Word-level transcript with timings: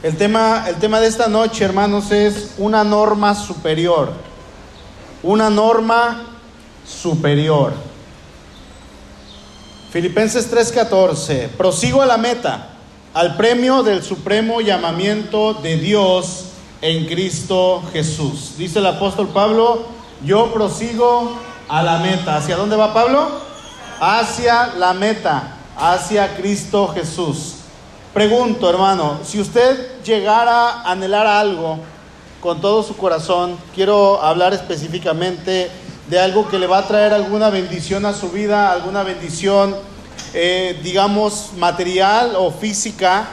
El 0.00 0.16
tema, 0.16 0.66
el 0.68 0.76
tema 0.76 1.00
de 1.00 1.08
esta 1.08 1.26
noche, 1.26 1.64
hermanos, 1.64 2.12
es 2.12 2.54
una 2.56 2.84
norma 2.84 3.34
superior. 3.34 4.12
Una 5.24 5.50
norma 5.50 6.22
superior. 6.86 7.72
Filipenses 9.90 10.48
3:14. 10.48 11.48
Prosigo 11.48 12.00
a 12.00 12.06
la 12.06 12.16
meta, 12.16 12.68
al 13.12 13.36
premio 13.36 13.82
del 13.82 14.04
supremo 14.04 14.60
llamamiento 14.60 15.54
de 15.54 15.78
Dios 15.78 16.44
en 16.80 17.06
Cristo 17.06 17.82
Jesús. 17.92 18.54
Dice 18.56 18.78
el 18.78 18.86
apóstol 18.86 19.26
Pablo, 19.28 19.86
yo 20.24 20.52
prosigo 20.52 21.32
a 21.68 21.82
la 21.82 21.98
meta. 21.98 22.36
¿Hacia 22.36 22.56
dónde 22.56 22.76
va 22.76 22.94
Pablo? 22.94 23.28
Hacia 23.98 24.74
la 24.78 24.92
meta, 24.92 25.56
hacia 25.76 26.36
Cristo 26.36 26.86
Jesús. 26.94 27.57
Pregunto, 28.18 28.68
hermano, 28.68 29.20
si 29.22 29.38
usted 29.38 30.02
llegara 30.02 30.80
a 30.80 30.90
anhelar 30.90 31.28
algo 31.28 31.78
con 32.40 32.60
todo 32.60 32.82
su 32.82 32.96
corazón, 32.96 33.56
quiero 33.76 34.20
hablar 34.20 34.52
específicamente 34.52 35.70
de 36.08 36.18
algo 36.18 36.48
que 36.48 36.58
le 36.58 36.66
va 36.66 36.78
a 36.78 36.88
traer 36.88 37.14
alguna 37.14 37.48
bendición 37.48 38.04
a 38.04 38.12
su 38.12 38.30
vida, 38.30 38.72
alguna 38.72 39.04
bendición, 39.04 39.76
eh, 40.34 40.80
digamos, 40.82 41.50
material 41.58 42.34
o 42.36 42.50
física. 42.50 43.28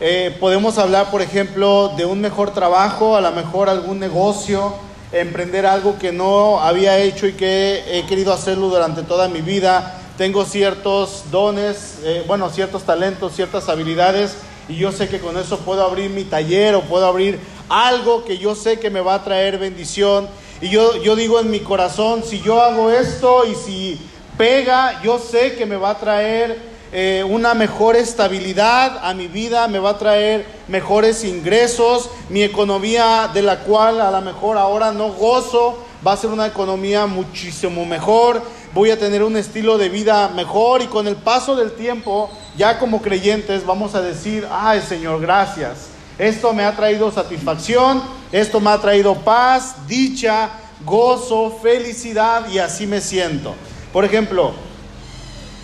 Eh, 0.00 0.34
podemos 0.40 0.78
hablar, 0.78 1.10
por 1.10 1.20
ejemplo, 1.20 1.92
de 1.98 2.06
un 2.06 2.22
mejor 2.22 2.54
trabajo, 2.54 3.16
a 3.16 3.20
lo 3.20 3.32
mejor 3.32 3.68
algún 3.68 3.98
negocio, 3.98 4.72
emprender 5.12 5.66
algo 5.66 5.98
que 5.98 6.10
no 6.10 6.58
había 6.58 6.96
hecho 6.96 7.26
y 7.26 7.34
que 7.34 7.84
he 7.86 8.06
querido 8.06 8.32
hacerlo 8.32 8.70
durante 8.70 9.02
toda 9.02 9.28
mi 9.28 9.42
vida. 9.42 10.01
Tengo 10.18 10.44
ciertos 10.44 11.24
dones, 11.30 12.00
eh, 12.04 12.24
bueno, 12.26 12.50
ciertos 12.50 12.84
talentos, 12.84 13.34
ciertas 13.34 13.68
habilidades 13.68 14.36
y 14.68 14.76
yo 14.76 14.92
sé 14.92 15.08
que 15.08 15.18
con 15.18 15.36
eso 15.38 15.58
puedo 15.58 15.82
abrir 15.82 16.10
mi 16.10 16.24
taller 16.24 16.74
o 16.74 16.82
puedo 16.82 17.06
abrir 17.06 17.40
algo 17.68 18.24
que 18.24 18.38
yo 18.38 18.54
sé 18.54 18.78
que 18.78 18.90
me 18.90 19.00
va 19.00 19.14
a 19.14 19.24
traer 19.24 19.58
bendición. 19.58 20.28
Y 20.60 20.68
yo, 20.68 20.96
yo 21.02 21.16
digo 21.16 21.40
en 21.40 21.50
mi 21.50 21.60
corazón, 21.60 22.22
si 22.24 22.40
yo 22.40 22.60
hago 22.62 22.90
esto 22.90 23.44
y 23.46 23.54
si 23.54 24.00
pega, 24.36 25.02
yo 25.02 25.18
sé 25.18 25.56
que 25.56 25.66
me 25.66 25.76
va 25.76 25.90
a 25.90 25.98
traer 25.98 26.58
eh, 26.92 27.24
una 27.26 27.54
mejor 27.54 27.96
estabilidad 27.96 29.00
a 29.02 29.14
mi 29.14 29.26
vida, 29.26 29.66
me 29.66 29.78
va 29.78 29.90
a 29.90 29.98
traer 29.98 30.44
mejores 30.68 31.24
ingresos, 31.24 32.10
mi 32.28 32.42
economía 32.42 33.30
de 33.32 33.40
la 33.40 33.60
cual 33.60 34.00
a 34.00 34.10
lo 34.10 34.20
mejor 34.20 34.58
ahora 34.58 34.92
no 34.92 35.08
gozo, 35.08 35.78
va 36.06 36.12
a 36.12 36.16
ser 36.16 36.30
una 36.30 36.46
economía 36.46 37.06
muchísimo 37.06 37.84
mejor, 37.84 38.42
voy 38.74 38.90
a 38.90 38.98
tener 38.98 39.22
un 39.22 39.36
estilo 39.36 39.78
de 39.78 39.88
vida 39.88 40.28
mejor 40.28 40.82
y 40.82 40.86
con 40.86 41.06
el 41.06 41.16
paso 41.16 41.54
del 41.54 41.72
tiempo, 41.72 42.30
ya 42.56 42.78
como 42.78 43.00
creyentes, 43.00 43.64
vamos 43.64 43.94
a 43.94 44.02
decir, 44.02 44.46
ay 44.50 44.80
Señor, 44.80 45.20
gracias. 45.20 45.88
Esto 46.18 46.52
me 46.52 46.64
ha 46.64 46.76
traído 46.76 47.10
satisfacción, 47.10 48.02
esto 48.32 48.60
me 48.60 48.70
ha 48.70 48.78
traído 48.78 49.14
paz, 49.14 49.74
dicha, 49.86 50.50
gozo, 50.84 51.58
felicidad 51.62 52.48
y 52.48 52.58
así 52.58 52.86
me 52.86 53.00
siento. 53.00 53.54
Por 53.92 54.04
ejemplo, 54.04 54.52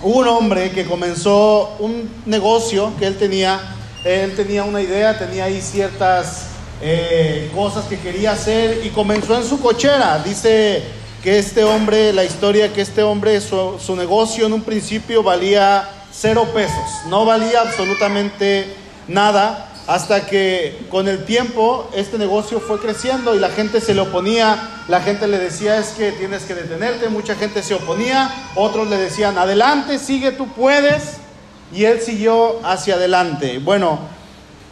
un 0.02 0.28
hombre 0.28 0.70
que 0.70 0.84
comenzó 0.84 1.76
un 1.78 2.08
negocio 2.24 2.92
que 2.98 3.06
él 3.06 3.18
tenía, 3.18 3.60
él 4.04 4.34
tenía 4.36 4.64
una 4.64 4.80
idea, 4.80 5.18
tenía 5.18 5.44
ahí 5.44 5.60
ciertas 5.60 6.47
eh, 6.80 7.50
cosas 7.54 7.86
que 7.86 7.98
quería 7.98 8.32
hacer 8.32 8.84
y 8.84 8.90
comenzó 8.90 9.36
en 9.36 9.44
su 9.44 9.60
cochera. 9.60 10.22
Dice 10.24 10.82
que 11.22 11.38
este 11.38 11.64
hombre, 11.64 12.12
la 12.12 12.24
historia 12.24 12.72
que 12.72 12.80
este 12.80 13.02
hombre, 13.02 13.40
su, 13.40 13.78
su 13.78 13.96
negocio 13.96 14.46
en 14.46 14.52
un 14.52 14.62
principio 14.62 15.22
valía 15.22 15.88
cero 16.12 16.48
pesos, 16.54 17.06
no 17.08 17.24
valía 17.24 17.60
absolutamente 17.60 18.66
nada 19.06 19.68
hasta 19.88 20.26
que 20.26 20.86
con 20.90 21.08
el 21.08 21.24
tiempo 21.24 21.88
este 21.94 22.18
negocio 22.18 22.60
fue 22.60 22.78
creciendo 22.78 23.34
y 23.34 23.38
la 23.38 23.48
gente 23.48 23.80
se 23.80 23.94
le 23.94 24.02
oponía, 24.02 24.84
la 24.86 25.00
gente 25.00 25.26
le 25.26 25.38
decía 25.38 25.78
es 25.78 25.88
que 25.88 26.12
tienes 26.12 26.42
que 26.44 26.54
detenerte, 26.54 27.08
mucha 27.08 27.34
gente 27.34 27.62
se 27.62 27.72
oponía, 27.72 28.30
otros 28.54 28.88
le 28.88 28.98
decían 28.98 29.38
adelante, 29.38 29.98
sigue, 29.98 30.30
tú 30.32 30.46
puedes, 30.48 31.14
y 31.72 31.84
él 31.84 32.02
siguió 32.02 32.60
hacia 32.66 32.96
adelante. 32.96 33.60
Bueno, 33.60 33.98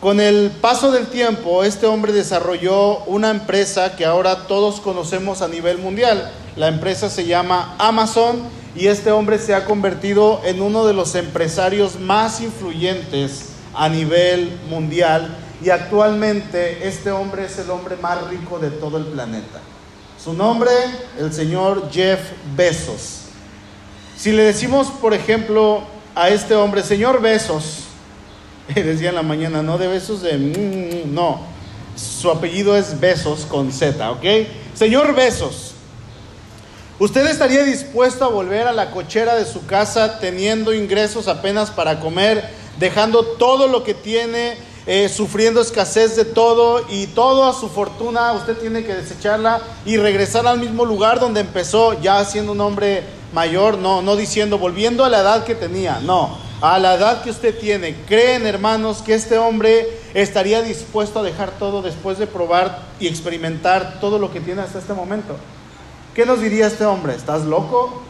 con 0.01 0.21
el 0.21 0.51
paso 0.51 0.93
del 0.93 1.07
tiempo 1.07 1.65
este 1.65 1.87
hombre 1.87 2.13
desarrolló 2.13 2.99
una 3.05 3.31
empresa 3.31 3.97
que 3.97 4.05
ahora 4.05 4.47
todos 4.47 4.81
conocemos 4.81 5.41
a 5.41 5.49
nivel 5.49 5.79
mundial, 5.79 6.31
la 6.55 6.69
empresa 6.69 7.09
se 7.09 7.27
llama 7.27 7.75
Amazon 7.79 8.43
y 8.75 8.89
este 8.89 9.11
hombre 9.11 9.39
se 9.39 9.55
ha 9.55 9.65
convertido 9.65 10.43
en 10.45 10.61
uno 10.61 10.87
de 10.87 10.93
los 10.93 11.15
empresarios 11.15 11.99
más 11.99 12.41
influyentes 12.43 13.47
a 13.75 13.89
nivel 13.89 14.59
mundial 14.69 15.35
y 15.63 15.71
actualmente 15.71 16.87
este 16.87 17.11
hombre 17.11 17.47
es 17.47 17.59
el 17.59 17.71
hombre 17.71 17.97
más 17.97 18.29
rico 18.29 18.59
de 18.59 18.71
todo 18.71 18.99
el 18.99 19.07
planeta. 19.07 19.61
Su 20.23 20.35
nombre, 20.35 20.71
el 21.19 21.33
señor 21.33 21.91
Jeff 21.91 22.21
Bezos. 22.55 23.21
Si 24.17 24.33
le 24.33 24.43
decimos, 24.43 24.89
por 24.89 25.15
ejemplo, 25.15 25.83
a 26.15 26.29
este 26.29 26.55
hombre, 26.55 26.83
señor 26.83 27.21
Bezos, 27.21 27.86
decía 28.75 29.11
en 29.11 29.15
la 29.15 29.23
mañana, 29.23 29.63
no 29.63 29.79
de 29.79 29.89
besos 29.89 30.23
de... 30.23 30.37
Mm, 30.37 31.15
no, 31.15 31.41
su 31.97 32.31
apellido 32.31 32.77
es 32.77 33.01
Besos 33.01 33.47
con 33.47 33.73
Z, 33.73 34.11
¿ok? 34.11 34.25
Señor 34.75 35.15
Besos, 35.15 35.73
¿usted 36.99 37.27
estaría 37.27 37.65
dispuesto 37.65 38.25
a 38.27 38.29
volver 38.29 38.67
a 38.67 38.73
la 38.73 38.91
cochera 38.91 39.35
de 39.35 39.47
su 39.47 39.65
casa 39.65 40.19
teniendo 40.19 40.75
ingresos 40.75 41.27
apenas 41.27 41.71
para 41.71 42.01
comer? 42.01 42.67
dejando 42.79 43.25
todo 43.25 43.69
lo 43.69 43.85
que 43.85 43.95
tiene, 43.95 44.57
eh, 44.87 45.09
sufriendo 45.09 45.61
escasez 45.61 46.17
de 46.17 46.25
todo 46.25 46.85
y 46.89 47.09
toda 47.09 47.53
su 47.53 47.69
fortuna, 47.69 48.33
usted 48.33 48.57
tiene 48.57 48.85
que 48.85 48.95
desecharla 48.95 49.61
y 49.85 49.97
regresar 49.97 50.47
al 50.47 50.59
mismo 50.59 50.85
lugar 50.85 51.19
donde 51.19 51.41
empezó, 51.41 52.01
ya 52.01 52.25
siendo 52.25 52.53
un 52.53 52.61
hombre 52.61 53.03
mayor, 53.33 53.79
no, 53.79 54.03
no 54.03 54.17
diciendo, 54.17 54.59
volviendo 54.59 55.05
a 55.05 55.09
la 55.09 55.21
edad 55.21 55.45
que 55.45 55.55
tenía, 55.55 56.01
no, 56.01 56.39
a 56.61 56.79
la 56.79 56.95
edad 56.95 57.23
que 57.23 57.31
usted 57.31 57.59
tiene. 57.59 57.97
¿Creen, 58.07 58.47
hermanos, 58.47 59.03
que 59.03 59.15
este 59.15 59.39
hombre 59.39 59.87
estaría 60.15 60.63
dispuesto 60.63 61.21
a 61.21 61.23
dejar 61.23 61.53
todo 61.59 61.83
después 61.83 62.19
de 62.19 62.27
probar 62.27 62.83
y 63.01 63.07
experimentar 63.07 64.01
todo 64.01 64.19
lo 64.19 64.33
que 64.33 64.41
tiene 64.41 64.63
hasta 64.63 64.79
este 64.79 64.95
momento? 64.95 65.37
¿Qué 66.15 66.25
nos 66.25 66.41
diría 66.41 66.67
este 66.67 66.85
hombre? 66.85 67.15
¿Estás 67.15 67.45
loco? 67.45 68.03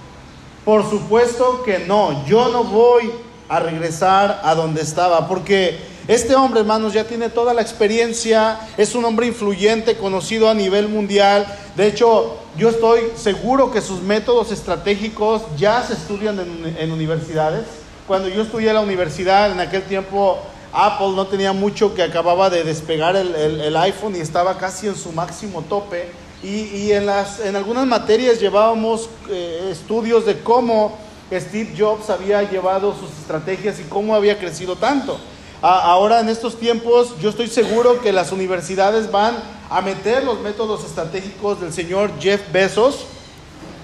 Por 0.64 0.88
supuesto 0.88 1.62
que 1.64 1.80
no, 1.80 2.24
yo 2.26 2.48
no 2.48 2.64
voy 2.64 3.10
a 3.48 3.60
regresar 3.60 4.40
a 4.42 4.54
donde 4.54 4.82
estaba, 4.82 5.28
porque 5.28 5.78
este 6.08 6.36
hombre, 6.36 6.60
hermanos, 6.60 6.92
ya 6.92 7.04
tiene 7.04 7.30
toda 7.30 7.52
la 7.52 7.62
experiencia, 7.62 8.60
es 8.76 8.94
un 8.94 9.04
hombre 9.04 9.26
influyente, 9.26 9.96
conocido 9.96 10.48
a 10.48 10.54
nivel 10.54 10.88
mundial. 10.88 11.46
De 11.74 11.88
hecho, 11.88 12.36
yo 12.56 12.68
estoy 12.68 13.00
seguro 13.16 13.72
que 13.72 13.80
sus 13.80 14.02
métodos 14.02 14.52
estratégicos 14.52 15.42
ya 15.56 15.82
se 15.82 15.94
estudian 15.94 16.38
en, 16.78 16.92
universidades. 16.92 17.64
Cuando 18.06 18.28
yo 18.28 18.42
estudié 18.42 18.68
en 18.68 18.76
la 18.76 18.80
universidad, 18.82 19.50
en 19.50 19.58
aquel 19.58 19.82
tiempo 19.82 20.38
Apple 20.72 21.12
no 21.16 21.26
tenía 21.26 21.52
mucho 21.52 21.92
que 21.92 22.04
acababa 22.04 22.50
de 22.50 22.62
despegar 22.62 23.16
el, 23.16 23.76
iPhone 23.76 24.14
y 24.14 24.20
estaba 24.20 24.58
casi 24.58 24.86
en 24.86 24.94
su 24.94 25.10
máximo 25.10 25.62
tope. 25.62 26.08
Y, 26.42 26.92
en, 26.92 27.06
las, 27.06 27.40
en 27.40 27.56
algunas 27.56 27.86
materias 27.86 28.38
llevábamos 28.38 29.08
eh, 29.28 29.70
estudios 29.72 30.24
de 30.24 30.38
cómo 30.38 30.96
Steve 31.32 31.74
Jobs 31.76 32.08
había 32.08 32.48
llevado 32.48 32.94
sus 32.94 33.10
estrategias 33.18 33.80
y 33.80 33.82
cómo 33.84 34.14
había 34.14 34.38
crecido 34.38 34.76
tanto. 34.76 35.18
Ahora 35.60 36.20
en 36.20 36.28
estos 36.28 36.60
tiempos 36.60 37.18
yo 37.20 37.30
estoy 37.30 37.48
seguro 37.48 38.00
que 38.02 38.12
las 38.12 38.30
universidades 38.30 39.10
van 39.10 39.34
a 39.68 39.80
meter 39.80 40.22
los 40.22 40.40
métodos 40.40 40.84
estratégicos 40.84 41.60
del 41.60 41.72
señor 41.72 42.12
Jeff 42.20 42.52
Bezos 42.52 43.06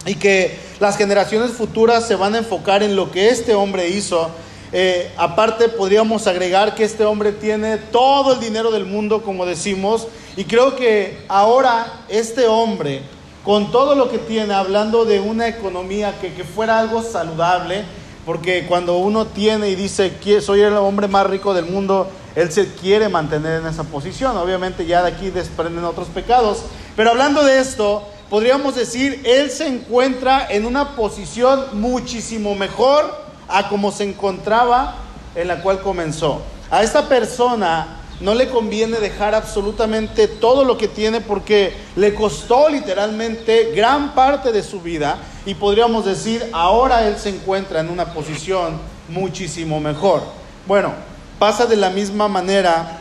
y 0.07 0.15
que 0.15 0.59
las 0.83 0.97
generaciones 0.97 1.53
futuras 1.53 2.09
se 2.09 2.17
van 2.17 2.35
a 2.35 2.39
enfocar 2.39 2.83
en 2.83 2.97
lo 2.97 3.13
que 3.13 3.29
este 3.29 3.55
hombre 3.55 3.89
hizo. 3.91 4.29
Eh, 4.73 5.13
aparte 5.17 5.69
podríamos 5.69 6.27
agregar 6.27 6.75
que 6.75 6.83
este 6.83 7.05
hombre 7.05 7.31
tiene 7.31 7.77
todo 7.77 8.35
el 8.35 8.41
dinero 8.41 8.73
del 8.73 8.85
mundo, 8.85 9.23
como 9.23 9.47
decimos, 9.47 10.09
y 10.37 10.43
creo 10.43 10.75
que 10.75 11.25
ahora 11.29 12.01
este 12.09 12.49
hombre 12.49 13.03
con 13.45 13.71
todo 13.71 13.95
lo 13.95 14.11
que 14.11 14.19
tiene, 14.19 14.55
hablando 14.55 15.05
de 15.05 15.21
una 15.21 15.47
economía 15.47 16.19
que, 16.21 16.31
fuera 16.43 16.81
algo 16.81 17.01
saludable, 17.05 17.85
porque 18.27 18.67
cuando 18.67 18.97
uno 18.97 19.27
tiene 19.27 19.69
y 19.69 19.77
dice, 19.77 20.13
soy 20.41 20.63
el 20.63 20.77
hombre 20.77 21.07
más 21.07 21.29
rico 21.29 21.55
del 21.55 21.67
mundo, 21.67 22.11
él 22.35 22.51
se 22.51 22.75
quiere 22.75 23.09
mantener 23.09 23.61
en 23.61 23.69
esa 23.69 23.85
posición. 23.85 24.37
Obviamente 24.37 24.85
ya 24.85 25.03
de 25.03 25.13
aquí 25.13 25.31
desprenden 25.31 25.85
otros 25.85 26.09
pecados. 26.09 26.65
Pero 26.97 27.11
hablando 27.11 27.45
de 27.45 27.61
esto, 27.61 28.09
podríamos 28.33 28.75
decir, 28.77 29.21
él 29.27 29.51
se 29.51 29.67
encuentra 29.67 30.47
en 30.49 30.65
una 30.65 30.97
posición 30.97 31.67
muchísimo 31.75 32.55
mejor 32.55 33.15
a 33.47 33.69
como 33.69 33.93
se 33.93 34.05
encontraba 34.05 34.95
en 35.35 35.49
la 35.49 35.61
cual 35.61 35.83
comenzó. 35.83 36.41
A 36.71 36.83
esta 36.83 37.11
persona 37.11 38.01
no 38.23 38.35
le 38.35 38.49
conviene 38.49 39.01
dejar 39.01 39.35
absolutamente 39.35 40.29
todo 40.29 40.65
lo 40.65 40.79
que 40.79 40.89
tiene 40.89 41.21
porque 41.21 41.77
le 41.95 42.15
costó 42.15 42.71
literalmente 42.71 43.73
gran 43.77 44.15
parte 44.15 44.51
de 44.51 44.63
su 44.63 44.81
vida 44.81 45.19
y 45.45 45.53
podríamos 45.53 46.07
decir, 46.07 46.43
ahora 46.55 47.07
él 47.07 47.19
se 47.19 47.29
encuentra 47.29 47.81
en 47.81 47.91
una 47.91 48.15
posición 48.15 48.81
muchísimo 49.11 49.79
mejor. 49.79 50.23
Bueno, 50.67 50.95
pasa 51.39 51.67
de 51.67 51.77
la 51.77 51.91
misma 51.91 52.29
manera 52.29 52.99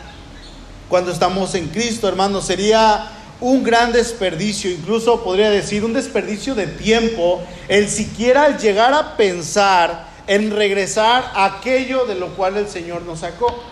cuando 0.90 1.10
estamos 1.10 1.56
en 1.56 1.70
Cristo, 1.70 2.10
hermanos. 2.10 2.44
Sería 2.44 3.21
un 3.42 3.64
gran 3.64 3.92
desperdicio, 3.92 4.70
incluso 4.70 5.24
podría 5.24 5.50
decir 5.50 5.84
un 5.84 5.94
desperdicio 5.94 6.54
de 6.54 6.68
tiempo, 6.68 7.42
el 7.68 7.90
siquiera 7.90 8.56
llegar 8.56 8.94
a 8.94 9.18
pensar 9.18 10.08
en 10.28 10.52
regresar 10.52 11.32
a 11.34 11.46
aquello 11.46 12.06
de 12.06 12.16
lo 12.16 12.28
cual 12.36 12.56
el 12.58 12.70
Señor 12.70 13.02
nos 13.02 13.20
sacó. 13.20 13.64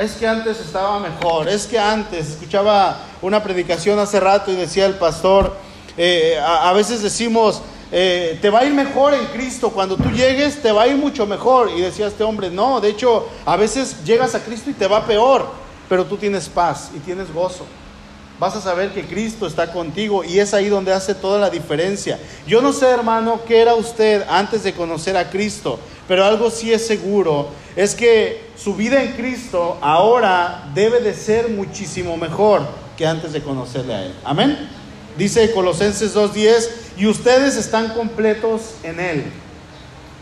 Es 0.00 0.12
que 0.12 0.26
antes 0.26 0.58
estaba 0.60 0.98
mejor, 0.98 1.48
es 1.48 1.66
que 1.66 1.78
antes, 1.78 2.30
escuchaba 2.30 2.98
una 3.20 3.42
predicación 3.42 3.98
hace 3.98 4.18
rato 4.18 4.50
y 4.50 4.56
decía 4.56 4.86
el 4.86 4.94
pastor, 4.94 5.54
eh, 5.98 6.38
a, 6.42 6.72
veces 6.72 7.02
decimos, 7.02 7.60
eh, 7.92 8.38
te 8.40 8.48
va 8.48 8.60
a 8.60 8.64
ir 8.64 8.72
mejor 8.72 9.12
en 9.12 9.26
Cristo, 9.26 9.70
cuando 9.70 9.96
tú 9.96 10.10
llegues 10.10 10.60
te 10.62 10.72
va 10.72 10.82
a 10.82 10.86
ir 10.86 10.96
mucho 10.96 11.26
mejor. 11.26 11.70
Y 11.70 11.82
decía 11.82 12.06
este 12.06 12.24
hombre, 12.24 12.50
no, 12.50 12.80
de 12.80 12.90
hecho, 12.90 13.28
a 13.44 13.56
veces 13.56 14.04
llegas 14.04 14.34
a 14.34 14.40
Cristo 14.42 14.70
y 14.70 14.74
te 14.74 14.86
va 14.86 15.06
peor, 15.06 15.46
pero 15.88 16.04
tú 16.06 16.16
tienes 16.16 16.48
paz 16.48 16.90
y 16.94 16.98
tienes 16.98 17.32
gozo 17.32 17.66
vas 18.38 18.54
a 18.56 18.60
saber 18.60 18.92
que 18.92 19.06
Cristo 19.06 19.46
está 19.46 19.72
contigo 19.72 20.24
y 20.24 20.38
es 20.38 20.52
ahí 20.54 20.68
donde 20.68 20.92
hace 20.92 21.14
toda 21.14 21.38
la 21.38 21.50
diferencia. 21.50 22.18
Yo 22.46 22.60
no 22.60 22.72
sé, 22.72 22.86
hermano, 22.86 23.40
qué 23.46 23.60
era 23.60 23.74
usted 23.74 24.24
antes 24.28 24.62
de 24.62 24.72
conocer 24.72 25.16
a 25.16 25.30
Cristo, 25.30 25.78
pero 26.06 26.24
algo 26.24 26.50
sí 26.50 26.72
es 26.72 26.86
seguro, 26.86 27.48
es 27.74 27.94
que 27.94 28.46
su 28.56 28.74
vida 28.74 29.02
en 29.02 29.12
Cristo 29.12 29.78
ahora 29.80 30.70
debe 30.74 31.00
de 31.00 31.14
ser 31.14 31.48
muchísimo 31.48 32.16
mejor 32.16 32.62
que 32.96 33.06
antes 33.06 33.32
de 33.32 33.42
conocerle 33.42 33.94
a 33.94 34.04
Él. 34.04 34.14
Amén. 34.24 34.68
Dice 35.16 35.50
Colosenses 35.52 36.14
2.10, 36.14 36.68
y 36.98 37.06
ustedes 37.06 37.56
están 37.56 37.90
completos 37.90 38.74
en 38.82 39.00
Él. 39.00 39.24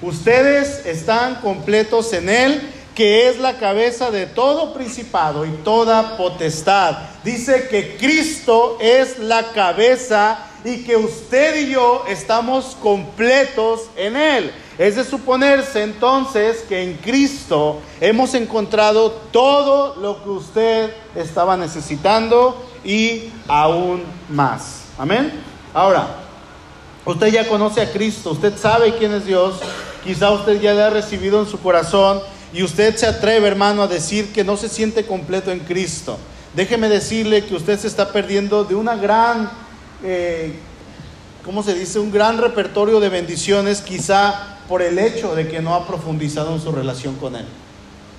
Ustedes 0.02 0.84
están 0.86 1.36
completos 1.36 2.12
en 2.12 2.28
Él 2.28 2.73
que 2.94 3.28
es 3.28 3.38
la 3.38 3.58
cabeza 3.58 4.10
de 4.10 4.26
todo 4.26 4.72
principado 4.72 5.44
y 5.44 5.50
toda 5.64 6.16
potestad. 6.16 6.96
Dice 7.24 7.68
que 7.68 7.96
Cristo 7.96 8.78
es 8.80 9.18
la 9.18 9.52
cabeza 9.52 10.38
y 10.64 10.84
que 10.84 10.96
usted 10.96 11.66
y 11.66 11.72
yo 11.72 12.04
estamos 12.08 12.76
completos 12.80 13.82
en 13.96 14.16
Él. 14.16 14.52
Es 14.78 14.96
de 14.96 15.04
suponerse 15.04 15.82
entonces 15.82 16.64
que 16.68 16.82
en 16.82 16.94
Cristo 16.96 17.80
hemos 18.00 18.34
encontrado 18.34 19.10
todo 19.30 19.96
lo 19.96 20.22
que 20.22 20.30
usted 20.30 20.94
estaba 21.14 21.56
necesitando 21.56 22.64
y 22.84 23.30
aún 23.46 24.02
más. 24.28 24.84
Amén. 24.98 25.32
Ahora, 25.72 26.06
usted 27.04 27.28
ya 27.28 27.48
conoce 27.48 27.80
a 27.80 27.92
Cristo, 27.92 28.30
usted 28.30 28.56
sabe 28.56 28.96
quién 28.96 29.12
es 29.12 29.26
Dios, 29.26 29.56
quizá 30.02 30.30
usted 30.30 30.60
ya 30.60 30.72
le 30.72 30.82
ha 30.82 30.90
recibido 30.90 31.40
en 31.40 31.46
su 31.46 31.60
corazón 31.60 32.20
y 32.54 32.62
usted 32.62 32.94
se 32.94 33.06
atreve, 33.06 33.48
hermano, 33.48 33.82
a 33.82 33.88
decir 33.88 34.32
que 34.32 34.44
no 34.44 34.56
se 34.56 34.68
siente 34.68 35.04
completo 35.04 35.50
en 35.50 35.58
Cristo, 35.58 36.16
déjeme 36.54 36.88
decirle 36.88 37.44
que 37.44 37.56
usted 37.56 37.78
se 37.80 37.88
está 37.88 38.12
perdiendo 38.12 38.62
de 38.62 38.76
una 38.76 38.94
gran, 38.94 39.50
eh, 40.04 40.54
¿cómo 41.44 41.64
se 41.64 41.74
dice? 41.74 41.98
Un 41.98 42.12
gran 42.12 42.38
repertorio 42.38 43.00
de 43.00 43.08
bendiciones, 43.08 43.80
quizá 43.80 44.58
por 44.68 44.82
el 44.82 45.00
hecho 45.00 45.34
de 45.34 45.48
que 45.48 45.60
no 45.60 45.74
ha 45.74 45.84
profundizado 45.84 46.54
en 46.54 46.60
su 46.60 46.70
relación 46.70 47.16
con 47.16 47.34
Él. 47.34 47.44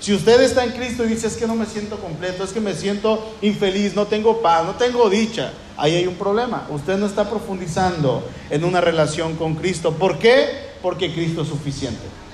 Si 0.01 0.13
usted 0.13 0.41
está 0.41 0.65
en 0.65 0.71
Cristo 0.71 1.05
y 1.05 1.07
dice, 1.07 1.27
es 1.27 1.38
que 1.38 1.47
no 1.47 1.55
me 1.55 1.65
siento 1.65 1.97
completo, 1.97 2.43
es 2.43 2.51
que 2.51 2.59
me 2.59 2.73
siento 2.73 3.33
infeliz, 3.41 3.95
no 3.95 4.05
tengo 4.05 4.41
paz, 4.41 4.65
no 4.65 4.75
tengo 4.75 5.09
dicha, 5.09 5.53
ahí 5.77 5.95
hay 5.95 6.07
un 6.07 6.15
problema. 6.15 6.67
Usted 6.69 6.97
no 6.97 7.05
está 7.05 7.29
profundizando 7.29 8.27
en 8.49 8.65
una 8.65 8.81
relación 8.81 9.38
con 9.38 9.55
Cristo. 9.55 9.93
¿Por 9.93 10.19
qué? 10.19 10.75
Porque 10.81 11.13
Cristo 11.13 11.43
es 11.43 11.47
suficiente. 11.47 12.25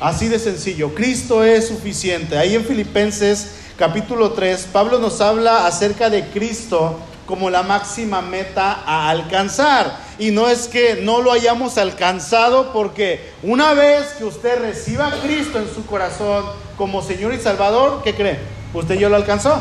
Así 0.00 0.28
de 0.28 0.38
sencillo, 0.38 0.94
Cristo 0.94 1.42
es 1.42 1.68
suficiente. 1.68 2.36
Ahí 2.36 2.54
en 2.54 2.66
Filipenses 2.66 3.52
capítulo 3.78 4.32
3, 4.32 4.68
Pablo 4.70 4.98
nos 4.98 5.22
habla 5.22 5.66
acerca 5.66 6.10
de 6.10 6.26
Cristo 6.26 7.00
como 7.24 7.48
la 7.48 7.62
máxima 7.62 8.20
meta 8.20 8.82
a 8.84 9.08
alcanzar. 9.08 9.98
Y 10.18 10.32
no 10.32 10.48
es 10.48 10.68
que 10.68 11.00
no 11.02 11.22
lo 11.22 11.32
hayamos 11.32 11.78
alcanzado 11.78 12.74
porque 12.74 13.32
una 13.42 13.72
vez 13.72 14.08
que 14.18 14.24
usted 14.24 14.60
reciba 14.60 15.06
a 15.06 15.20
Cristo 15.22 15.58
en 15.58 15.74
su 15.74 15.86
corazón 15.86 16.44
como 16.76 17.02
Señor 17.02 17.32
y 17.32 17.38
Salvador, 17.38 18.02
¿qué 18.04 18.14
cree? 18.14 18.38
Usted 18.74 18.96
ya 18.96 19.08
lo 19.08 19.16
alcanzó. 19.16 19.58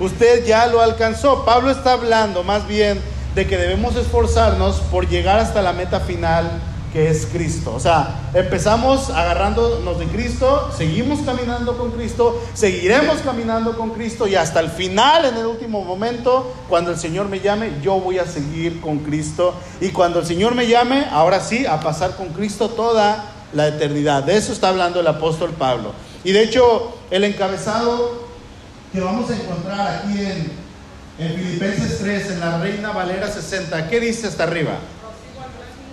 Usted 0.00 0.46
ya 0.46 0.66
lo 0.66 0.80
alcanzó. 0.80 1.44
Pablo 1.44 1.70
está 1.70 1.92
hablando 1.92 2.42
más 2.42 2.66
bien 2.66 2.98
de 3.34 3.46
que 3.46 3.58
debemos 3.58 3.96
esforzarnos 3.96 4.76
por 4.90 5.08
llegar 5.08 5.38
hasta 5.38 5.60
la 5.60 5.74
meta 5.74 6.00
final 6.00 6.50
que 6.92 7.10
es 7.10 7.26
Cristo. 7.26 7.74
O 7.74 7.80
sea, 7.80 8.30
empezamos 8.34 9.10
agarrándonos 9.10 9.98
de 9.98 10.06
Cristo, 10.06 10.70
seguimos 10.76 11.20
caminando 11.20 11.76
con 11.76 11.90
Cristo, 11.90 12.40
seguiremos 12.54 13.18
caminando 13.18 13.76
con 13.76 13.90
Cristo 13.90 14.26
y 14.26 14.34
hasta 14.34 14.60
el 14.60 14.70
final, 14.70 15.24
en 15.26 15.36
el 15.36 15.46
último 15.46 15.84
momento, 15.84 16.54
cuando 16.68 16.90
el 16.90 16.98
Señor 16.98 17.28
me 17.28 17.40
llame, 17.40 17.72
yo 17.82 18.00
voy 18.00 18.18
a 18.18 18.26
seguir 18.26 18.80
con 18.80 18.98
Cristo. 18.98 19.54
Y 19.80 19.90
cuando 19.90 20.20
el 20.20 20.26
Señor 20.26 20.54
me 20.54 20.66
llame, 20.66 21.06
ahora 21.10 21.40
sí, 21.40 21.66
a 21.66 21.80
pasar 21.80 22.16
con 22.16 22.28
Cristo 22.28 22.70
toda 22.70 23.32
la 23.52 23.68
eternidad. 23.68 24.24
De 24.24 24.36
eso 24.36 24.52
está 24.52 24.68
hablando 24.68 25.00
el 25.00 25.06
apóstol 25.06 25.50
Pablo. 25.50 25.92
Y 26.24 26.32
de 26.32 26.42
hecho, 26.42 26.96
el 27.10 27.24
encabezado 27.24 28.26
que 28.92 29.00
vamos 29.00 29.30
a 29.30 29.36
encontrar 29.36 30.02
aquí 30.02 30.18
en, 30.20 30.52
en 31.18 31.34
Filipenses 31.34 31.98
3, 31.98 32.30
en 32.32 32.40
la 32.40 32.58
Reina 32.58 32.92
Valera 32.92 33.30
60, 33.30 33.88
¿qué 33.88 34.00
dice 34.00 34.26
hasta 34.26 34.44
arriba? 34.44 34.78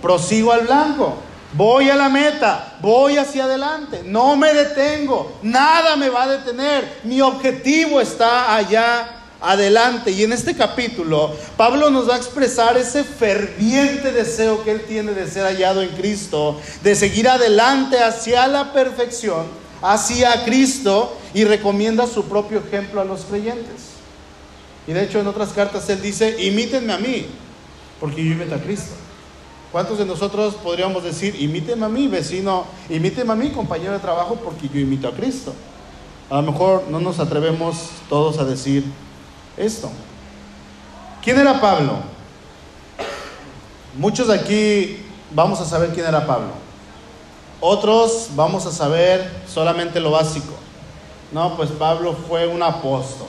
Prosigo 0.02 0.52
al 0.52 0.66
blanco, 0.66 1.16
voy 1.52 1.90
a 1.90 1.96
la 1.96 2.08
meta, 2.08 2.76
voy 2.80 3.16
hacia 3.16 3.44
adelante, 3.44 4.02
no 4.04 4.36
me 4.36 4.52
detengo, 4.52 5.32
nada 5.42 5.96
me 5.96 6.08
va 6.08 6.24
a 6.24 6.28
detener, 6.28 7.00
mi 7.04 7.20
objetivo 7.20 8.00
está 8.00 8.54
allá 8.54 9.16
adelante. 9.40 10.10
Y 10.10 10.24
en 10.24 10.32
este 10.32 10.54
capítulo, 10.54 11.34
Pablo 11.56 11.90
nos 11.90 12.08
va 12.08 12.14
a 12.14 12.18
expresar 12.18 12.76
ese 12.76 13.04
ferviente 13.04 14.12
deseo 14.12 14.62
que 14.64 14.72
él 14.72 14.82
tiene 14.82 15.12
de 15.12 15.28
ser 15.30 15.44
hallado 15.44 15.82
en 15.82 15.90
Cristo, 15.90 16.60
de 16.82 16.94
seguir 16.94 17.28
adelante 17.28 17.98
hacia 17.98 18.46
la 18.46 18.72
perfección, 18.72 19.46
hacia 19.82 20.44
Cristo, 20.44 21.16
y 21.34 21.44
recomienda 21.44 22.06
su 22.06 22.24
propio 22.24 22.60
ejemplo 22.60 23.00
a 23.00 23.04
los 23.04 23.24
creyentes. 23.24 23.96
Y 24.86 24.92
de 24.92 25.04
hecho 25.04 25.20
en 25.20 25.26
otras 25.26 25.50
cartas 25.50 25.88
él 25.90 26.00
dice, 26.00 26.36
imítenme 26.42 26.92
a 26.92 26.98
mí, 26.98 27.26
porque 28.00 28.24
yo 28.24 28.32
imito 28.32 28.54
a 28.54 28.58
Cristo. 28.58 28.94
¿Cuántos 29.76 29.98
de 29.98 30.06
nosotros 30.06 30.54
podríamos 30.54 31.04
decir, 31.04 31.36
imíteme 31.38 31.84
a 31.84 31.90
mí, 31.90 32.08
vecino, 32.08 32.64
imíteme 32.88 33.34
a 33.34 33.36
mí, 33.36 33.50
compañero 33.50 33.92
de 33.92 33.98
trabajo, 33.98 34.36
porque 34.42 34.70
yo 34.70 34.80
imito 34.80 35.06
a 35.06 35.12
Cristo? 35.12 35.52
A 36.30 36.36
lo 36.36 36.50
mejor 36.50 36.84
no 36.88 36.98
nos 36.98 37.20
atrevemos 37.20 37.90
todos 38.08 38.38
a 38.38 38.46
decir 38.46 38.84
esto. 39.54 39.90
¿Quién 41.22 41.38
era 41.38 41.60
Pablo? 41.60 41.98
Muchos 43.98 44.28
de 44.28 44.36
aquí 44.36 45.04
vamos 45.34 45.60
a 45.60 45.66
saber 45.66 45.90
quién 45.90 46.06
era 46.06 46.26
Pablo. 46.26 46.52
Otros 47.60 48.30
vamos 48.34 48.64
a 48.64 48.72
saber 48.72 49.30
solamente 49.46 50.00
lo 50.00 50.12
básico. 50.12 50.54
No, 51.32 51.54
pues 51.54 51.70
Pablo 51.70 52.16
fue 52.26 52.46
un 52.46 52.62
apóstol. 52.62 53.28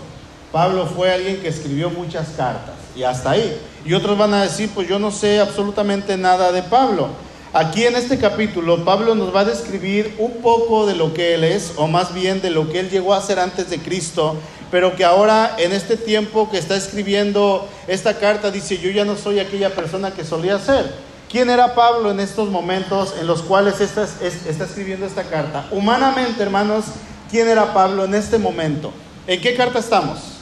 Pablo 0.53 0.85
fue 0.85 1.11
alguien 1.11 1.41
que 1.41 1.49
escribió 1.49 1.89
muchas 1.89 2.29
cartas 2.37 2.75
y 2.95 3.03
hasta 3.03 3.31
ahí. 3.31 3.61
Y 3.87 3.93
otros 3.93 4.17
van 4.17 4.33
a 4.33 4.43
decir, 4.43 4.69
pues 4.75 4.89
yo 4.89 4.99
no 4.99 5.11
sé 5.11 5.39
absolutamente 5.39 6.17
nada 6.17 6.51
de 6.51 6.61
Pablo. 6.61 7.07
Aquí 7.53 7.85
en 7.85 7.95
este 7.95 8.17
capítulo, 8.17 8.83
Pablo 8.83 9.15
nos 9.15 9.33
va 9.33 9.39
a 9.39 9.45
describir 9.45 10.13
un 10.19 10.41
poco 10.41 10.85
de 10.85 10.93
lo 10.93 11.13
que 11.13 11.35
él 11.35 11.45
es, 11.45 11.71
o 11.77 11.87
más 11.87 12.13
bien 12.13 12.41
de 12.41 12.49
lo 12.49 12.69
que 12.69 12.81
él 12.81 12.89
llegó 12.89 13.13
a 13.13 13.21
ser 13.21 13.39
antes 13.39 13.69
de 13.69 13.79
Cristo, 13.79 14.35
pero 14.71 14.97
que 14.97 15.05
ahora 15.05 15.55
en 15.57 15.71
este 15.71 15.95
tiempo 15.95 16.51
que 16.51 16.57
está 16.57 16.75
escribiendo 16.75 17.65
esta 17.87 18.15
carta 18.19 18.51
dice, 18.51 18.77
yo 18.77 18.91
ya 18.91 19.05
no 19.05 19.15
soy 19.15 19.39
aquella 19.39 19.73
persona 19.73 20.11
que 20.11 20.25
solía 20.25 20.59
ser. 20.59 20.93
¿Quién 21.31 21.49
era 21.49 21.73
Pablo 21.73 22.11
en 22.11 22.19
estos 22.19 22.49
momentos 22.49 23.15
en 23.21 23.25
los 23.25 23.41
cuales 23.41 23.79
está, 23.79 24.03
está 24.03 24.65
escribiendo 24.65 25.05
esta 25.05 25.23
carta? 25.23 25.65
Humanamente, 25.71 26.43
hermanos, 26.43 26.83
¿quién 27.31 27.47
era 27.47 27.73
Pablo 27.73 28.03
en 28.03 28.15
este 28.15 28.37
momento? 28.37 28.91
¿En 29.27 29.39
qué 29.39 29.55
carta 29.55 29.79
estamos? 29.79 30.36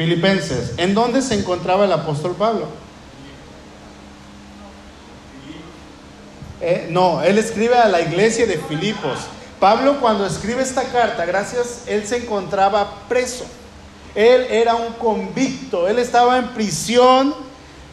Filipenses. 0.00 0.72
¿En 0.78 0.94
dónde 0.94 1.20
se 1.20 1.34
encontraba 1.34 1.84
el 1.84 1.92
apóstol 1.92 2.34
Pablo? 2.34 2.68
Eh, 6.62 6.86
no, 6.88 7.22
él 7.22 7.36
escribe 7.36 7.74
a 7.74 7.86
la 7.86 8.00
iglesia 8.00 8.46
de 8.46 8.56
Filipos. 8.56 9.18
Pablo 9.58 10.00
cuando 10.00 10.24
escribe 10.24 10.62
esta 10.62 10.84
carta, 10.84 11.26
gracias, 11.26 11.82
él 11.86 12.06
se 12.06 12.16
encontraba 12.16 12.94
preso. 13.10 13.44
Él 14.14 14.46
era 14.48 14.74
un 14.74 14.94
convicto, 14.94 15.86
él 15.86 15.98
estaba 15.98 16.38
en 16.38 16.48
prisión 16.54 17.34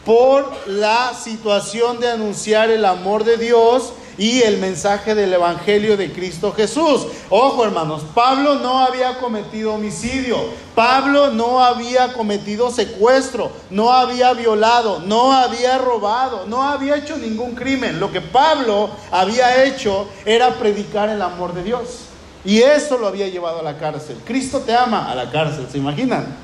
por 0.06 0.50
la 0.66 1.12
situación 1.12 2.00
de 2.00 2.10
anunciar 2.10 2.70
el 2.70 2.86
amor 2.86 3.24
de 3.24 3.36
Dios 3.36 3.92
y 4.18 4.42
el 4.42 4.58
mensaje 4.58 5.14
del 5.14 5.32
Evangelio 5.32 5.96
de 5.96 6.12
Cristo 6.12 6.52
Jesús. 6.52 7.06
Ojo 7.30 7.64
hermanos, 7.64 8.02
Pablo 8.14 8.56
no 8.56 8.80
había 8.80 9.18
cometido 9.18 9.74
homicidio, 9.74 10.36
Pablo 10.74 11.30
no 11.30 11.62
había 11.62 12.12
cometido 12.12 12.70
secuestro, 12.70 13.52
no 13.70 13.92
había 13.92 14.32
violado, 14.34 15.00
no 15.00 15.32
había 15.32 15.78
robado, 15.78 16.46
no 16.46 16.64
había 16.64 16.96
hecho 16.96 17.16
ningún 17.16 17.54
crimen. 17.54 18.00
Lo 18.00 18.10
que 18.12 18.20
Pablo 18.20 18.90
había 19.12 19.64
hecho 19.64 20.08
era 20.26 20.58
predicar 20.58 21.08
el 21.08 21.22
amor 21.22 21.54
de 21.54 21.62
Dios. 21.62 22.00
Y 22.44 22.62
eso 22.62 22.98
lo 22.98 23.06
había 23.06 23.28
llevado 23.28 23.60
a 23.60 23.62
la 23.62 23.78
cárcel. 23.78 24.18
Cristo 24.24 24.60
te 24.60 24.74
ama 24.74 25.10
a 25.10 25.14
la 25.14 25.30
cárcel, 25.30 25.66
¿se 25.70 25.78
imaginan? 25.78 26.36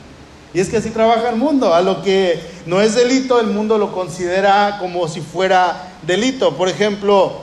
Y 0.52 0.60
es 0.60 0.68
que 0.68 0.76
así 0.76 0.90
trabaja 0.90 1.30
el 1.30 1.36
mundo. 1.36 1.74
A 1.74 1.82
lo 1.82 2.02
que 2.02 2.40
no 2.66 2.80
es 2.80 2.94
delito, 2.94 3.40
el 3.40 3.48
mundo 3.48 3.76
lo 3.76 3.92
considera 3.92 4.78
como 4.78 5.08
si 5.08 5.20
fuera 5.20 5.94
delito. 6.06 6.56
Por 6.56 6.68
ejemplo, 6.68 7.42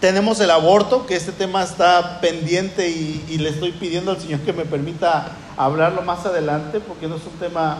tenemos 0.00 0.38
el 0.40 0.50
aborto, 0.50 1.06
que 1.06 1.16
este 1.16 1.32
tema 1.32 1.62
está 1.62 2.20
pendiente 2.20 2.88
y, 2.88 3.38
le 3.38 3.50
estoy 3.50 3.72
pidiendo 3.72 4.12
al 4.12 4.20
Señor 4.20 4.40
que 4.40 4.52
me 4.52 4.64
permita 4.64 5.32
hablarlo 5.56 6.02
más 6.02 6.24
adelante, 6.24 6.80
porque 6.80 7.08
no 7.08 7.16
es 7.16 7.22
un 7.24 7.38
tema 7.38 7.78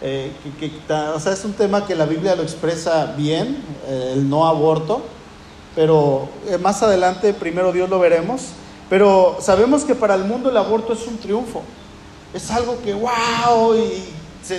eh, 0.00 0.32
que, 0.60 0.70
o 0.92 1.20
sea, 1.20 1.32
es 1.32 1.44
un 1.44 1.54
tema 1.54 1.86
que 1.86 1.94
la 1.94 2.06
Biblia 2.06 2.36
lo 2.36 2.42
expresa 2.42 3.14
bien, 3.16 3.62
eh, 3.86 4.12
el 4.14 4.28
no 4.28 4.46
aborto, 4.46 5.02
pero 5.74 6.28
eh, 6.46 6.58
más 6.58 6.82
adelante, 6.82 7.34
primero 7.34 7.72
Dios 7.72 7.90
lo 7.90 7.98
veremos, 7.98 8.42
pero 8.88 9.38
sabemos 9.40 9.84
que 9.84 9.94
para 9.94 10.14
el 10.14 10.24
mundo 10.24 10.50
el 10.50 10.56
aborto 10.56 10.92
es 10.92 11.06
un 11.06 11.18
triunfo, 11.18 11.62
es 12.32 12.50
algo 12.50 12.80
que 12.82 12.94
wow, 12.94 13.74
y 13.74 14.04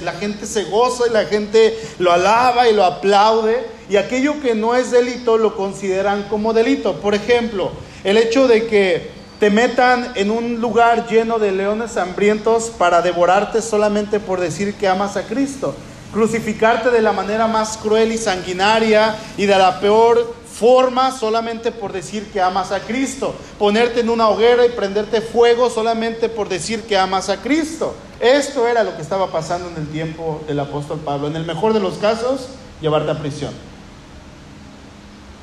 la 0.02 0.14
gente 0.14 0.46
se 0.46 0.66
goza 0.66 1.06
y 1.10 1.14
la 1.14 1.26
gente 1.26 1.78
lo 2.00 2.12
alaba 2.12 2.68
y 2.68 2.74
lo 2.74 2.84
aplaude 2.84 3.66
y 3.90 3.96
aquello 3.96 4.42
que 4.42 4.54
no 4.54 4.76
es 4.76 4.92
delito 4.92 5.38
lo 5.38 5.56
consideran 5.56 6.24
como 6.24 6.54
delito. 6.54 7.00
Por 7.00 7.16
ejemplo, 7.16 7.72
el 8.04 8.18
hecho 8.18 8.48
de 8.48 8.68
que 8.68 9.12
te 9.40 9.50
metan 9.50 10.12
en 10.16 10.32
un 10.32 10.60
lugar 10.60 11.08
lleno 11.08 11.40
de 11.40 11.52
leones 11.52 11.96
hambrientos 11.98 12.72
para 12.78 13.02
devorarte 13.02 13.62
solamente 13.62 14.20
por 14.20 14.40
decir 14.40 14.74
que 14.76 14.88
amas 14.88 15.16
a 15.16 15.24
Cristo. 15.24 15.76
Crucificarte 16.12 16.90
de 16.90 17.02
la 17.02 17.12
manera 17.12 17.48
más 17.48 17.78
cruel 17.78 18.12
y 18.12 18.18
sanguinaria 18.18 19.16
y 19.38 19.46
de 19.46 19.58
la 19.58 19.80
peor 19.80 20.34
forma 20.60 21.12
solamente 21.12 21.72
por 21.72 21.94
decir 21.94 22.32
que 22.32 22.42
amas 22.42 22.72
a 22.72 22.80
Cristo. 22.80 23.36
Ponerte 23.60 24.00
en 24.00 24.10
una 24.10 24.28
hoguera 24.30 24.66
y 24.66 24.70
prenderte 24.70 25.22
fuego 25.22 25.70
solamente 25.70 26.30
por 26.30 26.50
decir 26.50 26.84
que 26.84 26.98
amas 26.98 27.30
a 27.30 27.38
Cristo. 27.38 27.94
Esto 28.20 28.68
era 28.68 28.84
lo 28.84 28.96
que 28.96 29.04
estaba 29.04 29.28
pasando 29.28 29.70
en 29.70 29.76
el 29.76 29.88
tiempo 29.90 30.42
del 30.48 30.60
apóstol 30.60 31.00
Pablo. 31.00 31.28
En 31.28 31.36
el 31.36 31.46
mejor 31.46 31.74
de 31.74 31.80
los 31.80 31.96
casos, 31.96 32.48
llevarte 32.82 33.12
a 33.12 33.20
prisión. 33.20 33.54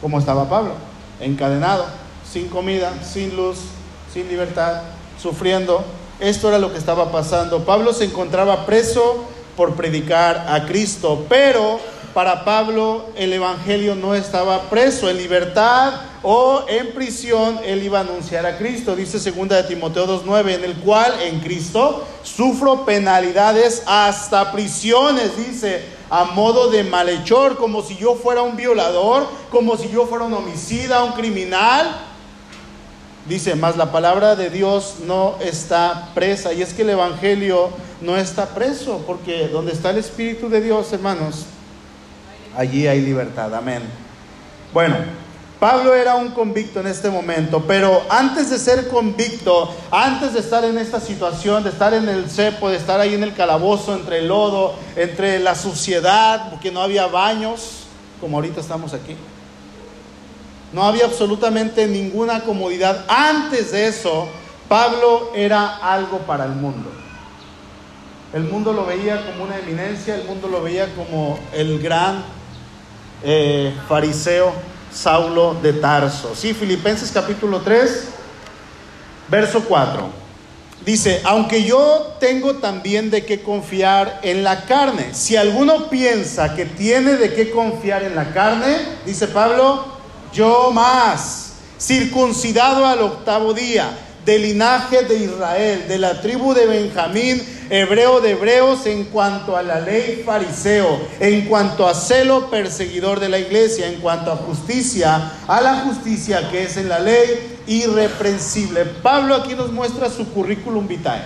Como 0.00 0.18
estaba 0.18 0.49
Pablo, 0.49 0.75
encadenado, 1.21 1.87
sin 2.28 2.49
comida, 2.49 2.92
sin 3.04 3.37
luz, 3.37 3.59
sin 4.12 4.28
libertad, 4.28 4.83
sufriendo. 5.23 5.85
Esto 6.18 6.49
era 6.49 6.59
lo 6.59 6.73
que 6.73 6.78
estaba 6.78 7.12
pasando. 7.12 7.64
Pablo 7.64 7.92
se 7.92 8.04
encontraba 8.04 8.66
preso 8.66 9.25
por 9.56 9.75
predicar 9.75 10.47
a 10.49 10.66
Cristo, 10.66 11.25
pero 11.28 11.78
para 12.14 12.44
Pablo 12.44 13.06
el 13.16 13.33
Evangelio 13.33 13.97
no 13.97 14.14
estaba 14.14 14.71
preso, 14.71 15.11
en 15.11 15.16
libertad 15.16 15.94
o 16.23 16.64
en 16.68 16.94
prisión, 16.94 17.59
él 17.64 17.83
iba 17.83 17.99
a 17.99 18.02
anunciar 18.02 18.47
a 18.47 18.56
Cristo. 18.56 18.94
Dice 18.94 19.18
2 19.18 19.49
de 19.49 19.62
Timoteo 19.64 20.06
2.9, 20.06 20.54
en 20.54 20.64
el 20.64 20.76
cual 20.76 21.12
en 21.21 21.40
Cristo 21.40 22.06
sufro 22.23 22.87
penalidades 22.87 23.83
hasta 23.87 24.52
prisiones, 24.52 25.37
dice, 25.37 25.85
a 26.09 26.25
modo 26.25 26.71
de 26.71 26.85
malhechor, 26.85 27.56
como 27.56 27.83
si 27.83 27.97
yo 27.97 28.14
fuera 28.14 28.42
un 28.42 28.56
violador, 28.56 29.26
como 29.50 29.76
si 29.76 29.90
yo 29.90 30.06
fuera 30.06 30.25
un 30.25 30.35
homicida, 30.35 31.02
un 31.02 31.12
criminal. 31.12 31.94
Dice, 33.28 33.56
más 33.56 33.76
la 33.76 33.90
palabra 33.90 34.37
de 34.37 34.50
Dios 34.50 34.97
no 35.06 35.35
está 35.40 36.11
presa. 36.14 36.52
Y 36.52 36.62
es 36.62 36.75
que 36.75 36.83
el 36.83 36.90
Evangelio 36.90 37.71
no 38.00 38.16
está 38.16 38.54
preso, 38.54 39.02
porque 39.06 39.49
donde 39.49 39.73
está 39.73 39.90
el 39.90 39.99
Espíritu 39.99 40.49
de 40.49 40.61
Dios, 40.61 40.92
hermanos, 40.92 41.47
allí 42.57 42.87
hay 42.87 43.01
libertad. 43.01 43.55
Amén. 43.55 43.83
Bueno, 44.73 44.97
Pablo 45.61 45.95
era 45.95 46.17
un 46.17 46.33
convicto 46.33 46.81
en 46.81 46.87
este 46.89 47.09
momento, 47.09 47.65
pero 47.67 48.03
antes 48.11 48.51
de 48.51 48.59
ser 48.59 48.89
convicto, 48.89 49.75
antes 49.91 50.35
de 50.35 50.41
estar 50.41 50.65
en 50.65 50.77
esta 50.77 51.01
situación, 51.01 51.65
de 51.65 51.71
estar 51.71 51.95
en 51.95 52.09
el 52.09 52.29
cepo, 52.29 52.69
de 52.69 52.77
estar 52.77 53.01
ahí 53.01 53.15
en 53.15 53.23
el 53.23 53.35
calabozo, 53.35 53.95
entre 53.95 54.19
el 54.19 54.29
lodo, 54.29 54.75
entre 54.95 55.39
la 55.39 55.55
suciedad, 55.55 56.51
porque 56.51 56.71
no 56.71 56.83
había 56.83 57.07
baños, 57.07 57.85
como 58.21 58.37
ahorita 58.37 58.61
estamos 58.61 58.93
aquí. 58.93 59.17
No 60.73 60.83
había 60.83 61.05
absolutamente 61.05 61.87
ninguna 61.87 62.41
comodidad. 62.41 63.05
Antes 63.09 63.73
de 63.73 63.87
eso, 63.87 64.29
Pablo 64.69 65.31
era 65.35 65.77
algo 65.77 66.19
para 66.19 66.45
el 66.45 66.53
mundo. 66.53 66.91
El 68.35 68.43
mundo 68.43 68.73
lo 68.73 68.85
veía 68.85 69.25
como 69.25 69.45
una 69.45 69.57
eminencia, 69.59 70.17
el 70.17 70.25
mundo 70.25 70.49
lo 70.49 70.61
veía 70.61 70.93
como 70.97 71.39
el 71.53 71.79
gran 71.79 72.25
eh, 73.25 73.75
fariseo 73.88 74.52
Saulo 74.93 75.54
de 75.61 75.73
Tarso. 75.73 76.35
Sí, 76.35 76.54
Filipenses 76.54 77.11
capítulo 77.11 77.61
3, 77.61 78.09
verso 79.28 79.64
4. 79.64 80.25
Dice, 80.85 81.23
aunque 81.25 81.64
yo 81.64 82.16
tengo 82.21 82.57
también 82.57 83.11
de 83.11 83.25
qué 83.25 83.40
confiar 83.40 84.21
en 84.23 84.45
la 84.45 84.66
carne. 84.66 85.14
Si 85.14 85.35
alguno 85.35 85.88
piensa 85.88 86.54
que 86.54 86.66
tiene 86.66 87.14
de 87.14 87.33
qué 87.33 87.50
confiar 87.50 88.02
en 88.02 88.14
la 88.14 88.33
carne, 88.33 88.76
dice 89.07 89.26
Pablo, 89.28 89.87
yo 90.33 90.71
más, 90.73 91.54
circuncidado 91.81 92.87
al 92.87 93.00
octavo 93.00 93.54
día, 93.54 93.90
del 94.25 94.43
linaje 94.43 95.02
de 95.02 95.16
Israel, 95.16 95.87
de 95.87 95.99
la 95.99 96.21
tribu 96.21 96.54
de 96.54 96.66
Benjamín, 96.66 97.43
hebreo 97.71 98.21
de 98.21 98.31
hebreos, 98.31 98.87
en 98.87 99.04
cuanto 99.04 99.57
a 99.57 99.62
la 99.62 99.81
ley 99.81 100.23
fariseo, 100.25 100.99
en 101.21 101.47
cuanto 101.47 101.87
a 101.87 101.95
celo 101.95 102.50
perseguidor 102.50 103.21
de 103.21 103.28
la 103.28 103.38
iglesia, 103.38 103.88
en 103.88 104.00
cuanto 104.00 104.33
a 104.33 104.37
justicia, 104.37 105.33
a 105.47 105.61
la 105.61 105.81
justicia 105.81 106.50
que 106.50 106.64
es 106.64 106.76
en 106.76 106.88
la 106.88 106.99
ley 106.99 107.59
irreprensible. 107.66 108.85
Pablo 108.85 109.35
aquí 109.35 109.54
nos 109.54 109.73
muestra 109.73 110.11
su 110.11 110.28
currículum 110.31 110.87
vitae. 110.87 111.23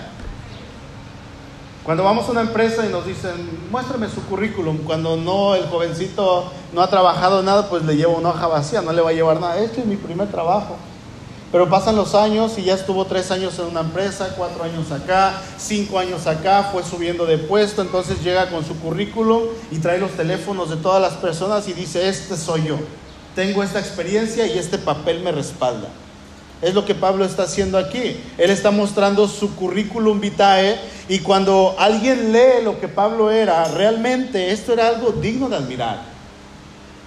Cuando 1.85 2.05
vamos 2.05 2.29
a 2.29 2.33
una 2.33 2.43
empresa 2.43 2.85
y 2.85 2.91
nos 2.91 3.07
dicen, 3.07 3.33
muéstrame 3.71 4.09
su 4.11 4.23
currículum, 4.25 4.79
cuando 4.85 5.17
no, 5.17 5.55
el 5.55 5.65
jovencito 5.69 6.53
no 6.75 6.83
ha 6.83 6.91
trabajado 6.91 7.43
nada, 7.43 7.71
pues 7.71 7.83
le 7.85 7.97
llevo 7.97 8.19
una 8.19 8.29
hoja 8.29 8.47
vacía, 8.47 8.83
no 8.83 8.93
le 8.93 9.01
va 9.01 9.09
a 9.09 9.15
llevar 9.15 9.41
nada. 9.41 9.59
Este 9.59 9.81
es 9.81 9.87
mi 9.87 9.97
primer 9.97 10.29
trabajo. 10.29 10.77
Pero 11.51 11.71
pasan 11.71 11.97
los 11.97 12.15
años 12.15 12.59
y 12.59 12.65
ya 12.65 12.75
estuvo 12.75 13.07
tres 13.07 13.31
años 13.31 13.59
en 13.59 13.67
una 13.67 13.81
empresa, 13.81 14.35
cuatro 14.37 14.65
años 14.65 14.93
acá, 14.93 15.41
cinco 15.57 15.99
años 15.99 16.27
acá, 16.27 16.71
fue 16.73 16.83
subiendo 16.83 17.25
de 17.25 17.39
puesto, 17.39 17.81
entonces 17.81 18.23
llega 18.23 18.51
con 18.51 18.67
su 18.67 18.79
currículum 18.79 19.45
y 19.71 19.79
trae 19.79 19.99
los 19.99 20.11
teléfonos 20.11 20.69
de 20.69 20.77
todas 20.77 21.01
las 21.01 21.15
personas 21.15 21.67
y 21.67 21.73
dice, 21.73 22.07
este 22.07 22.37
soy 22.37 22.65
yo, 22.65 22.79
tengo 23.35 23.63
esta 23.63 23.79
experiencia 23.79 24.47
y 24.47 24.59
este 24.59 24.77
papel 24.77 25.21
me 25.21 25.33
respalda. 25.33 25.89
Es 26.61 26.75
lo 26.75 26.85
que 26.85 26.95
Pablo 26.95 27.25
está 27.25 27.45
haciendo 27.45 27.79
aquí. 27.79 28.17
Él 28.37 28.51
está 28.51 28.73
mostrando 28.73 29.29
su 29.29 29.55
currículum 29.55 30.21
vitae 30.21 30.77
y 31.09 31.21
cuando 31.21 31.77
alguien 31.79 32.33
lee 32.33 32.65
lo 32.65 32.81
que 32.81 32.89
Pablo 32.89 33.31
era, 33.31 33.65
realmente 33.67 34.51
esto 34.51 34.73
era 34.73 34.89
algo 34.89 35.13
digno 35.13 35.49
de 35.49 35.57
admirar. 35.57 36.18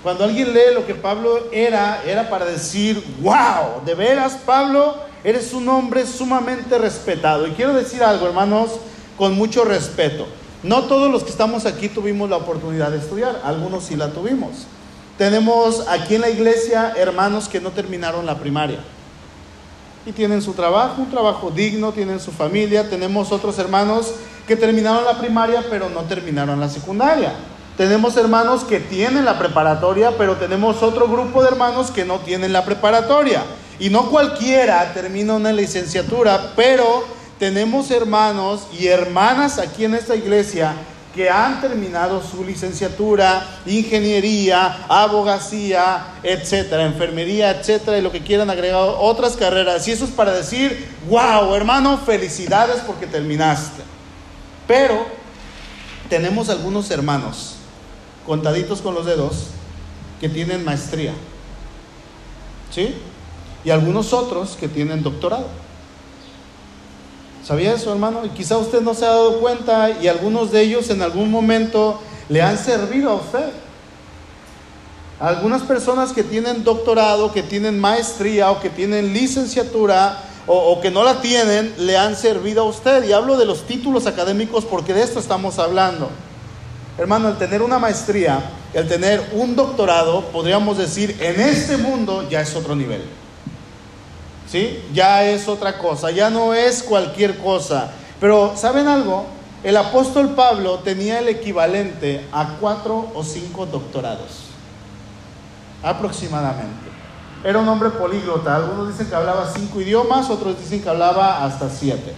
Cuando 0.03 0.23
alguien 0.23 0.53
lee 0.53 0.73
lo 0.73 0.85
que 0.85 0.95
Pablo 0.95 1.47
era, 1.51 2.01
era 2.05 2.29
para 2.29 2.45
decir, 2.45 3.03
wow, 3.21 3.85
de 3.85 3.93
veras 3.93 4.37
Pablo, 4.45 4.95
eres 5.23 5.53
un 5.53 5.69
hombre 5.69 6.05
sumamente 6.07 6.77
respetado. 6.77 7.45
Y 7.47 7.51
quiero 7.51 7.73
decir 7.73 8.03
algo, 8.03 8.25
hermanos, 8.25 8.71
con 9.17 9.35
mucho 9.35 9.63
respeto. 9.63 10.25
No 10.63 10.83
todos 10.83 11.11
los 11.11 11.23
que 11.23 11.29
estamos 11.29 11.65
aquí 11.65 11.89
tuvimos 11.89 12.29
la 12.29 12.37
oportunidad 12.37 12.91
de 12.91 12.97
estudiar, 12.97 13.41
algunos 13.43 13.85
sí 13.85 13.95
la 13.95 14.11
tuvimos. 14.11 14.65
Tenemos 15.17 15.87
aquí 15.87 16.15
en 16.15 16.21
la 16.21 16.29
iglesia 16.29 16.93
hermanos 16.97 17.47
que 17.47 17.61
no 17.61 17.71
terminaron 17.71 18.25
la 18.25 18.39
primaria 18.39 18.79
y 20.05 20.11
tienen 20.11 20.41
su 20.41 20.53
trabajo, 20.53 21.01
un 21.01 21.11
trabajo 21.11 21.51
digno, 21.51 21.91
tienen 21.91 22.19
su 22.19 22.31
familia. 22.31 22.89
Tenemos 22.89 23.31
otros 23.31 23.59
hermanos 23.59 24.13
que 24.47 24.55
terminaron 24.55 25.05
la 25.05 25.19
primaria 25.19 25.63
pero 25.69 25.89
no 25.89 26.01
terminaron 26.01 26.59
la 26.59 26.69
secundaria. 26.69 27.33
Tenemos 27.77 28.17
hermanos 28.17 28.63
que 28.63 28.79
tienen 28.79 29.25
la 29.25 29.39
preparatoria, 29.39 30.11
pero 30.17 30.35
tenemos 30.37 30.83
otro 30.83 31.07
grupo 31.07 31.41
de 31.41 31.49
hermanos 31.49 31.89
que 31.91 32.05
no 32.05 32.19
tienen 32.19 32.53
la 32.53 32.65
preparatoria. 32.65 33.43
Y 33.79 33.89
no 33.89 34.09
cualquiera 34.09 34.93
termina 34.93 35.33
una 35.33 35.51
licenciatura, 35.51 36.51
pero 36.55 37.03
tenemos 37.39 37.89
hermanos 37.89 38.67
y 38.77 38.87
hermanas 38.87 39.57
aquí 39.57 39.85
en 39.85 39.95
esta 39.95 40.15
iglesia 40.15 40.75
que 41.15 41.29
han 41.29 41.59
terminado 41.59 42.21
su 42.23 42.43
licenciatura, 42.43 43.45
ingeniería, 43.65 44.85
abogacía, 44.87 46.05
etcétera, 46.23 46.85
enfermería, 46.85 47.51
etcétera, 47.51 47.97
y 47.97 48.01
lo 48.01 48.11
que 48.11 48.21
quieran 48.21 48.49
agregar 48.49 48.95
otras 48.97 49.35
carreras. 49.35 49.87
Y 49.87 49.91
eso 49.91 50.05
es 50.05 50.11
para 50.11 50.31
decir, 50.31 50.87
wow, 51.09 51.53
hermano, 51.53 51.97
felicidades 51.97 52.77
porque 52.87 53.07
terminaste. 53.07 53.81
Pero 54.67 55.05
tenemos 56.09 56.49
algunos 56.49 56.89
hermanos, 56.91 57.55
contaditos 58.25 58.81
con 58.81 58.93
los 58.93 59.05
dedos, 59.05 59.47
que 60.19 60.29
tienen 60.29 60.63
maestría. 60.63 61.13
¿Sí? 62.73 62.95
Y 63.63 63.69
algunos 63.69 64.13
otros 64.13 64.55
que 64.59 64.67
tienen 64.67 65.03
doctorado. 65.03 65.45
¿Sabía 67.43 67.73
eso, 67.73 67.91
hermano? 67.91 68.23
Y 68.25 68.29
quizá 68.29 68.57
usted 68.57 68.81
no 68.81 68.93
se 68.93 69.05
ha 69.05 69.09
dado 69.09 69.39
cuenta 69.39 69.89
y 70.01 70.07
algunos 70.07 70.51
de 70.51 70.61
ellos 70.61 70.89
en 70.89 71.01
algún 71.01 71.31
momento 71.31 71.99
le 72.29 72.41
han 72.41 72.57
servido 72.57 73.11
a 73.11 73.15
usted. 73.15 73.49
Algunas 75.19 75.63
personas 75.63 76.13
que 76.13 76.23
tienen 76.23 76.63
doctorado, 76.63 77.31
que 77.31 77.43
tienen 77.43 77.79
maestría 77.79 78.51
o 78.51 78.59
que 78.59 78.69
tienen 78.69 79.13
licenciatura, 79.13 80.23
o, 80.47 80.81
que 80.81 80.89
no 80.89 81.03
la 81.03 81.21
tienen 81.21 81.73
le 81.77 81.97
han 81.97 82.15
servido 82.15 82.63
a 82.63 82.65
usted. 82.65 83.07
Y 83.07 83.13
hablo 83.13 83.37
de 83.37 83.45
los 83.45 83.67
títulos 83.67 84.07
académicos 84.07 84.65
porque 84.65 84.93
de 84.93 85.03
esto 85.03 85.19
estamos 85.19 85.59
hablando. 85.59 86.09
Hermano, 86.97 87.29
el 87.29 87.37
tener 87.37 87.61
una 87.61 87.79
maestría, 87.79 88.51
el 88.73 88.87
tener 88.87 89.31
un 89.33 89.55
doctorado, 89.55 90.25
podríamos 90.25 90.77
decir, 90.77 91.17
en 91.19 91.39
este 91.39 91.77
mundo 91.77 92.27
ya 92.29 92.41
es 92.41 92.55
otro 92.55 92.75
nivel. 92.75 93.03
¿Sí? 94.49 94.83
Ya 94.93 95.23
es 95.23 95.47
otra 95.47 95.77
cosa, 95.77 96.11
ya 96.11 96.29
no 96.29 96.53
es 96.53 96.83
cualquier 96.83 97.37
cosa. 97.37 97.91
Pero, 98.19 98.53
¿saben 98.55 98.87
algo? 98.87 99.25
El 99.63 99.77
apóstol 99.77 100.29
Pablo 100.29 100.79
tenía 100.79 101.19
el 101.19 101.29
equivalente 101.29 102.25
a 102.31 102.57
cuatro 102.59 103.11
o 103.15 103.23
cinco 103.23 103.65
doctorados, 103.65 104.47
aproximadamente. 105.83 106.89
Era 107.43 107.59
un 107.59 107.67
hombre 107.67 107.89
políglota. 107.91 108.55
Algunos 108.55 108.89
dicen 108.89 109.07
que 109.07 109.15
hablaba 109.15 109.51
cinco 109.55 109.81
idiomas, 109.81 110.29
otros 110.29 110.59
dicen 110.59 110.81
que 110.81 110.89
hablaba 110.89 111.43
hasta 111.43 111.69
siete. 111.69 112.13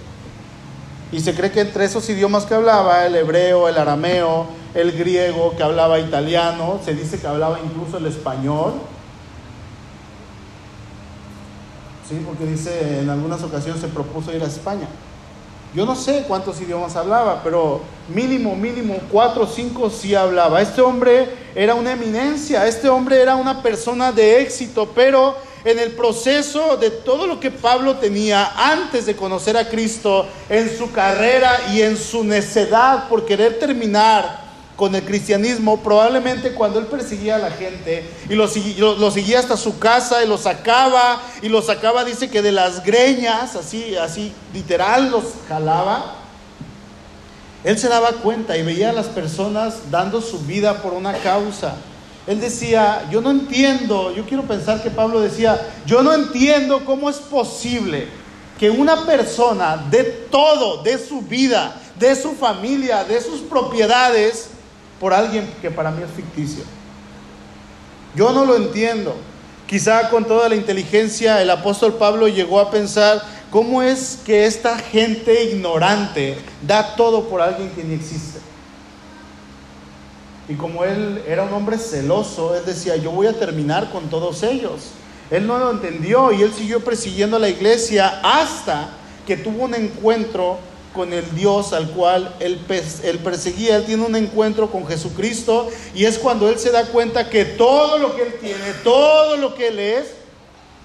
Y 1.11 1.19
se 1.19 1.35
cree 1.35 1.51
que 1.51 1.61
entre 1.61 1.85
esos 1.85 2.09
idiomas 2.09 2.45
que 2.45 2.55
hablaba, 2.55 3.05
el 3.05 3.15
hebreo, 3.15 3.69
el 3.69 3.77
arameo, 3.77 4.47
el 4.73 4.91
griego, 4.91 5.55
que 5.55 5.63
hablaba 5.63 5.99
italiano, 5.99 6.79
se 6.83 6.93
dice 6.93 7.19
que 7.19 7.27
hablaba 7.27 7.59
incluso 7.63 7.97
el 7.97 8.05
español. 8.07 8.73
Sí, 12.07 12.21
porque 12.25 12.45
dice 12.45 12.99
en 12.99 13.09
algunas 13.09 13.43
ocasiones 13.43 13.81
se 13.81 13.87
propuso 13.87 14.33
ir 14.33 14.43
a 14.43 14.47
España. 14.47 14.87
Yo 15.73 15.85
no 15.85 15.95
sé 15.95 16.25
cuántos 16.27 16.61
idiomas 16.61 16.95
hablaba, 16.95 17.41
pero 17.43 17.81
mínimo, 18.13 18.55
mínimo, 18.55 18.95
cuatro 19.11 19.43
o 19.43 19.47
cinco 19.47 19.89
sí 19.89 20.13
hablaba. 20.13 20.61
Este 20.61 20.81
hombre 20.81 21.29
era 21.55 21.73
una 21.73 21.93
eminencia, 21.93 22.67
este 22.67 22.89
hombre 22.89 23.19
era 23.19 23.35
una 23.35 23.63
persona 23.63 24.11
de 24.11 24.41
éxito, 24.41 24.91
pero 24.93 25.35
en 25.65 25.79
el 25.79 25.93
proceso 25.93 26.77
de 26.77 26.91
todo 26.91 27.25
lo 27.25 27.39
que 27.39 27.49
Pablo 27.49 27.95
tenía 27.95 28.51
antes 28.55 29.07
de 29.07 29.15
conocer 29.15 29.57
a 29.57 29.69
Cristo, 29.69 30.27
en 30.49 30.77
su 30.77 30.91
carrera 30.91 31.57
y 31.71 31.81
en 31.81 31.97
su 31.97 32.23
necedad 32.23 33.07
por 33.07 33.25
querer 33.25 33.57
terminar 33.57 34.42
con 34.75 34.95
el 34.95 35.03
cristianismo, 35.03 35.81
probablemente 35.81 36.53
cuando 36.53 36.79
él 36.79 36.87
perseguía 36.87 37.35
a 37.35 37.39
la 37.39 37.51
gente 37.51 38.09
y 38.27 38.33
lo, 38.33 38.47
seguía 39.11 39.39
hasta 39.39 39.55
su 39.55 39.77
casa 39.77 40.23
y 40.23 40.27
lo 40.27 40.37
sacaba, 40.37 41.21
y 41.41 41.49
lo 41.49 41.61
sacaba, 41.61 42.03
dice 42.03 42.29
que 42.29 42.41
de 42.41 42.51
las 42.51 42.83
greñas, 42.83 43.55
así, 43.55 43.95
así, 43.95 44.33
literal, 44.53 45.11
los 45.11 45.23
jalaba. 45.47 46.15
Él 47.63 47.77
se 47.77 47.87
daba 47.87 48.09
cuenta 48.13 48.57
y 48.57 48.63
veía 48.63 48.89
a 48.89 48.93
las 48.93 49.07
personas 49.07 49.91
dando 49.91 50.21
su 50.21 50.39
vida 50.39 50.81
por 50.81 50.93
una 50.93 51.13
causa. 51.19 51.75
Él 52.25 52.39
decía, 52.39 53.07
yo 53.11 53.21
no 53.21 53.31
entiendo, 53.31 54.13
yo 54.13 54.25
quiero 54.25 54.43
pensar 54.43 54.81
que 54.81 54.89
Pablo 54.89 55.21
decía, 55.21 55.59
yo 55.85 56.01
no 56.03 56.13
entiendo 56.13 56.83
cómo 56.85 57.09
es 57.09 57.17
posible 57.17 58.07
que 58.59 58.69
una 58.69 59.05
persona 59.05 59.85
de 59.89 60.03
todo, 60.03 60.83
de 60.83 60.97
su 60.97 61.21
vida, 61.21 61.79
de 61.99 62.15
su 62.15 62.33
familia, 62.33 63.03
de 63.03 63.21
sus 63.21 63.41
propiedades, 63.41 64.49
por 65.03 65.13
alguien 65.13 65.45
que 65.61 65.69
para 65.69 65.91
mí 65.91 66.01
es 66.01 66.09
ficticio. 66.11 66.63
Yo 68.15 68.31
no 68.31 68.45
lo 68.45 68.55
entiendo. 68.55 69.13
Quizá 69.67 70.09
con 70.09 70.23
toda 70.23 70.47
la 70.47 70.55
inteligencia 70.55 71.41
el 71.41 71.49
apóstol 71.49 71.95
Pablo 71.95 72.29
llegó 72.29 72.57
a 72.61 72.71
pensar 72.71 73.21
cómo 73.51 73.83
es 73.83 74.21
que 74.25 74.45
esta 74.45 74.77
gente 74.77 75.43
ignorante 75.43 76.37
da 76.65 76.95
todo 76.95 77.27
por 77.27 77.41
alguien 77.41 77.69
que 77.71 77.83
ni 77.83 77.95
existe. 77.95 78.39
Y 80.47 80.53
como 80.53 80.85
él 80.85 81.21
era 81.27 81.43
un 81.43 81.51
hombre 81.51 81.77
celoso, 81.79 82.55
él 82.55 82.63
decía, 82.65 82.95
yo 82.95 83.11
voy 83.11 83.27
a 83.27 83.37
terminar 83.37 83.91
con 83.91 84.09
todos 84.09 84.41
ellos. 84.41 84.91
Él 85.29 85.45
no 85.45 85.57
lo 85.57 85.71
entendió 85.71 86.31
y 86.31 86.43
él 86.43 86.53
siguió 86.53 86.81
persiguiendo 86.81 87.35
a 87.35 87.41
la 87.41 87.49
iglesia 87.49 88.21
hasta 88.23 88.87
que 89.27 89.35
tuvo 89.35 89.65
un 89.65 89.75
encuentro 89.75 90.59
con 90.93 91.11
el 91.13 91.35
Dios 91.35 91.73
al 91.73 91.89
cual 91.89 92.35
él, 92.39 92.59
perseguía. 93.23 93.77
Él 93.77 93.85
tiene 93.85 94.05
un 94.05 94.15
encuentro 94.15 94.71
con 94.71 94.87
Jesucristo 94.87 95.69
y 95.93 96.05
es 96.05 96.17
cuando 96.17 96.49
él 96.49 96.59
se 96.59 96.71
da 96.71 96.85
cuenta 96.85 97.29
que 97.29 97.45
todo 97.45 97.97
lo 97.97 98.15
que 98.15 98.23
él 98.23 98.35
tiene, 98.39 98.73
todo 98.83 99.37
lo 99.37 99.55
que 99.55 99.67
él 99.67 99.79
es, 99.79 100.13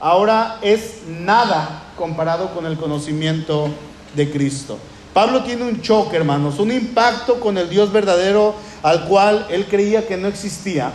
ahora 0.00 0.58
es 0.62 1.02
nada 1.06 1.84
comparado 1.96 2.54
con 2.54 2.66
el 2.66 2.76
conocimiento 2.76 3.68
de 4.14 4.30
Cristo. 4.30 4.78
Pablo 5.12 5.42
tiene 5.42 5.64
un 5.64 5.82
choque, 5.82 6.16
hermanos, 6.16 6.58
un 6.58 6.70
impacto 6.70 7.40
con 7.40 7.58
el 7.58 7.68
Dios 7.68 7.92
verdadero 7.92 8.54
al 8.82 9.06
cual 9.06 9.46
él 9.50 9.66
creía 9.66 10.06
que 10.06 10.16
no 10.16 10.28
existía 10.28 10.92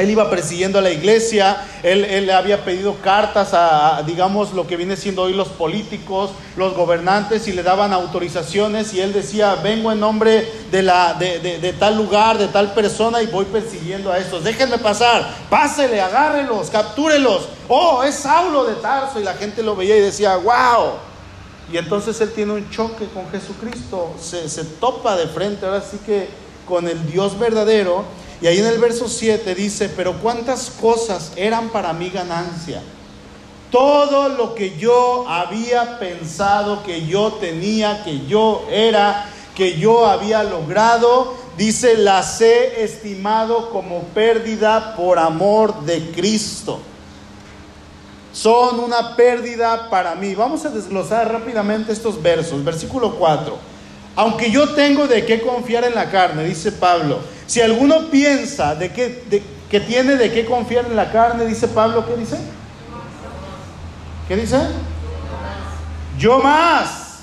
él 0.00 0.10
iba 0.10 0.30
persiguiendo 0.30 0.78
a 0.78 0.82
la 0.82 0.90
iglesia, 0.90 1.64
él, 1.82 2.26
le 2.26 2.32
había 2.32 2.64
pedido 2.64 2.96
cartas 3.02 3.50
a, 3.52 4.02
digamos, 4.06 4.52
lo 4.52 4.66
que 4.66 4.76
viene 4.76 4.96
siendo 4.96 5.22
hoy 5.22 5.32
los 5.32 5.48
políticos, 5.48 6.30
los 6.56 6.74
gobernantes, 6.74 7.48
y 7.48 7.52
le 7.52 7.62
daban 7.62 7.92
autorizaciones, 7.92 8.92
y 8.94 9.00
él 9.00 9.12
decía, 9.12 9.56
vengo 9.56 9.92
en 9.92 10.00
nombre 10.00 10.46
de, 10.70 10.82
la, 10.82 11.14
de, 11.14 11.74
tal 11.78 11.96
lugar, 11.96 12.38
de 12.38 12.48
tal 12.48 12.72
persona, 12.74 13.22
y 13.22 13.26
voy 13.26 13.44
persiguiendo 13.46 14.10
a 14.10 14.18
estos. 14.18 14.44
Déjenme 14.44 14.78
pasar, 14.78 15.34
pásele, 15.48 16.00
agárrelos, 16.00 16.70
captúrelos. 16.70 17.48
Oh, 17.68 18.02
es 18.02 18.16
Saulo 18.16 18.64
de 18.64 18.74
Tarso, 18.74 19.20
y 19.20 19.24
la 19.24 19.34
gente 19.34 19.62
lo 19.62 19.76
veía 19.76 19.96
y 19.96 20.00
decía, 20.00 20.36
wow. 20.36 20.94
Y 21.72 21.76
entonces 21.76 22.20
él 22.20 22.32
tiene 22.32 22.52
un 22.52 22.68
choque 22.70 23.06
con 23.06 23.30
Jesucristo, 23.30 24.14
se, 24.20 24.48
se 24.48 24.64
topa 24.64 25.16
de 25.16 25.28
frente, 25.28 25.66
ahora 25.66 25.80
sí 25.80 25.98
que 26.04 26.28
con 26.66 26.88
el 26.88 27.10
Dios 27.10 27.38
verdadero 27.38 28.04
y 28.42 28.46
ahí 28.46 28.58
en 28.58 28.66
el 28.66 28.78
verso 28.78 29.08
7 29.08 29.54
dice, 29.54 29.90
pero 29.94 30.14
cuántas 30.20 30.70
cosas 30.70 31.32
eran 31.36 31.68
para 31.68 31.92
mi 31.92 32.08
ganancia. 32.08 32.82
Todo 33.70 34.30
lo 34.30 34.54
que 34.54 34.78
yo 34.78 35.26
había 35.28 35.98
pensado 35.98 36.82
que 36.82 37.06
yo 37.06 37.34
tenía, 37.34 38.02
que 38.02 38.26
yo 38.26 38.66
era, 38.70 39.30
que 39.54 39.78
yo 39.78 40.06
había 40.06 40.42
logrado, 40.42 41.34
dice, 41.58 41.96
las 41.98 42.40
he 42.40 42.82
estimado 42.82 43.70
como 43.70 44.04
pérdida 44.14 44.96
por 44.96 45.18
amor 45.18 45.82
de 45.82 46.10
Cristo. 46.10 46.80
Son 48.32 48.80
una 48.80 49.16
pérdida 49.16 49.90
para 49.90 50.14
mí. 50.14 50.34
Vamos 50.34 50.64
a 50.64 50.70
desglosar 50.70 51.30
rápidamente 51.30 51.92
estos 51.92 52.20
versos. 52.22 52.64
Versículo 52.64 53.16
4. 53.16 53.69
Aunque 54.16 54.50
yo 54.50 54.70
tengo 54.74 55.06
de 55.06 55.24
qué 55.24 55.40
confiar 55.40 55.84
en 55.84 55.94
la 55.94 56.10
carne, 56.10 56.44
dice 56.44 56.72
Pablo 56.72 57.20
si 57.50 57.60
alguno 57.60 58.10
piensa 58.10 58.76
de 58.76 58.92
que, 58.92 59.42
que 59.68 59.80
tiene 59.80 60.14
de 60.14 60.30
qué 60.30 60.44
confiar 60.44 60.84
en 60.86 60.94
la 60.94 61.10
carne, 61.10 61.46
dice 61.46 61.66
Pablo, 61.66 62.06
¿qué 62.06 62.14
dice? 62.14 62.38
¿Qué 64.28 64.36
dice? 64.36 64.56
Yo 66.16 66.38
más. 66.38 67.22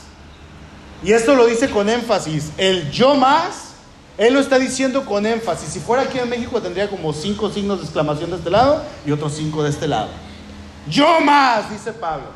Y 1.02 1.14
esto 1.14 1.34
lo 1.34 1.46
dice 1.46 1.70
con 1.70 1.88
énfasis. 1.88 2.52
El 2.58 2.92
yo 2.92 3.16
más, 3.16 3.76
él 4.18 4.34
lo 4.34 4.42
está 4.42 4.60
diciendo 4.60 5.06
con 5.06 5.26
énfasis. 5.26 5.70
Si 5.70 5.80
fuera 5.80 6.04
aquí 6.04 6.20
en 6.20 6.28
México 6.28 6.62
tendría 6.62 6.90
como 6.90 7.14
cinco 7.14 7.50
signos 7.50 7.78
de 7.78 7.86
exclamación 7.86 8.30
de 8.30 8.36
este 8.36 8.50
lado 8.50 8.84
y 9.06 9.14
otros 9.14 9.34
cinco 9.34 9.64
de 9.64 9.70
este 9.70 9.88
lado. 9.88 10.10
Yo 10.90 11.22
más, 11.22 11.72
dice 11.72 11.94
Pablo. 11.94 12.28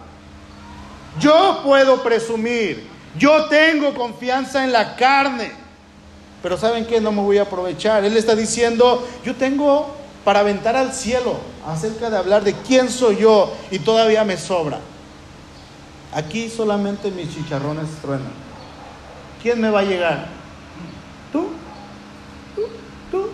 Yo 1.20 1.60
puedo 1.62 2.02
presumir. 2.02 2.88
Yo 3.18 3.46
tengo 3.46 3.94
confianza 3.94 4.64
en 4.64 4.72
la 4.72 4.96
carne. 4.96 5.52
Pero 6.42 6.58
¿saben 6.58 6.86
qué? 6.86 7.00
No 7.00 7.12
me 7.12 7.22
voy 7.22 7.38
a 7.38 7.44
aprovechar. 7.44 8.04
Él 8.04 8.18
está 8.18 8.36
diciendo, 8.36 9.08
yo 9.24 9.36
tengo 9.36 9.96
para 10.24 10.40
aventar 10.40 10.76
al 10.76 10.94
cielo 10.94 11.38
acerca 11.68 12.10
de 12.10 12.18
hablar 12.18 12.44
de 12.44 12.54
quién 12.54 12.90
soy 12.90 13.18
yo 13.18 13.54
y 13.70 13.80
todavía 13.80 14.24
me 14.24 14.38
sobra. 14.38 14.80
Aquí 16.14 16.50
solamente 16.50 17.12
mis 17.12 17.34
chicharrones 17.34 17.88
truenan. 18.02 18.32
¿Quién 19.42 19.62
me 19.62 19.70
va 19.70 19.80
a 19.80 19.84
llegar? 19.84 20.28
¿Tú? 21.32 21.50
¿Tú? 22.56 22.62
¿Tú? 23.10 23.30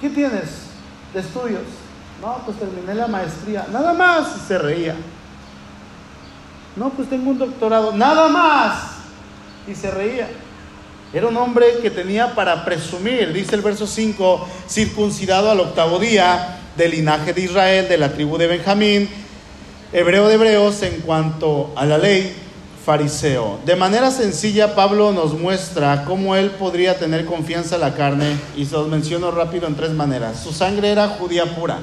¿Qué 0.00 0.10
tienes 0.10 0.50
de 1.12 1.20
estudios? 1.20 1.62
No, 2.20 2.38
pues 2.44 2.58
terminé 2.58 2.94
la 2.94 3.06
maestría. 3.06 3.66
Nada 3.72 3.92
más. 3.92 4.46
se 4.46 4.58
reía. 4.58 4.94
No, 6.76 6.90
pues 6.90 7.08
tengo 7.08 7.30
un 7.30 7.38
doctorado. 7.38 7.92
Nada 7.92 8.28
más. 8.28 8.90
Y 9.66 9.74
se 9.74 9.90
reía. 9.90 10.28
Era 11.12 11.28
un 11.28 11.36
hombre 11.36 11.78
que 11.80 11.90
tenía 11.90 12.34
para 12.34 12.64
presumir, 12.64 13.32
dice 13.32 13.54
el 13.54 13.62
verso 13.62 13.86
5, 13.86 14.48
circuncidado 14.68 15.48
al 15.48 15.60
octavo 15.60 16.00
día 16.00 16.58
del 16.76 16.90
linaje 16.90 17.32
de 17.32 17.42
Israel, 17.42 17.88
de 17.88 17.96
la 17.98 18.12
tribu 18.12 18.36
de 18.36 18.48
Benjamín, 18.48 19.08
hebreo 19.92 20.26
de 20.26 20.34
hebreos 20.34 20.82
en 20.82 21.00
cuanto 21.02 21.72
a 21.76 21.86
la 21.86 21.98
ley, 21.98 22.34
fariseo. 22.84 23.60
De 23.64 23.76
manera 23.76 24.10
sencilla, 24.10 24.74
Pablo 24.74 25.12
nos 25.12 25.38
muestra 25.38 26.04
cómo 26.04 26.34
él 26.34 26.50
podría 26.50 26.98
tener 26.98 27.24
confianza 27.26 27.76
en 27.76 27.82
la 27.82 27.94
carne, 27.94 28.36
y 28.56 28.64
se 28.64 28.72
los 28.72 28.88
menciono 28.88 29.30
rápido 29.30 29.68
en 29.68 29.76
tres 29.76 29.92
maneras. 29.92 30.42
Su 30.42 30.52
sangre 30.52 30.90
era 30.90 31.10
judía 31.10 31.54
pura, 31.54 31.78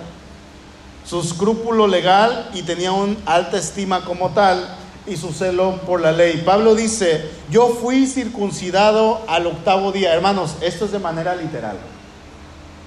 su 1.05 1.21
escrúpulo 1.21 1.87
legal 1.87 2.49
y 2.53 2.63
tenía 2.63 2.91
una 2.91 3.15
alta 3.25 3.57
estima 3.57 4.03
como 4.03 4.31
tal, 4.31 4.77
y 5.07 5.17
su 5.17 5.33
celo 5.33 5.79
por 5.85 6.01
la 6.01 6.11
ley. 6.11 6.43
Pablo 6.45 6.75
dice, 6.75 7.29
yo 7.49 7.69
fui 7.69 8.07
circuncidado 8.07 9.21
al 9.27 9.47
octavo 9.47 9.91
día. 9.91 10.13
Hermanos, 10.13 10.55
esto 10.61 10.85
es 10.85 10.91
de 10.91 10.99
manera 10.99 11.35
literal. 11.35 11.77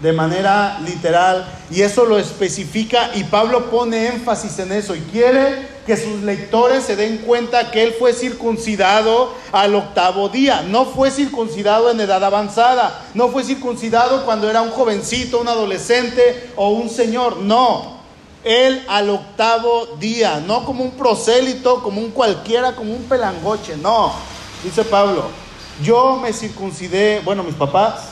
De 0.00 0.12
manera 0.12 0.78
literal. 0.84 1.46
Y 1.70 1.82
eso 1.82 2.04
lo 2.04 2.18
especifica 2.18 3.10
y 3.14 3.24
Pablo 3.24 3.70
pone 3.70 4.06
énfasis 4.08 4.58
en 4.58 4.72
eso 4.72 4.94
y 4.94 5.00
quiere 5.00 5.74
que 5.86 5.96
sus 5.96 6.22
lectores 6.22 6.84
se 6.84 6.96
den 6.96 7.18
cuenta 7.18 7.70
que 7.70 7.82
él 7.82 7.94
fue 7.98 8.12
circuncidado 8.12 9.34
al 9.52 9.74
octavo 9.74 10.28
día. 10.28 10.62
No 10.62 10.86
fue 10.86 11.10
circuncidado 11.10 11.90
en 11.90 12.00
edad 12.00 12.22
avanzada. 12.24 13.06
No 13.14 13.28
fue 13.28 13.44
circuncidado 13.44 14.24
cuando 14.24 14.48
era 14.48 14.62
un 14.62 14.70
jovencito, 14.70 15.40
un 15.40 15.48
adolescente 15.48 16.50
o 16.56 16.70
un 16.70 16.88
señor. 16.88 17.38
No. 17.38 17.93
Él 18.44 18.84
al 18.88 19.10
octavo 19.10 19.96
día. 19.98 20.42
No 20.46 20.64
como 20.64 20.84
un 20.84 20.92
prosélito, 20.92 21.82
como 21.82 22.00
un 22.00 22.10
cualquiera, 22.10 22.76
como 22.76 22.94
un 22.94 23.04
pelangoche. 23.04 23.76
No. 23.76 24.12
Dice 24.62 24.84
Pablo. 24.84 25.24
Yo 25.82 26.16
me 26.16 26.32
circuncidé, 26.32 27.20
bueno, 27.24 27.42
mis 27.42 27.56
papás, 27.56 28.10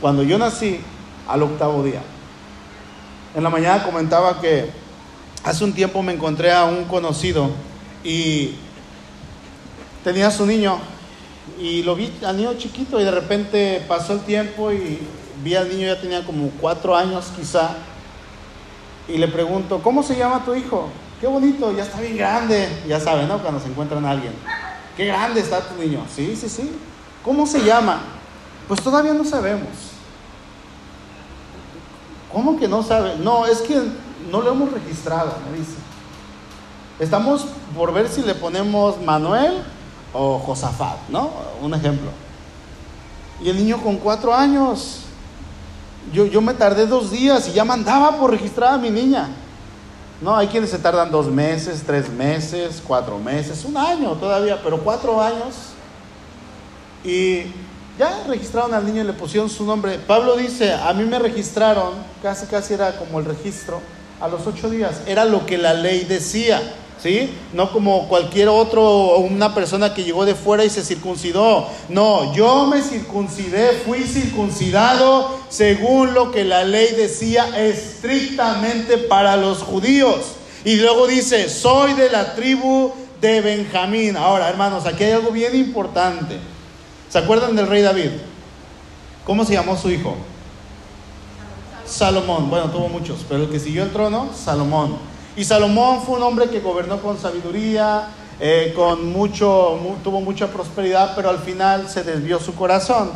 cuando 0.00 0.22
yo 0.22 0.38
nací, 0.38 0.80
al 1.28 1.42
octavo 1.42 1.82
día. 1.82 2.00
En 3.34 3.42
la 3.42 3.50
mañana 3.50 3.84
comentaba 3.84 4.40
que 4.40 4.70
hace 5.44 5.64
un 5.64 5.72
tiempo 5.72 6.02
me 6.02 6.12
encontré 6.12 6.52
a 6.52 6.64
un 6.64 6.84
conocido 6.84 7.50
y 8.04 8.54
tenía 10.04 10.28
a 10.28 10.30
su 10.30 10.46
niño 10.46 10.78
y 11.58 11.82
lo 11.82 11.94
vi 11.94 12.12
al 12.24 12.36
niño 12.36 12.54
chiquito 12.54 13.00
y 13.00 13.04
de 13.04 13.10
repente 13.10 13.84
pasó 13.88 14.12
el 14.14 14.20
tiempo 14.20 14.72
y 14.72 14.98
vi 15.42 15.54
al 15.54 15.68
niño 15.68 15.86
ya 15.86 16.00
tenía 16.00 16.24
como 16.24 16.50
cuatro 16.60 16.94
años 16.96 17.32
quizá 17.36 17.76
y 19.08 19.18
le 19.18 19.28
pregunto, 19.28 19.82
¿cómo 19.82 20.02
se 20.02 20.16
llama 20.16 20.44
tu 20.44 20.54
hijo? 20.54 20.88
Qué 21.20 21.26
bonito, 21.26 21.72
ya 21.72 21.84
está 21.84 22.00
bien 22.00 22.16
grande, 22.16 22.68
ya 22.88 22.98
saben, 22.98 23.28
¿no? 23.28 23.38
Cuando 23.38 23.60
se 23.60 23.68
encuentran 23.68 24.04
a 24.04 24.10
alguien. 24.10 24.32
Qué 24.96 25.06
grande 25.06 25.40
está 25.40 25.60
tu 25.60 25.80
niño. 25.80 26.04
Sí, 26.14 26.36
sí, 26.36 26.48
sí. 26.48 26.72
¿Cómo 27.24 27.46
se 27.46 27.60
llama? 27.64 28.00
Pues 28.68 28.80
todavía 28.82 29.14
no 29.14 29.24
sabemos. 29.24 29.68
¿Cómo 32.32 32.58
que 32.58 32.66
no 32.66 32.82
sabe? 32.82 33.16
No, 33.18 33.46
es 33.46 33.58
que 33.58 33.80
no 34.30 34.40
lo 34.40 34.52
hemos 34.52 34.72
registrado, 34.72 35.34
me 35.50 35.58
dice. 35.58 35.74
Estamos 36.98 37.46
por 37.76 37.92
ver 37.92 38.08
si 38.08 38.22
le 38.22 38.34
ponemos 38.34 39.00
Manuel 39.00 39.62
o 40.12 40.38
Josafat, 40.38 41.08
¿no? 41.08 41.30
Un 41.60 41.74
ejemplo. 41.74 42.10
Y 43.42 43.48
el 43.48 43.56
niño 43.56 43.82
con 43.82 43.96
cuatro 43.96 44.34
años, 44.34 45.01
yo, 46.12 46.26
yo 46.26 46.40
me 46.40 46.54
tardé 46.54 46.86
dos 46.86 47.10
días 47.10 47.48
y 47.48 47.52
ya 47.52 47.64
mandaba 47.64 48.18
por 48.18 48.30
registrar 48.30 48.74
a 48.74 48.78
mi 48.78 48.90
niña. 48.90 49.28
No, 50.20 50.36
hay 50.36 50.46
quienes 50.46 50.70
se 50.70 50.78
tardan 50.78 51.10
dos 51.10 51.26
meses, 51.26 51.82
tres 51.84 52.08
meses, 52.08 52.82
cuatro 52.86 53.18
meses, 53.18 53.64
un 53.64 53.76
año 53.76 54.12
todavía, 54.12 54.60
pero 54.62 54.78
cuatro 54.78 55.20
años. 55.20 55.72
Y 57.04 57.42
ya 57.98 58.24
registraron 58.28 58.72
al 58.72 58.86
niño 58.86 59.02
y 59.02 59.06
le 59.06 59.12
pusieron 59.12 59.50
su 59.50 59.64
nombre. 59.64 59.98
Pablo 59.98 60.36
dice, 60.36 60.72
a 60.74 60.92
mí 60.92 61.04
me 61.04 61.18
registraron, 61.18 61.94
casi 62.22 62.46
casi 62.46 62.74
era 62.74 62.96
como 62.96 63.18
el 63.18 63.24
registro, 63.24 63.80
a 64.20 64.28
los 64.28 64.46
ocho 64.46 64.70
días. 64.70 65.02
Era 65.06 65.24
lo 65.24 65.44
que 65.44 65.58
la 65.58 65.74
ley 65.74 66.04
decía, 66.04 66.62
¿sí? 67.02 67.30
No 67.52 67.72
como 67.72 68.06
cualquier 68.08 68.48
otro 68.48 68.82
o 68.84 69.18
una 69.18 69.54
persona 69.54 69.92
que 69.92 70.04
llegó 70.04 70.24
de 70.24 70.34
fuera 70.34 70.64
y 70.64 70.70
se 70.70 70.84
circuncidó. 70.84 71.66
No, 71.88 72.32
yo 72.34 72.66
me 72.66 72.80
circuncidé, 72.80 73.82
fui 73.84 74.04
circuncidado 74.04 75.38
según 75.48 76.14
lo 76.14 76.30
que 76.30 76.44
la 76.44 76.64
ley 76.64 76.94
decía 76.96 77.58
estrictamente 77.58 78.98
para 78.98 79.36
los 79.36 79.58
judíos. 79.58 80.36
Y 80.64 80.76
luego 80.76 81.08
dice, 81.08 81.48
soy 81.48 81.94
de 81.94 82.08
la 82.08 82.34
tribu 82.36 82.92
de 83.20 83.40
Benjamín. 83.40 84.16
Ahora, 84.16 84.48
hermanos, 84.48 84.86
aquí 84.86 85.02
hay 85.02 85.12
algo 85.12 85.32
bien 85.32 85.56
importante. 85.56 86.38
¿Se 87.08 87.18
acuerdan 87.18 87.56
del 87.56 87.66
rey 87.66 87.82
David? 87.82 88.10
¿Cómo 89.24 89.44
se 89.44 89.54
llamó 89.54 89.76
su 89.76 89.90
hijo? 89.90 90.16
Salomón. 91.84 92.48
Bueno, 92.48 92.70
tuvo 92.70 92.88
muchos, 92.88 93.24
pero 93.28 93.42
el 93.42 93.50
que 93.50 93.58
siguió 93.58 93.82
el 93.82 93.90
trono, 93.90 94.30
Salomón. 94.32 95.11
Y 95.36 95.44
Salomón 95.44 96.02
fue 96.02 96.16
un 96.16 96.22
hombre 96.22 96.48
que 96.50 96.60
gobernó 96.60 97.00
con 97.00 97.18
sabiduría, 97.18 98.08
eh, 98.38 98.72
con 98.74 99.10
mucho, 99.12 99.78
tuvo 100.04 100.20
mucha 100.20 100.48
prosperidad, 100.48 101.14
pero 101.14 101.30
al 101.30 101.38
final 101.38 101.88
se 101.88 102.02
desvió 102.02 102.38
su 102.38 102.54
corazón. 102.54 103.10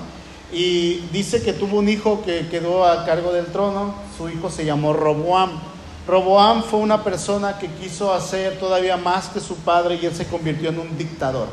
Y 0.52 1.00
dice 1.12 1.42
que 1.42 1.52
tuvo 1.52 1.78
un 1.78 1.88
hijo 1.88 2.22
que 2.24 2.48
quedó 2.48 2.86
a 2.86 3.04
cargo 3.04 3.32
del 3.32 3.46
trono. 3.46 3.94
Su 4.16 4.28
hijo 4.28 4.50
se 4.50 4.64
llamó 4.64 4.92
Roboam. 4.92 5.50
Roboam 6.06 6.62
fue 6.62 6.78
una 6.78 7.02
persona 7.02 7.58
que 7.58 7.66
quiso 7.66 8.12
hacer 8.12 8.58
todavía 8.60 8.96
más 8.96 9.28
que 9.28 9.40
su 9.40 9.56
padre 9.56 9.98
y 10.00 10.06
él 10.06 10.14
se 10.14 10.26
convirtió 10.26 10.70
en 10.70 10.78
un 10.78 10.96
dictador. 10.96 11.48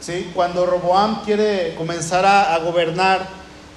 ¿sí? 0.00 0.30
Cuando 0.34 0.64
Roboam 0.64 1.22
quiere 1.22 1.74
comenzar 1.76 2.24
a, 2.24 2.58
gobernar, 2.58 3.28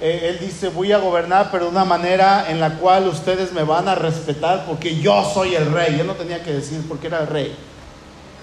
eh, 0.04 0.30
él 0.30 0.40
dice, 0.40 0.68
voy 0.68 0.90
a 0.90 0.98
gobernar, 0.98 1.50
pero 1.52 1.66
de 1.66 1.70
una 1.70 1.84
manera 1.84 2.50
en 2.50 2.58
la 2.58 2.74
cual 2.78 3.06
ustedes 3.06 3.52
me 3.52 3.62
van 3.62 3.86
a 3.86 3.94
respetar 3.94 4.66
porque 4.66 4.96
yo 4.98 5.24
soy 5.32 5.54
el 5.54 5.72
rey. 5.72 6.00
Él 6.00 6.08
no 6.08 6.14
tenía 6.14 6.42
que 6.42 6.52
decir 6.52 6.84
porque 6.88 7.06
era 7.06 7.20
el 7.20 7.28
rey. 7.28 7.54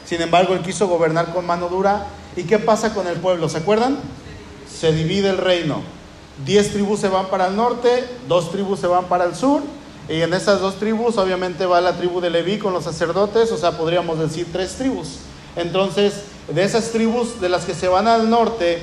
Sin 0.06 0.22
embargo, 0.22 0.54
él 0.54 0.62
quiso 0.62 0.88
gobernar 0.88 1.34
con 1.34 1.46
mano 1.46 1.68
dura. 1.68 2.06
¿Y 2.38 2.44
qué 2.44 2.60
pasa 2.60 2.94
con 2.94 3.08
el 3.08 3.18
pueblo? 3.18 3.50
¿Se 3.50 3.58
acuerdan? 3.58 4.00
Se 4.74 4.94
divide 4.94 5.32
el 5.32 5.38
reino. 5.38 5.82
Diez 6.46 6.72
tribus 6.72 7.02
se 7.02 7.10
van 7.10 7.26
para 7.26 7.48
el 7.48 7.58
norte, 7.58 8.06
dos 8.30 8.52
tribus 8.52 8.80
se 8.80 8.88
van 8.88 9.10
para 9.10 9.26
el 9.26 9.36
sur. 9.36 9.62
Y 10.08 10.22
en 10.22 10.34
esas 10.34 10.62
dos 10.62 10.76
tribus 10.76 11.18
obviamente 11.18 11.66
va 11.66 11.82
la 11.82 11.98
tribu 11.98 12.22
de 12.22 12.30
Leví 12.30 12.58
con 12.58 12.72
los 12.72 12.86
sacerdotes, 12.86 13.52
o 13.52 13.58
sea, 13.58 13.78
podríamos 13.78 14.18
decir 14.18 14.48
tres 14.50 14.76
tribus. 14.76 15.18
Entonces, 15.58 16.24
de 16.48 16.64
esas 16.64 16.92
tribus 16.92 17.42
de 17.42 17.50
las 17.50 17.66
que 17.66 17.74
se 17.74 17.90
van 17.90 18.08
al 18.08 18.30
norte, 18.30 18.80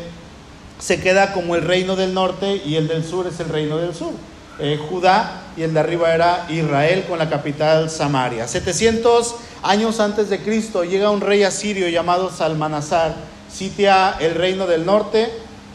se 0.78 1.00
queda 1.00 1.32
como 1.32 1.54
el 1.54 1.62
reino 1.62 1.96
del 1.96 2.14
norte 2.14 2.62
y 2.64 2.76
el 2.76 2.88
del 2.88 3.04
sur 3.04 3.26
es 3.26 3.40
el 3.40 3.48
reino 3.48 3.78
del 3.78 3.94
sur. 3.94 4.12
Eh, 4.58 4.80
Judá 4.88 5.42
y 5.56 5.62
el 5.62 5.74
de 5.74 5.80
arriba 5.80 6.14
era 6.14 6.46
Israel 6.48 7.04
con 7.08 7.18
la 7.18 7.28
capital 7.28 7.90
Samaria. 7.90 8.48
700 8.48 9.34
años 9.62 10.00
antes 10.00 10.30
de 10.30 10.40
Cristo 10.40 10.84
llega 10.84 11.10
un 11.10 11.20
rey 11.20 11.42
asirio 11.42 11.88
llamado 11.88 12.30
Salmanasar, 12.30 13.14
sitia 13.52 14.16
el 14.18 14.34
reino 14.34 14.66
del 14.66 14.86
norte 14.86 15.30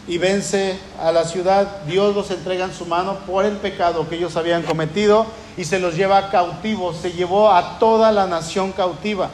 y 0.08 0.18
vence 0.18 0.80
a 1.00 1.12
la 1.12 1.26
ciudad. 1.26 1.84
Dios 1.86 2.16
los 2.16 2.32
entrega 2.32 2.66
en 2.66 2.74
su 2.74 2.86
mano 2.86 3.18
por 3.28 3.46
el 3.46 3.58
pecado 3.58 4.10
que 4.10 4.16
ellos 4.16 4.36
habían 4.36 4.64
cometido 4.64 5.28
y 5.58 5.66
se 5.66 5.80
los 5.80 5.96
lleva 5.96 6.32
cautivos. 6.32 6.98
Se 6.98 7.12
llevó 7.12 7.52
a 7.52 7.78
toda 7.78 8.12
la 8.12 8.26
nación 8.26 8.72
cautiva. 8.72 9.30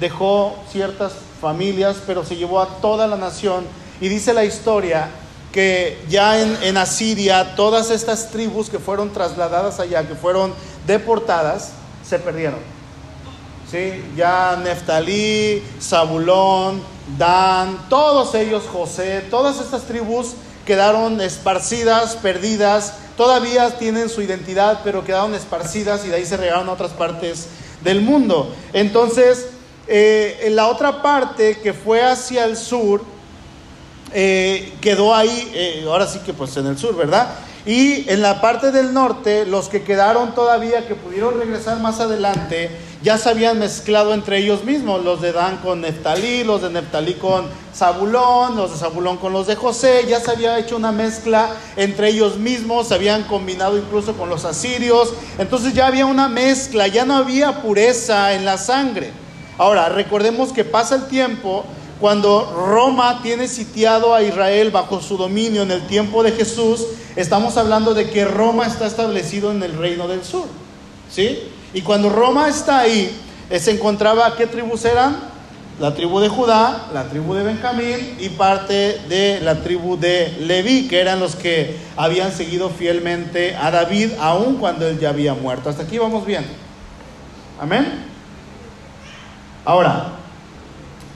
Dejó 0.00 0.56
ciertas 0.70 1.12
familias, 1.40 1.98
pero 2.06 2.24
se 2.24 2.36
llevó 2.36 2.60
a 2.60 2.80
toda 2.80 3.06
la 3.06 3.16
nación. 3.16 3.64
Y 4.00 4.08
dice 4.08 4.32
la 4.32 4.44
historia 4.44 5.08
que 5.52 5.98
ya 6.08 6.40
en, 6.40 6.76
Asiria 6.76 7.56
todas 7.56 7.90
estas 7.90 8.30
tribus 8.30 8.68
que 8.68 8.78
fueron 8.78 9.12
trasladadas 9.12 9.80
allá, 9.80 10.06
que 10.06 10.14
fueron 10.14 10.52
deportadas, 10.86 11.72
se 12.06 12.18
perdieron. 12.18 12.60
¿Sí? 13.70 14.04
Ya 14.16 14.58
Neftalí, 14.62 15.62
Zabulón, 15.80 16.82
Dan, 17.16 17.88
todos 17.88 18.34
ellos, 18.34 18.64
José, 18.70 19.24
todas 19.30 19.60
estas 19.60 19.82
tribus 19.84 20.34
quedaron 20.66 21.20
esparcidas, 21.22 22.16
perdidas, 22.16 22.94
todavía 23.16 23.78
tienen 23.78 24.10
su 24.10 24.20
identidad, 24.20 24.80
pero 24.84 25.04
quedaron 25.04 25.34
esparcidas 25.34 26.04
y 26.04 26.08
de 26.08 26.16
ahí 26.16 26.26
se 26.26 26.36
regaron 26.36 26.68
a 26.68 26.72
otras 26.72 26.92
partes 26.92 27.46
del 27.82 28.02
mundo. 28.02 28.54
Entonces, 28.74 29.46
eh, 29.86 30.40
en 30.42 30.56
la 30.56 30.68
otra 30.68 31.00
parte 31.00 31.58
que 31.62 31.72
fue 31.72 32.02
hacia 32.02 32.44
el 32.44 32.58
sur, 32.58 33.02
eh, 34.12 34.72
quedó 34.80 35.14
ahí, 35.14 35.50
eh, 35.54 35.84
ahora 35.86 36.06
sí 36.06 36.20
que 36.24 36.32
pues 36.32 36.56
en 36.56 36.66
el 36.66 36.78
sur, 36.78 36.96
¿verdad? 36.96 37.28
Y 37.66 38.08
en 38.08 38.22
la 38.22 38.40
parte 38.40 38.70
del 38.70 38.94
norte, 38.94 39.44
los 39.44 39.68
que 39.68 39.82
quedaron 39.82 40.34
todavía, 40.34 40.86
que 40.86 40.94
pudieron 40.94 41.38
regresar 41.38 41.80
más 41.80 42.00
adelante, 42.00 42.70
ya 43.02 43.18
se 43.18 43.28
habían 43.28 43.58
mezclado 43.58 44.14
entre 44.14 44.38
ellos 44.38 44.64
mismos, 44.64 45.04
los 45.04 45.20
de 45.20 45.32
Dan 45.32 45.58
con 45.58 45.82
Neftalí, 45.82 46.44
los 46.44 46.62
de 46.62 46.70
Neftalí 46.70 47.14
con 47.14 47.44
Zabulón, 47.74 48.56
los 48.56 48.72
de 48.72 48.78
Zabulón 48.78 49.18
con 49.18 49.32
los 49.32 49.46
de 49.46 49.54
José, 49.56 50.06
ya 50.08 50.18
se 50.18 50.30
había 50.30 50.58
hecho 50.58 50.76
una 50.76 50.92
mezcla 50.92 51.50
entre 51.76 52.08
ellos 52.08 52.38
mismos, 52.38 52.88
se 52.88 52.94
habían 52.94 53.24
combinado 53.24 53.76
incluso 53.76 54.14
con 54.14 54.30
los 54.30 54.46
asirios, 54.46 55.12
entonces 55.38 55.74
ya 55.74 55.88
había 55.88 56.06
una 56.06 56.28
mezcla, 56.28 56.86
ya 56.86 57.04
no 57.04 57.16
había 57.16 57.60
pureza 57.60 58.32
en 58.32 58.46
la 58.46 58.56
sangre. 58.56 59.12
Ahora, 59.58 59.88
recordemos 59.88 60.52
que 60.52 60.64
pasa 60.64 60.94
el 60.94 61.08
tiempo 61.08 61.64
cuando 62.00 62.52
Roma 62.68 63.20
tiene 63.22 63.48
sitiado 63.48 64.14
a 64.14 64.22
Israel 64.22 64.70
bajo 64.70 65.00
su 65.00 65.16
dominio 65.16 65.62
en 65.62 65.70
el 65.70 65.86
tiempo 65.86 66.22
de 66.22 66.32
Jesús, 66.32 66.86
estamos 67.16 67.56
hablando 67.56 67.94
de 67.94 68.10
que 68.10 68.24
Roma 68.24 68.66
está 68.66 68.86
establecido 68.86 69.50
en 69.50 69.62
el 69.62 69.76
reino 69.76 70.06
del 70.06 70.24
sur. 70.24 70.46
¿Sí? 71.10 71.38
Y 71.74 71.82
cuando 71.82 72.08
Roma 72.08 72.48
está 72.48 72.80
ahí, 72.80 73.10
eh, 73.50 73.58
se 73.58 73.72
encontraba, 73.72 74.36
¿qué 74.36 74.46
tribus 74.46 74.84
eran? 74.84 75.16
La 75.80 75.94
tribu 75.94 76.18
de 76.18 76.28
Judá, 76.28 76.88
la 76.92 77.08
tribu 77.08 77.34
de 77.34 77.44
Benjamín 77.44 78.16
y 78.18 78.30
parte 78.30 79.00
de 79.08 79.40
la 79.40 79.62
tribu 79.62 79.96
de 79.96 80.36
Leví, 80.40 80.88
que 80.88 81.00
eran 81.00 81.20
los 81.20 81.36
que 81.36 81.76
habían 81.96 82.32
seguido 82.32 82.68
fielmente 82.68 83.54
a 83.54 83.70
David, 83.70 84.10
aun 84.18 84.56
cuando 84.56 84.88
él 84.88 84.98
ya 84.98 85.10
había 85.10 85.34
muerto. 85.34 85.70
Hasta 85.70 85.84
aquí 85.84 85.98
vamos 85.98 86.26
bien. 86.26 86.44
Amén. 87.60 88.06
Ahora, 89.64 90.17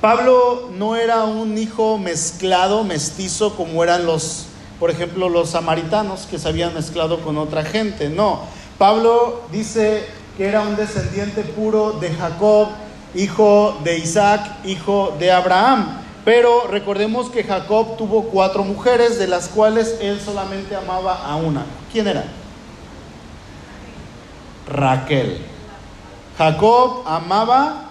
Pablo 0.03 0.69
no 0.77 0.97
era 0.97 1.25
un 1.25 1.57
hijo 1.57 1.97
mezclado, 1.97 2.85
mestizo, 2.85 3.55
como 3.55 3.83
eran 3.85 4.05
los, 4.05 4.47
por 4.79 4.91
ejemplo, 4.91 5.31
los 5.31 5.51
samaritanos 5.51 6.27
que 6.29 6.39
se 6.39 6.49
habían 6.49 6.75
mezclado 6.75 7.21
con 7.21 7.39
otra 7.39 7.65
gente. 7.65 8.11
No, 8.11 8.41
Pablo 8.79 9.43
dice 9.51 10.05
que 10.37 10.49
era 10.49 10.63
un 10.63 10.77
descendiente 10.77 11.43
puro 11.43 11.93
de 11.93 12.11
Jacob 12.11 12.69
hijo 13.15 13.79
de 13.85 13.99
Isaac, 13.99 14.65
hijo 14.65 15.15
de 15.19 15.31
Abraham. 15.31 15.99
Pero 16.25 16.67
recordemos 16.69 17.31
que 17.31 17.45
Jacob 17.45 17.97
tuvo 17.97 18.25
cuatro 18.25 18.63
mujeres, 18.65 19.19
de 19.19 19.27
las 19.27 19.49
cuales 19.49 19.99
él 20.01 20.21
solamente 20.21 20.77
amaba 20.77 21.25
a 21.25 21.37
una. 21.37 21.65
¿Quién 21.93 22.07
era? 22.07 22.25
Raquel. 24.69 25.39
Jacob 26.39 27.03
amaba 27.07 27.91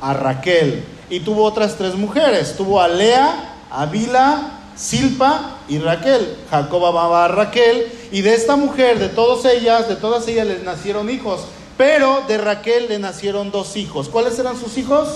a 0.00 0.12
Raquel 0.14 0.84
y 1.10 1.20
tuvo 1.20 1.44
otras 1.44 1.76
tres 1.76 1.94
mujeres. 1.94 2.56
Tuvo 2.56 2.80
a 2.80 2.88
Lea, 2.88 3.56
a 3.70 3.86
Bila, 3.86 4.60
Silpa 4.76 5.58
y 5.68 5.78
Raquel. 5.78 6.36
Jacob 6.50 6.84
amaba 6.86 7.24
a 7.24 7.28
Raquel 7.28 7.86
y 8.10 8.22
de 8.22 8.34
esta 8.34 8.56
mujer, 8.56 8.98
de 8.98 9.08
todas 9.08 9.44
ellas, 9.52 9.88
de 9.88 9.96
todas 9.96 10.26
ellas 10.28 10.46
les 10.46 10.62
nacieron 10.62 11.10
hijos. 11.10 11.42
Pero 11.76 12.22
de 12.28 12.38
Raquel 12.38 12.88
le 12.88 12.98
nacieron 12.98 13.50
dos 13.50 13.76
hijos. 13.76 14.08
¿Cuáles 14.08 14.38
eran 14.38 14.58
sus 14.58 14.76
hijos? 14.78 15.08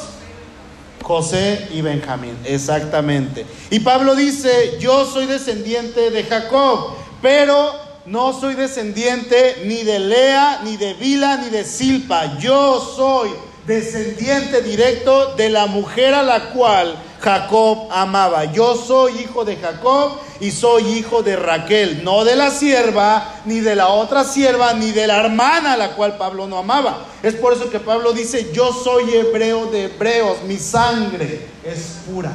José 1.02 1.68
y 1.72 1.82
Benjamín, 1.82 2.36
exactamente. 2.44 3.46
Y 3.70 3.80
Pablo 3.80 4.16
dice, 4.16 4.76
yo 4.80 5.04
soy 5.06 5.26
descendiente 5.26 6.10
de 6.10 6.24
Jacob, 6.24 6.96
pero 7.22 7.72
no 8.06 8.32
soy 8.32 8.54
descendiente 8.54 9.62
ni 9.66 9.84
de 9.84 10.00
Lea, 10.00 10.62
ni 10.64 10.76
de 10.76 10.94
Bila, 10.94 11.36
ni 11.36 11.50
de 11.50 11.64
Silpa. 11.64 12.38
Yo 12.38 12.80
soy 12.80 13.30
descendiente 13.66 14.62
directo 14.62 15.34
de 15.34 15.48
la 15.50 15.66
mujer 15.66 16.14
a 16.14 16.22
la 16.22 16.50
cual 16.50 16.96
Jacob 17.20 17.88
amaba. 17.90 18.44
Yo 18.52 18.76
soy 18.76 19.20
hijo 19.20 19.44
de 19.44 19.56
Jacob 19.56 20.12
y 20.38 20.50
soy 20.50 20.84
hijo 20.98 21.22
de 21.22 21.36
Raquel, 21.36 22.04
no 22.04 22.24
de 22.24 22.36
la 22.36 22.50
sierva, 22.50 23.40
ni 23.44 23.60
de 23.60 23.74
la 23.74 23.88
otra 23.88 24.24
sierva, 24.24 24.74
ni 24.74 24.92
de 24.92 25.06
la 25.06 25.18
hermana 25.24 25.72
a 25.72 25.76
la 25.76 25.92
cual 25.92 26.16
Pablo 26.16 26.46
no 26.46 26.58
amaba. 26.58 27.06
Es 27.22 27.34
por 27.34 27.52
eso 27.52 27.70
que 27.70 27.80
Pablo 27.80 28.12
dice, 28.12 28.52
yo 28.52 28.72
soy 28.72 29.14
hebreo 29.14 29.66
de 29.66 29.84
hebreos, 29.84 30.42
mi 30.46 30.58
sangre 30.58 31.48
es 31.64 31.96
pura. 32.06 32.32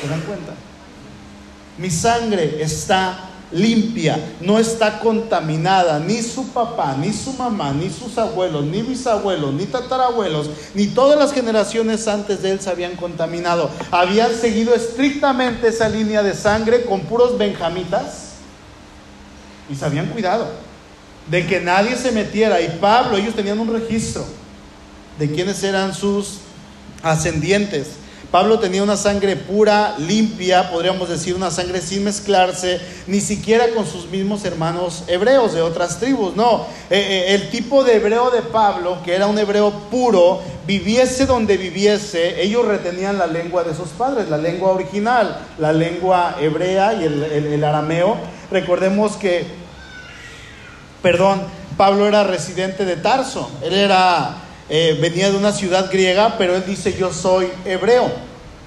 ¿Se 0.00 0.08
dan 0.08 0.20
cuenta? 0.22 0.52
Mi 1.76 1.90
sangre 1.90 2.62
está 2.62 3.28
limpia, 3.50 4.18
no 4.40 4.58
está 4.58 5.00
contaminada, 5.00 5.98
ni 5.98 6.22
su 6.22 6.48
papá, 6.48 6.96
ni 6.98 7.12
su 7.12 7.32
mamá, 7.32 7.72
ni 7.72 7.90
sus 7.90 8.18
abuelos, 8.18 8.64
ni 8.64 8.82
bisabuelos, 8.82 9.54
ni 9.54 9.64
tatarabuelos, 9.64 10.50
ni 10.74 10.86
todas 10.88 11.18
las 11.18 11.32
generaciones 11.32 12.06
antes 12.08 12.42
de 12.42 12.50
él 12.50 12.60
se 12.60 12.70
habían 12.70 12.96
contaminado. 12.96 13.70
Habían 13.90 14.34
seguido 14.34 14.74
estrictamente 14.74 15.68
esa 15.68 15.88
línea 15.88 16.22
de 16.22 16.34
sangre 16.34 16.84
con 16.84 17.00
puros 17.02 17.38
benjamitas 17.38 18.32
y 19.70 19.74
se 19.74 19.84
habían 19.84 20.06
cuidado 20.06 20.48
de 21.30 21.46
que 21.46 21.60
nadie 21.60 21.96
se 21.96 22.12
metiera. 22.12 22.60
Y 22.60 22.68
Pablo, 22.80 23.16
ellos 23.16 23.34
tenían 23.34 23.58
un 23.58 23.72
registro 23.72 24.24
de 25.18 25.30
quiénes 25.30 25.62
eran 25.62 25.94
sus 25.94 26.38
ascendientes. 27.02 27.88
Pablo 28.30 28.58
tenía 28.58 28.82
una 28.82 28.98
sangre 28.98 29.36
pura, 29.36 29.94
limpia, 29.96 30.70
podríamos 30.70 31.08
decir 31.08 31.34
una 31.34 31.50
sangre 31.50 31.80
sin 31.80 32.04
mezclarse, 32.04 32.78
ni 33.06 33.22
siquiera 33.22 33.64
con 33.74 33.86
sus 33.86 34.06
mismos 34.10 34.44
hermanos 34.44 35.04
hebreos 35.06 35.54
de 35.54 35.62
otras 35.62 35.98
tribus. 35.98 36.36
No, 36.36 36.66
eh, 36.90 36.98
eh, 36.98 37.34
el 37.34 37.48
tipo 37.48 37.84
de 37.84 37.96
hebreo 37.96 38.30
de 38.30 38.42
Pablo, 38.42 38.98
que 39.02 39.14
era 39.14 39.26
un 39.28 39.38
hebreo 39.38 39.70
puro, 39.90 40.42
viviese 40.66 41.24
donde 41.24 41.56
viviese, 41.56 42.42
ellos 42.42 42.66
retenían 42.66 43.16
la 43.16 43.26
lengua 43.26 43.64
de 43.64 43.74
sus 43.74 43.88
padres, 43.88 44.28
la 44.28 44.36
lengua 44.36 44.72
original, 44.72 45.38
la 45.56 45.72
lengua 45.72 46.36
hebrea 46.38 46.92
y 46.92 47.04
el, 47.04 47.64
arameo. 47.64 48.18
Recordemos 48.50 49.16
que, 49.16 49.46
perdón, 51.00 51.40
Pablo 51.78 52.06
era 52.06 52.24
residente 52.24 52.84
de 52.84 52.96
Tarso, 52.96 53.50
él 53.62 53.72
era 53.72 54.47
eh, 54.68 54.98
venía 55.00 55.30
de 55.30 55.36
una 55.36 55.52
ciudad 55.52 55.90
griega, 55.90 56.36
pero 56.36 56.54
él 56.54 56.64
dice 56.66 56.94
yo 56.98 57.12
soy 57.12 57.48
hebreo, 57.64 58.10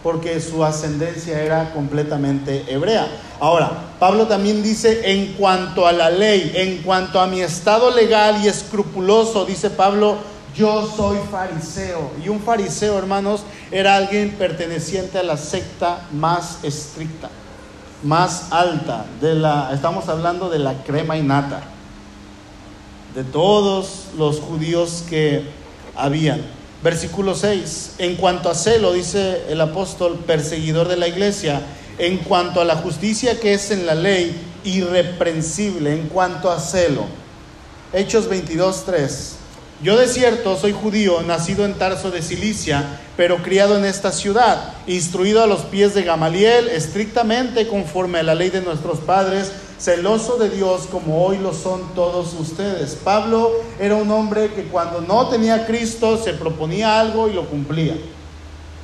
porque 0.02 0.42
su 0.42 0.64
ascendencia 0.64 1.40
era 1.42 1.74
completamente 1.74 2.66
hebrea. 2.68 3.08
Ahora, 3.40 3.72
Pablo 4.00 4.28
también 4.28 4.64
dice 4.64 5.12
en 5.12 5.34
cuanto 5.34 5.86
a 5.86 5.92
la 5.92 6.10
ley, 6.10 6.52
en 6.56 6.82
cuanto 6.82 7.20
a 7.20 7.28
mi 7.28 7.42
estado 7.42 7.92
legal 7.92 8.44
y 8.44 8.48
escrupuloso, 8.48 9.46
dice 9.46 9.70
Pablo, 9.70 10.18
yo 10.56 10.90
soy 10.96 11.20
fariseo. 11.30 12.12
Y 12.24 12.30
un 12.30 12.42
fariseo, 12.42 12.98
hermanos, 12.98 13.42
era 13.70 13.96
alguien 13.96 14.32
perteneciente 14.32 15.20
a 15.20 15.24
la 15.24 15.38
secta 15.38 16.08
más 16.12 16.64
estricta, 16.64 17.30
más 18.04 18.52
alta, 18.52 19.06
de 19.22 19.36
la, 19.36 19.72
estamos 19.74 20.10
hablando 20.10 20.50
de 20.50 20.60
la 20.60 20.84
crema 20.84 21.16
y 21.16 21.22
nata, 21.22 21.62
de 23.16 23.24
todos 23.24 24.08
los 24.18 24.40
judíos 24.40 25.04
que 25.08 25.61
habían. 25.96 26.42
Versículo 26.84 27.36
6, 27.36 27.96
en 28.00 28.16
cuanto 28.16 28.50
a 28.50 28.56
celo, 28.56 28.94
dice 28.94 29.44
el 29.50 29.62
apóstol, 29.62 30.18
perseguidor 30.26 30.88
de 30.88 30.98
la 30.98 31.08
iglesia, 31.08 31.62
en 32.00 32.18
cuanto 32.18 32.60
a 32.60 32.66
la 32.66 32.76
justicia 32.76 33.40
que 33.40 33.54
es 33.54 33.70
en 33.70 33.86
la 33.86 33.94
ley, 33.94 34.36
irreprensible, 34.64 35.94
en 35.94 36.08
cuanto 36.08 36.52
a 36.52 36.60
celo. 36.60 37.06
Hechos 37.94 38.28
22, 38.28 38.86
3. 38.86 39.36
Yo 39.84 39.98
de 39.98 40.08
cierto 40.08 40.58
soy 40.58 40.74
judío, 40.74 41.22
nacido 41.24 41.66
en 41.66 41.74
Tarso 41.74 42.12
de 42.12 42.22
Cilicia, 42.22 43.00
pero 43.18 43.44
criado 43.44 43.78
en 43.78 43.86
esta 43.86 44.12
ciudad, 44.12 44.74
instruido 44.88 45.44
a 45.44 45.48
los 45.48 45.62
pies 45.62 45.94
de 45.94 46.04
Gamaliel, 46.04 46.68
estrictamente 46.70 47.68
conforme 47.68 48.20
a 48.20 48.24
la 48.24 48.36
ley 48.36 48.50
de 48.50 48.62
nuestros 48.62 49.00
padres, 49.00 49.52
celoso 49.82 50.38
de 50.38 50.50
Dios 50.50 50.88
como 50.92 51.26
hoy 51.26 51.40
lo 51.40 51.54
son 51.54 51.82
todos 51.96 52.34
ustedes. 52.40 52.96
Pablo 53.04 53.52
era 53.80 53.96
un 53.96 54.12
hombre 54.12 54.52
que 54.54 54.66
cuando 54.66 55.02
no 55.02 55.28
tenía 55.30 55.66
Cristo 55.66 56.22
se 56.24 56.34
proponía 56.34 57.00
algo 57.00 57.28
y 57.28 57.34
lo 57.34 57.48
cumplía. 57.48 57.96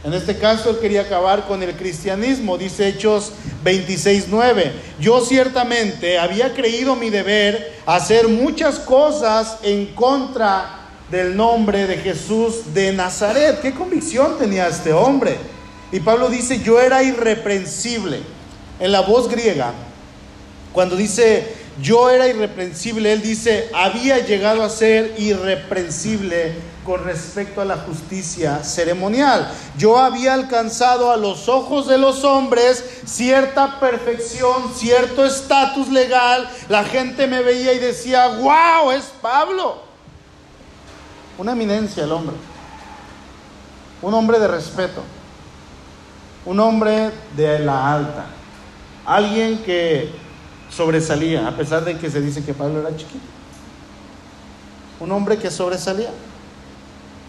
En 0.03 0.13
este 0.13 0.37
caso 0.37 0.71
él 0.71 0.79
quería 0.79 1.01
acabar 1.01 1.45
con 1.47 1.61
el 1.61 1.75
cristianismo, 1.75 2.57
dice 2.57 2.87
Hechos 2.87 3.31
26:9. 3.63 4.71
Yo 4.99 5.21
ciertamente 5.21 6.17
había 6.17 6.55
creído 6.55 6.95
mi 6.95 7.11
deber 7.11 7.75
hacer 7.85 8.27
muchas 8.27 8.79
cosas 8.79 9.57
en 9.61 9.87
contra 9.87 10.79
del 11.11 11.37
nombre 11.37 11.85
de 11.85 11.97
Jesús 11.97 12.73
de 12.73 12.91
Nazaret. 12.93 13.61
¿Qué 13.61 13.73
convicción 13.73 14.37
tenía 14.39 14.67
este 14.67 14.93
hombre? 14.93 15.37
Y 15.91 15.99
Pablo 15.99 16.29
dice, 16.29 16.59
yo 16.59 16.81
era 16.81 17.03
irreprensible. 17.03 18.21
En 18.79 18.91
la 18.91 19.01
voz 19.01 19.27
griega, 19.27 19.73
cuando 20.77 20.95
dice 20.95 21.55
yo 21.81 22.11
era 22.11 22.27
irreprensible, 22.27 23.11
él 23.11 23.23
dice 23.23 23.67
había 23.73 24.19
llegado 24.19 24.61
a 24.61 24.69
ser 24.69 25.15
irreprensible 25.17 26.53
con 26.85 27.03
respecto 27.03 27.61
a 27.61 27.65
la 27.65 27.77
justicia 27.77 28.63
ceremonial. 28.63 29.51
Yo 29.75 29.97
había 29.97 30.35
alcanzado 30.35 31.11
a 31.11 31.17
los 31.17 31.49
ojos 31.49 31.87
de 31.87 31.97
los 31.97 32.23
hombres 32.23 33.01
cierta 33.05 33.79
perfección, 33.79 34.71
cierto 34.75 35.25
estatus 35.25 35.89
legal. 35.89 36.47
La 36.69 36.83
gente 36.83 37.25
me 37.25 37.41
veía 37.41 37.73
y 37.73 37.79
decía, 37.79 38.27
wow, 38.27 38.91
es 38.91 39.05
Pablo. 39.19 39.81
Una 41.39 41.53
eminencia 41.53 42.03
el 42.03 42.11
hombre. 42.11 42.35
Un 44.03 44.13
hombre 44.13 44.37
de 44.37 44.47
respeto. 44.47 45.01
Un 46.45 46.59
hombre 46.59 47.09
de 47.35 47.57
la 47.57 47.93
alta. 47.93 48.25
Alguien 49.07 49.63
que 49.63 50.26
sobresalía, 50.77 51.47
a 51.47 51.57
pesar 51.57 51.83
de 51.83 51.97
que 51.97 52.11
se 52.11 52.21
dice 52.21 52.43
que 52.43 52.53
Pablo 52.53 52.81
era 52.81 52.95
chiquito. 52.95 53.25
Un 54.99 55.11
hombre 55.11 55.37
que 55.37 55.49
sobresalía, 55.49 56.11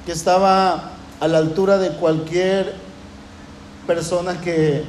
que 0.05 0.13
estaba 0.13 0.93
a 1.19 1.29
la 1.29 1.39
altura 1.39 1.79
de 1.79 1.91
cualquier 1.97 2.75
persona 3.87 4.41
que, 4.43 4.85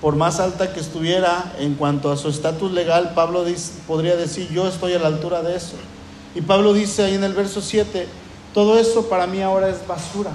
por 0.00 0.14
más 0.14 0.38
alta 0.38 0.72
que 0.72 0.78
estuviera 0.78 1.52
en 1.58 1.74
cuanto 1.74 2.12
a 2.12 2.16
su 2.16 2.28
estatus 2.28 2.70
legal, 2.70 3.12
Pablo 3.12 3.44
podría 3.88 4.14
decir, 4.14 4.48
yo 4.50 4.68
estoy 4.68 4.92
a 4.92 5.00
la 5.00 5.08
altura 5.08 5.42
de 5.42 5.56
eso. 5.56 5.74
Y 6.36 6.42
Pablo 6.42 6.74
dice 6.74 7.02
ahí 7.02 7.14
en 7.14 7.24
el 7.24 7.34
verso 7.34 7.60
7, 7.60 8.06
todo 8.54 8.78
eso 8.78 9.08
para 9.08 9.26
mí 9.26 9.42
ahora 9.42 9.68
es 9.68 9.84
basura. 9.86 10.30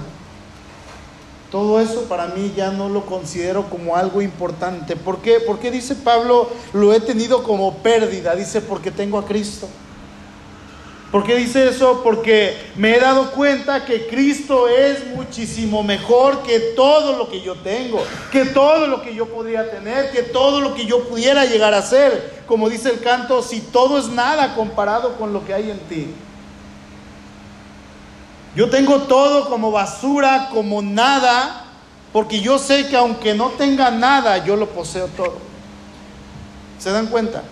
Todo 1.50 1.80
eso 1.80 2.02
para 2.04 2.28
mí 2.28 2.52
ya 2.56 2.70
no 2.70 2.88
lo 2.88 3.06
considero 3.06 3.68
como 3.68 3.96
algo 3.96 4.22
importante. 4.22 4.94
¿Por 4.94 5.18
qué? 5.18 5.40
Porque 5.44 5.72
dice 5.72 5.96
Pablo, 5.96 6.48
lo 6.72 6.92
he 6.92 7.00
tenido 7.00 7.42
como 7.42 7.78
pérdida. 7.78 8.36
Dice, 8.36 8.60
porque 8.60 8.92
tengo 8.92 9.18
a 9.18 9.26
Cristo. 9.26 9.68
¿Por 11.10 11.24
qué 11.24 11.34
dice 11.34 11.68
eso? 11.68 12.02
Porque 12.04 12.56
me 12.76 12.94
he 12.94 13.00
dado 13.00 13.32
cuenta 13.32 13.84
que 13.84 14.06
Cristo 14.06 14.68
es 14.68 15.08
muchísimo 15.08 15.82
mejor 15.82 16.44
que 16.44 16.60
todo 16.76 17.18
lo 17.18 17.28
que 17.28 17.40
yo 17.40 17.56
tengo, 17.56 18.00
que 18.30 18.44
todo 18.44 18.86
lo 18.86 19.02
que 19.02 19.12
yo 19.12 19.26
podría 19.26 19.68
tener, 19.72 20.12
que 20.12 20.22
todo 20.22 20.60
lo 20.60 20.72
que 20.72 20.86
yo 20.86 21.08
pudiera 21.08 21.46
llegar 21.46 21.74
a 21.74 21.82
ser. 21.82 22.42
Como 22.46 22.68
dice 22.68 22.90
el 22.90 23.00
canto, 23.00 23.42
si 23.42 23.60
todo 23.60 23.98
es 23.98 24.06
nada 24.06 24.54
comparado 24.54 25.16
con 25.16 25.32
lo 25.32 25.44
que 25.44 25.52
hay 25.52 25.72
en 25.72 25.80
ti. 25.80 26.14
Yo 28.56 28.68
tengo 28.68 29.02
todo 29.02 29.48
como 29.48 29.70
basura, 29.70 30.48
como 30.52 30.82
nada, 30.82 31.64
porque 32.12 32.40
yo 32.40 32.58
sé 32.58 32.88
que 32.88 32.96
aunque 32.96 33.34
no 33.34 33.50
tenga 33.50 33.90
nada, 33.90 34.44
yo 34.44 34.56
lo 34.56 34.68
poseo 34.70 35.06
todo. 35.08 35.38
¿Se 36.78 36.90
dan 36.90 37.06
cuenta? 37.06 37.42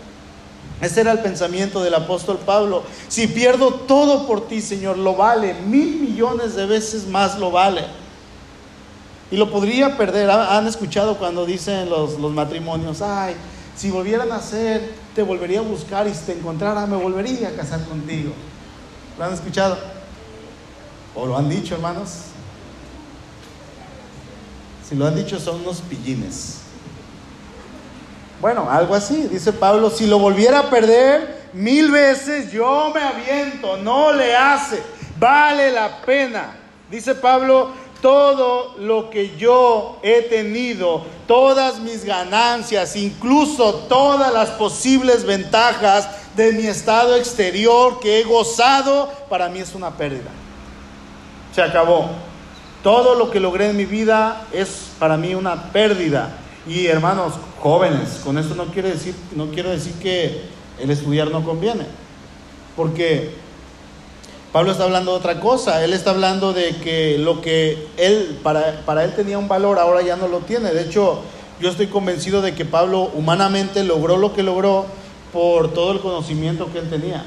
Ese 0.81 1.01
era 1.01 1.13
el 1.13 1.21
pensamiento 1.21 1.83
del 1.83 1.95
apóstol 1.95 2.39
Pablo. 2.39 2.83
Si 3.09 3.27
pierdo 3.27 3.71
todo 3.75 4.27
por 4.27 4.49
ti, 4.49 4.61
Señor, 4.61 4.97
lo 4.99 5.15
vale. 5.15 5.55
Mil 5.55 6.01
millones 6.01 6.55
de 6.55 6.67
veces 6.67 7.07
más 7.07 7.39
lo 7.39 7.51
vale. 7.51 7.85
Y 9.31 9.37
lo 9.37 9.51
podría 9.51 9.97
perder. 9.97 10.31
Han 10.31 10.67
escuchado 10.67 11.19
cuando 11.19 11.47
dicen 11.47 11.91
los, 11.91 12.19
los 12.19 12.33
matrimonios, 12.33 13.03
ay, 13.03 13.35
si 13.77 13.91
volvieran 13.91 14.33
a 14.33 14.41
ser, 14.41 14.93
te 15.15 15.23
volvería 15.23 15.61
a 15.61 15.63
buscar 15.63 16.07
y 16.09 16.15
si 16.15 16.25
te 16.25 16.33
encontrara, 16.33 16.87
me 16.87 16.97
volvería 16.97 17.49
a 17.49 17.53
casar 17.53 17.85
contigo. 17.85 18.33
¿Lo 19.19 19.25
han 19.25 19.35
escuchado? 19.35 19.98
¿O 21.21 21.27
lo 21.27 21.37
han 21.37 21.49
dicho, 21.49 21.75
hermanos? 21.75 22.11
Si 24.89 24.95
lo 24.95 25.05
han 25.05 25.17
dicho, 25.17 25.41
son 25.41 25.63
unos 25.63 25.81
pillines. 25.81 26.59
Bueno, 28.41 28.71
algo 28.71 28.95
así, 28.95 29.27
dice 29.27 29.53
Pablo, 29.53 29.91
si 29.91 30.07
lo 30.07 30.21
volviera 30.21 30.61
a 30.61 30.71
perder 30.71 31.49
mil 31.55 31.91
veces, 31.91 32.53
yo 32.53 32.93
me 32.95 33.03
aviento, 33.03 33.79
no 33.79 34.13
le 34.13 34.37
hace, 34.37 34.81
vale 35.19 35.73
la 35.73 36.03
pena. 36.03 36.57
Dice 36.89 37.17
Pablo, 37.17 37.73
todo 38.01 38.77
lo 38.79 39.11
que 39.11 39.37
yo 39.37 39.99
he 40.05 40.23
tenido, 40.23 41.05
todas 41.27 41.81
mis 41.81 42.05
ganancias, 42.05 42.95
incluso 42.95 43.75
todas 43.89 44.33
las 44.33 44.51
posibles 44.51 45.25
ventajas 45.25 46.09
de 46.37 46.53
mi 46.53 46.69
estado 46.69 47.17
exterior 47.17 47.99
que 47.99 48.21
he 48.21 48.23
gozado, 48.23 49.13
para 49.29 49.49
mí 49.49 49.59
es 49.59 49.75
una 49.75 49.97
pérdida. 49.97 50.31
Se 51.59 51.65
acabó. 51.65 52.09
Todo 52.85 53.17
lo 53.17 53.33
que 53.33 53.41
logré 53.41 53.71
en 53.71 53.77
mi 53.77 53.85
vida 53.85 54.47
es 54.53 54.93
para 55.01 55.17
mí 55.17 55.35
una 55.35 55.73
pérdida. 55.73 56.39
Y 56.69 56.87
hermanos 56.87 57.35
jóvenes, 57.59 58.21
con 58.23 58.39
esto 58.39 58.55
no 58.55 58.67
quiere 58.67 58.91
decir, 58.91 59.17
no 59.35 59.47
quiero 59.47 59.71
decir 59.71 59.95
que 59.95 60.43
el 60.79 60.89
estudiar 60.89 61.33
no 61.33 61.43
conviene, 61.43 61.85
porque 62.77 63.33
Pablo 64.53 64.71
está 64.71 64.85
hablando 64.85 65.11
de 65.11 65.19
otra 65.19 65.41
cosa, 65.41 65.83
él 65.83 65.95
está 65.95 66.11
hablando 66.11 66.53
de 66.53 66.77
que 66.77 67.19
lo 67.19 67.41
que 67.41 67.89
él, 67.97 68.39
para, 68.45 68.83
para 68.87 69.03
él 69.03 69.17
tenía 69.17 69.37
un 69.37 69.49
valor, 69.49 69.81
ahora 69.81 70.01
ya 70.03 70.15
no 70.15 70.29
lo 70.29 70.39
tiene. 70.39 70.71
De 70.73 70.83
hecho, 70.83 71.23
yo 71.61 71.71
estoy 71.71 71.89
convencido 71.89 72.41
de 72.41 72.55
que 72.55 72.67
Pablo 72.67 73.11
humanamente 73.15 73.83
logró 73.83 74.17
lo 74.17 74.33
que 74.33 74.45
logró 74.45 74.87
por 75.33 75.75
todo 75.75 75.91
el 75.91 75.99
conocimiento 75.99 76.73
que 76.73 76.79
él 76.79 76.89
tenía, 76.89 77.25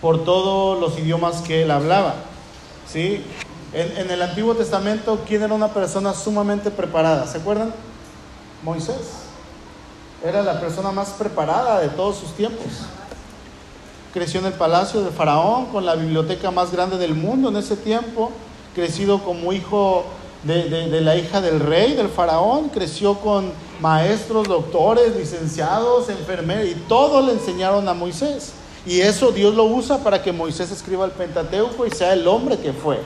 por 0.00 0.24
todos 0.24 0.80
los 0.80 0.98
idiomas 0.98 1.42
que 1.42 1.64
él 1.64 1.70
hablaba. 1.70 2.14
¿sí? 2.92 3.22
En, 3.72 4.10
el 4.10 4.20
Antiguo 4.20 4.54
Testamento, 4.56 5.20
¿quién 5.28 5.42
era 5.42 5.54
una 5.54 5.68
persona 5.68 6.12
sumamente 6.12 6.72
preparada? 6.72 7.26
¿Se 7.28 7.38
acuerdan? 7.38 7.72
Moisés. 8.64 8.96
Era 10.24 10.42
la 10.42 10.60
persona 10.60 10.90
más 10.90 11.10
preparada 11.10 11.78
de 11.80 11.88
todos 11.88 12.16
sus 12.16 12.32
tiempos. 12.32 12.66
Creció 14.12 14.40
en 14.40 14.46
el 14.46 14.54
palacio 14.54 15.02
de 15.02 15.10
Faraón 15.10 15.66
con 15.66 15.86
la 15.86 15.94
biblioteca 15.94 16.50
más 16.50 16.72
grande 16.72 16.98
del 16.98 17.14
mundo 17.14 17.48
en 17.50 17.56
ese 17.56 17.76
tiempo. 17.76 18.32
Crecido 18.74 19.22
como 19.22 19.52
hijo 19.52 20.04
de, 20.42 21.00
la 21.00 21.16
hija 21.16 21.40
del 21.40 21.60
rey, 21.60 21.94
del 21.94 22.08
faraón. 22.08 22.70
Creció 22.70 23.14
con 23.20 23.52
maestros, 23.80 24.48
doctores, 24.48 25.14
licenciados, 25.14 26.08
enfermeros 26.08 26.66
y 26.66 26.74
todo 26.88 27.22
le 27.22 27.34
enseñaron 27.34 27.88
a 27.88 27.94
Moisés. 27.94 28.52
Y 28.84 29.00
eso 29.00 29.30
Dios 29.30 29.54
lo 29.54 29.64
usa 29.64 29.98
para 29.98 30.20
que 30.20 30.32
Moisés 30.32 30.72
escriba 30.72 31.04
el 31.04 31.12
Pentateuco 31.12 31.86
y 31.86 31.90
sea 31.90 32.12
el 32.12 32.26
hombre 32.26 32.58
que 32.58 32.72
fue. 32.72 32.98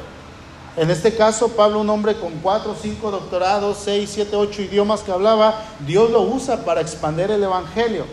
En 0.76 0.90
este 0.90 1.14
caso, 1.14 1.48
Pablo, 1.48 1.80
un 1.80 1.88
hombre 1.88 2.16
con 2.16 2.32
cuatro, 2.42 2.74
cinco 2.80 3.10
doctorados, 3.12 3.78
seis, 3.84 4.10
siete, 4.12 4.34
ocho 4.34 4.60
idiomas 4.60 5.00
que 5.02 5.12
hablaba, 5.12 5.62
Dios 5.86 6.10
lo 6.10 6.22
usa 6.22 6.64
para 6.64 6.80
expandir 6.80 7.30
el 7.30 7.42
Evangelio. 7.42 8.06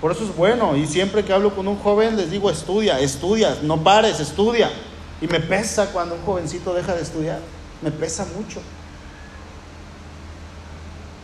Por 0.00 0.12
eso 0.12 0.22
es 0.22 0.36
bueno. 0.36 0.76
Y 0.76 0.86
siempre 0.86 1.24
que 1.24 1.32
hablo 1.32 1.54
con 1.56 1.66
un 1.66 1.76
joven 1.78 2.16
les 2.16 2.30
digo, 2.30 2.48
estudia, 2.48 3.00
estudia, 3.00 3.58
no 3.62 3.82
pares, 3.82 4.20
estudia. 4.20 4.70
Y 5.20 5.26
me 5.26 5.40
pesa 5.40 5.90
cuando 5.90 6.14
un 6.14 6.22
jovencito 6.22 6.72
deja 6.74 6.94
de 6.94 7.02
estudiar. 7.02 7.40
Me 7.82 7.90
pesa 7.90 8.24
mucho. 8.36 8.60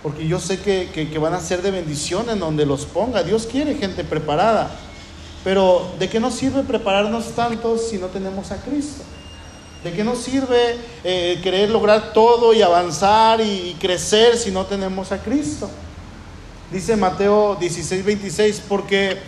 Porque 0.02 0.26
yo 0.26 0.40
sé 0.40 0.60
que, 0.60 0.90
que 0.92 1.18
van 1.18 1.34
a 1.34 1.40
ser 1.40 1.62
de 1.62 1.70
bendición 1.70 2.28
en 2.28 2.40
donde 2.40 2.66
los 2.66 2.86
ponga. 2.86 3.22
Dios 3.22 3.46
quiere 3.46 3.76
gente 3.76 4.02
preparada. 4.02 4.68
Pero 5.44 5.92
¿de 6.00 6.08
qué 6.08 6.18
nos 6.18 6.34
sirve 6.34 6.64
prepararnos 6.64 7.28
tanto 7.36 7.78
si 7.78 7.98
no 7.98 8.08
tenemos 8.08 8.50
a 8.50 8.56
Cristo? 8.56 9.04
¿De 9.84 9.92
qué 9.92 10.02
nos 10.02 10.16
sirve 10.20 10.78
eh, 11.04 11.38
querer 11.42 11.68
lograr 11.68 12.14
todo 12.14 12.54
y 12.54 12.62
avanzar 12.62 13.42
y, 13.42 13.76
crecer 13.78 14.38
si 14.38 14.50
no 14.50 14.64
tenemos 14.64 15.12
a 15.12 15.18
Cristo? 15.18 15.68
Dice 16.72 16.96
Mateo 16.96 17.56
16, 17.60 18.02
26, 18.02 18.62
porque 18.66 19.18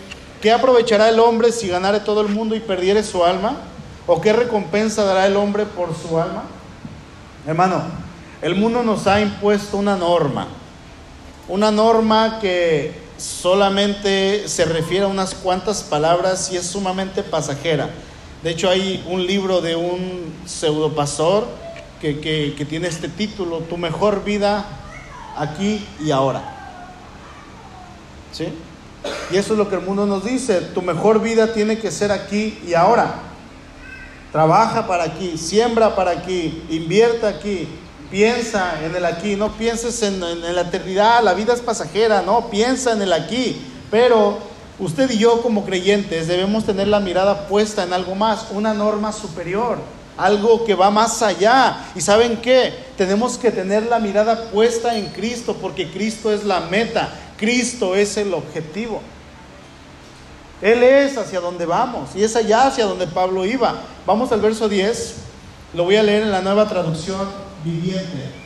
¿qué 0.40 0.50
aprovechará 0.50 1.10
el 1.10 1.20
hombre 1.20 1.52
si 1.52 1.68
ganare 1.68 2.00
todo 2.00 2.22
el 2.22 2.28
mundo 2.28 2.56
y 2.56 2.60
perdiere 2.60 3.02
su 3.02 3.22
alma? 3.22 3.58
¿O 4.06 4.18
qué 4.22 4.32
recompensa 4.32 5.04
dará 5.04 5.26
el 5.26 5.36
hombre 5.36 5.66
por 5.66 5.94
su 5.94 6.18
alma? 6.18 6.44
Hermano, 7.46 7.82
el 8.40 8.54
mundo 8.54 8.82
nos 8.82 9.06
ha 9.06 9.20
impuesto 9.20 9.76
una 9.76 9.94
norma, 9.94 10.48
una 11.48 11.70
norma 11.70 12.38
que 12.40 12.98
solamente 13.18 14.48
se 14.48 14.64
refiere 14.64 15.04
a 15.04 15.08
unas 15.08 15.34
cuantas 15.34 15.82
palabras 15.82 16.50
y 16.50 16.56
es 16.56 16.66
sumamente 16.66 17.22
pasajera. 17.22 17.90
De 18.46 18.52
hecho, 18.52 18.70
hay 18.70 19.04
un 19.08 19.26
libro 19.26 19.60
de 19.60 19.74
un 19.74 20.32
pseudopastor 20.46 21.48
que, 22.00 22.20
que, 22.20 22.64
tiene 22.64 22.86
este 22.86 23.08
título, 23.08 23.58
Tu 23.58 23.76
mejor 23.76 24.22
vida 24.22 24.64
aquí 25.36 25.84
y 25.98 26.12
ahora. 26.12 26.44
¿Sí? 28.30 28.46
Y 29.32 29.36
eso 29.36 29.54
es 29.54 29.58
lo 29.58 29.68
que 29.68 29.74
el 29.74 29.80
mundo 29.80 30.06
nos 30.06 30.24
dice, 30.24 30.60
tu 30.60 30.80
mejor 30.80 31.20
vida 31.20 31.54
tiene 31.54 31.80
que 31.80 31.90
ser 31.90 32.12
aquí 32.12 32.56
y 32.64 32.74
ahora. 32.74 33.16
Trabaja 34.30 34.86
para 34.86 35.02
aquí, 35.02 35.36
siembra 35.36 35.96
para 35.96 36.12
aquí, 36.12 36.62
invierta 36.70 37.26
aquí, 37.26 37.66
piensa 38.12 38.80
en 38.84 38.94
el 38.94 39.06
aquí, 39.06 39.34
no 39.34 39.54
pienses 39.54 40.00
en, 40.04 40.22
en, 40.22 40.54
la 40.54 40.60
eternidad, 40.60 41.20
la 41.24 41.34
vida 41.34 41.52
es 41.52 41.62
pasajera, 41.62 42.22
no, 42.22 42.48
piensa 42.48 42.92
en 42.92 43.02
el 43.02 43.12
aquí, 43.12 43.60
pero 43.90 44.38
Usted 44.78 45.10
y 45.10 45.18
yo 45.18 45.40
como 45.42 45.64
creyentes 45.64 46.28
debemos 46.28 46.64
tener 46.64 46.88
la 46.88 47.00
mirada 47.00 47.48
puesta 47.48 47.82
en 47.82 47.94
algo 47.94 48.14
más, 48.14 48.48
una 48.50 48.74
norma 48.74 49.10
superior, 49.10 49.78
algo 50.18 50.64
que 50.66 50.74
va 50.74 50.90
más 50.90 51.22
allá. 51.22 51.86
¿Y 51.94 52.02
saben 52.02 52.36
qué? 52.42 52.74
Tenemos 52.96 53.38
que 53.38 53.50
tener 53.50 53.84
la 53.84 53.98
mirada 53.98 54.50
puesta 54.50 54.96
en 54.96 55.06
Cristo 55.06 55.56
porque 55.60 55.90
Cristo 55.90 56.30
es 56.30 56.44
la 56.44 56.60
meta, 56.60 57.10
Cristo 57.38 57.96
es 57.96 58.18
el 58.18 58.34
objetivo. 58.34 59.00
Él 60.60 60.82
es 60.82 61.16
hacia 61.16 61.40
donde 61.40 61.64
vamos 61.64 62.10
y 62.14 62.22
es 62.22 62.36
allá 62.36 62.66
hacia 62.66 62.84
donde 62.84 63.06
Pablo 63.06 63.46
iba. 63.46 63.76
Vamos 64.06 64.30
al 64.32 64.40
verso 64.40 64.68
10, 64.68 65.14
lo 65.72 65.84
voy 65.84 65.96
a 65.96 66.02
leer 66.02 66.22
en 66.22 66.32
la 66.32 66.42
nueva 66.42 66.68
traducción 66.68 67.28
viviente. 67.64 68.45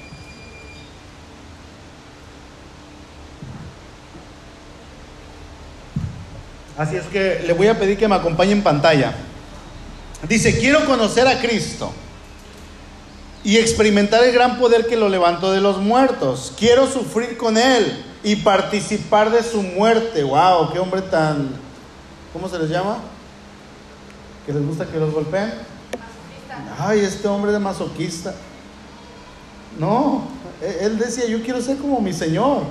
Así 6.81 6.97
es 6.97 7.05
que 7.09 7.43
le 7.47 7.53
voy 7.53 7.67
a 7.67 7.79
pedir 7.79 7.99
que 7.99 8.09
me 8.09 8.15
acompañe 8.15 8.53
en 8.53 8.63
pantalla. 8.63 9.13
Dice, 10.27 10.59
quiero 10.59 10.87
conocer 10.87 11.29
a 11.29 11.39
Cristo 11.39 11.93
y 13.45 13.59
experimentar 13.59 14.25
el 14.25 14.33
gran 14.33 14.59
poder 14.59 14.87
que 14.87 14.97
lo 14.97 15.11
levantó 15.11 15.53
de 15.53 15.61
los 15.61 15.77
muertos. 15.77 16.55
Quiero 16.59 16.87
sufrir 16.87 17.37
con 17.37 17.59
Él 17.59 18.03
y 18.25 18.37
participar 18.37 19.31
de 19.31 19.43
su 19.43 19.63
muerte. 19.63 20.23
¡Wow! 20.23 20.73
¡Qué 20.73 20.79
hombre 20.79 21.03
tan... 21.03 21.51
¿Cómo 22.33 22.49
se 22.49 22.59
les 22.59 22.71
llama? 22.71 22.97
¿Que 24.47 24.55
les 24.55 24.65
gusta 24.65 24.87
que 24.87 24.99
los 24.99 25.13
golpeen? 25.13 25.53
Ay, 26.79 27.01
este 27.01 27.29
hombre 27.29 27.53
de 27.53 27.59
masoquista. 27.59 28.35
No, 29.79 30.29
e-, 30.63 30.87
él 30.87 30.97
decía, 30.97 31.27
yo 31.27 31.43
quiero 31.43 31.61
ser 31.61 31.77
como 31.77 32.01
mi 32.01 32.15
Señor 32.15 32.63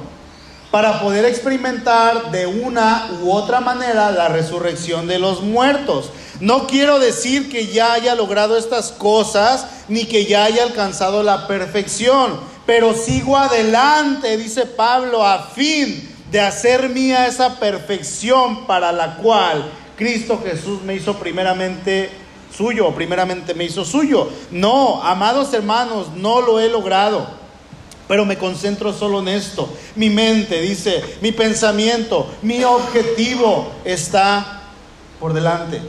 para 0.72 1.02
poder 1.02 1.26
experimentar 1.26 2.32
de 2.32 2.46
una 2.46 3.10
u 3.22 3.32
otra 3.32 3.60
manera 3.60 4.12
la 4.12 4.28
resurrección 4.28 5.08
de 5.08 5.20
los 5.20 5.42
muertos. 5.42 6.12
No 6.40 6.68
quiero 6.68 7.00
decir 7.00 7.50
que 7.50 7.68
ya 7.68 7.94
haya 7.94 8.16
logrado 8.16 8.58
estas 8.58 8.92
cosas 8.92 9.66
ni 9.88 10.06
que 10.06 10.26
ya 10.26 10.44
haya 10.44 10.64
alcanzado 10.64 11.24
la 11.24 11.48
perfección, 11.48 12.40
pero 12.66 12.94
sigo 12.94 13.36
adelante, 13.36 14.38
dice 14.38 14.66
Pablo, 14.68 15.26
a 15.26 15.48
fin 15.48 16.08
de 16.32 16.40
hacer 16.40 16.90
mía 16.90 17.26
esa 17.26 17.60
perfección 17.60 18.68
para 18.68 18.92
la 18.92 19.16
cual 19.18 19.66
Cristo 19.98 20.40
Jesús 20.46 20.84
me 20.84 20.94
hizo 20.94 21.16
primeramente 21.16 22.12
suyo, 22.56 22.94
primeramente 22.94 23.56
me 23.56 23.64
hizo 23.64 23.84
suyo. 23.84 24.30
No, 24.52 25.04
amados 25.04 25.52
hermanos, 25.54 26.10
no 26.16 26.42
lo 26.42 26.60
he 26.60 26.70
logrado 26.70 27.39
pero 28.10 28.26
me 28.26 28.40
concentro 28.40 28.92
solo 28.92 29.20
en 29.20 29.28
esto. 29.28 29.72
Mi 29.96 30.10
mente, 30.10 30.60
dice, 30.62 31.04
mi 31.22 31.32
pensamiento, 31.32 32.28
mi 32.42 32.64
objetivo 32.64 33.72
está 33.86 34.64
por 35.20 35.34
delante. 35.34 35.80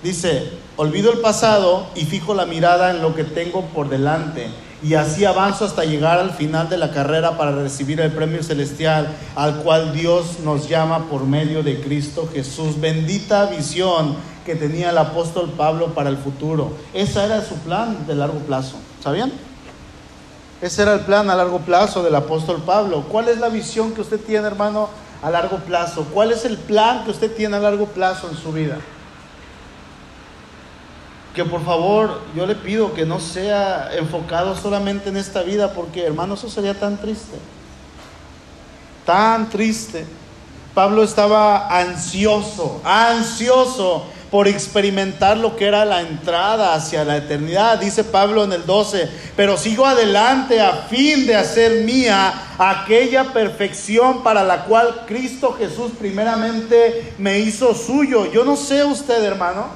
Dice, 0.00 0.48
olvido 0.76 1.10
el 1.10 1.18
pasado 1.18 1.88
y 1.96 2.04
fijo 2.04 2.34
la 2.34 2.46
mirada 2.46 2.92
en 2.92 3.02
lo 3.02 3.16
que 3.16 3.24
tengo 3.24 3.66
por 3.66 3.88
delante. 3.90 4.48
y 4.80 4.94
así 4.94 5.24
avanzo 5.24 5.64
hasta 5.64 5.84
llegar 5.84 6.18
al 6.18 6.34
final 6.34 6.68
de 6.68 6.76
la 6.76 6.92
carrera 6.92 7.38
para 7.38 7.52
recibir 7.52 8.00
el 8.00 8.12
premio 8.12 8.42
celestial 8.42 9.08
al 9.34 9.62
cual 9.62 9.94
Dios 9.94 10.40
nos 10.44 10.68
llama 10.68 11.08
por 11.08 11.24
medio 11.24 11.64
de 11.64 11.80
Cristo 11.80 12.28
Jesús. 12.32 12.78
Bendita 12.80 13.46
visión 13.46 14.14
que 14.46 14.54
tenía 14.54 14.90
el 14.90 14.98
apóstol 14.98 15.52
Pablo 15.56 15.94
para 15.94 16.10
el 16.10 16.18
futuro. 16.18 16.74
Ese 16.92 17.24
era 17.24 17.42
su 17.42 17.56
plan 17.56 18.06
de 18.06 18.14
largo 18.14 18.38
plazo. 18.40 18.76
¿Sabían? 19.02 19.32
Ese 20.64 20.80
era 20.80 20.94
el 20.94 21.00
plan 21.00 21.28
a 21.28 21.34
largo 21.34 21.58
plazo 21.58 22.02
del 22.02 22.14
apóstol 22.14 22.62
Pablo. 22.64 23.04
¿Cuál 23.10 23.28
es 23.28 23.36
la 23.36 23.50
visión 23.50 23.92
que 23.92 24.00
usted 24.00 24.18
tiene, 24.18 24.46
hermano, 24.46 24.88
a 25.22 25.28
largo 25.28 25.58
plazo? 25.58 26.06
¿Cuál 26.10 26.32
es 26.32 26.46
el 26.46 26.56
plan 26.56 27.04
que 27.04 27.10
usted 27.10 27.36
tiene 27.36 27.58
a 27.58 27.60
largo 27.60 27.84
plazo 27.84 28.30
en 28.30 28.36
su 28.38 28.50
vida? 28.50 28.78
Que 31.34 31.44
por 31.44 31.62
favor 31.66 32.18
yo 32.34 32.46
le 32.46 32.54
pido 32.54 32.94
que 32.94 33.04
no 33.04 33.20
sea 33.20 33.90
enfocado 33.94 34.56
solamente 34.56 35.10
en 35.10 35.18
esta 35.18 35.42
vida, 35.42 35.74
porque 35.74 36.06
hermano, 36.06 36.32
eso 36.32 36.48
sería 36.48 36.72
tan 36.72 36.96
triste. 36.96 37.36
Tan 39.04 39.50
triste. 39.50 40.06
Pablo 40.72 41.02
estaba 41.02 41.68
ansioso, 41.78 42.80
ansioso 42.84 44.06
por 44.34 44.48
experimentar 44.48 45.36
lo 45.36 45.54
que 45.54 45.64
era 45.64 45.84
la 45.84 46.00
entrada 46.00 46.74
hacia 46.74 47.04
la 47.04 47.18
eternidad. 47.18 47.78
Dice 47.78 48.02
Pablo 48.02 48.42
en 48.42 48.52
el 48.52 48.66
12, 48.66 49.08
pero 49.36 49.56
sigo 49.56 49.86
adelante 49.86 50.60
a 50.60 50.72
fin 50.90 51.24
de 51.24 51.36
hacer 51.36 51.84
mía 51.84 52.34
aquella 52.58 53.32
perfección 53.32 54.24
para 54.24 54.42
la 54.42 54.64
cual 54.64 55.04
Cristo 55.06 55.54
Jesús 55.56 55.92
primeramente 55.96 57.14
me 57.16 57.38
hizo 57.38 57.76
suyo. 57.76 58.26
Yo 58.32 58.44
no 58.44 58.56
sé 58.56 58.82
usted, 58.82 59.22
hermano, 59.22 59.66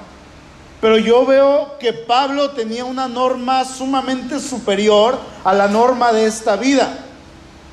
pero 0.81 0.99
yo 0.99 1.25
veo 1.25 1.79
que 1.79 1.93
Pablo 1.93 2.51
tenía 2.51 2.85
una 2.85 3.07
norma 3.07 3.65
sumamente 3.65 4.41
superior 4.41 5.21
a 5.45 5.55
la 5.55 5.69
norma 5.69 6.13
de 6.13 6.27
esta 6.27 6.57
vida. 6.57 7.08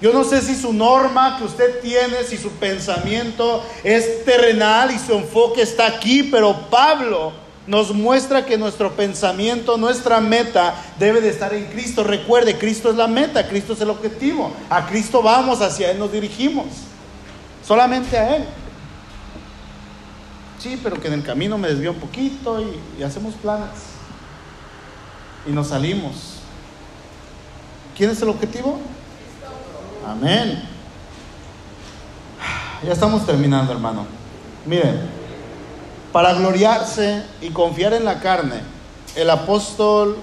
Yo 0.02 0.12
no 0.12 0.24
sé 0.24 0.42
si 0.42 0.56
su 0.56 0.74
norma 0.74 1.38
que 1.38 1.46
usted 1.46 1.80
tiene, 1.80 2.24
si 2.24 2.38
su 2.38 2.52
pensamiento 2.52 3.64
es 3.84 4.26
terrenal 4.26 4.92
y 4.92 5.00
su 5.00 5.14
enfoque 5.14 5.62
está 5.62 5.88
aquí, 5.88 6.24
pero 6.24 6.70
Pablo 6.70 7.32
nos 7.66 7.94
muestra 7.94 8.46
que 8.46 8.58
nuestro 8.58 8.92
pensamiento, 8.96 9.78
nuestra 9.78 10.20
meta 10.20 10.76
debe 11.00 11.22
de 11.22 11.30
estar 11.30 11.54
en 11.54 11.66
Cristo. 11.68 12.04
Recuerde, 12.04 12.58
Cristo 12.58 12.90
es 12.90 12.98
la 12.98 13.08
meta, 13.08 13.48
Cristo 13.48 13.74
es 13.74 13.82
el 13.82 13.90
objetivo. 13.90 14.52
A 14.70 14.86
Cristo 14.86 15.24
vamos, 15.24 15.62
hacia 15.62 15.92
Él 15.92 15.98
nos 15.98 16.12
dirigimos. 16.12 16.68
Solamente 17.66 18.18
a 18.18 18.36
Él. 18.36 18.46
Sí, 20.60 20.80
pero 20.84 21.00
que 21.00 21.08
en 21.08 21.14
el 21.14 21.24
camino 21.24 21.58
me 21.58 21.70
desvío 21.70 21.92
un 21.92 22.00
poquito 22.00 22.62
y, 22.62 23.00
y 23.00 23.04
hacemos 23.04 23.34
planes. 23.36 23.70
Y 25.48 25.52
nos 25.52 25.70
salimos. 25.70 26.40
¿Quién 27.98 28.10
es 28.12 28.22
el 28.22 28.30
objetivo? 28.30 28.80
Amén. 30.08 30.62
Ya 32.86 32.94
estamos 32.94 33.26
terminando, 33.26 33.72
hermano. 33.72 34.06
Miren, 34.64 35.02
para 36.12 36.34
gloriarse 36.34 37.24
y 37.42 37.50
confiar 37.50 37.94
en 37.94 38.06
la 38.06 38.20
carne, 38.20 38.62
el 39.16 39.32
apóstol 39.32 40.18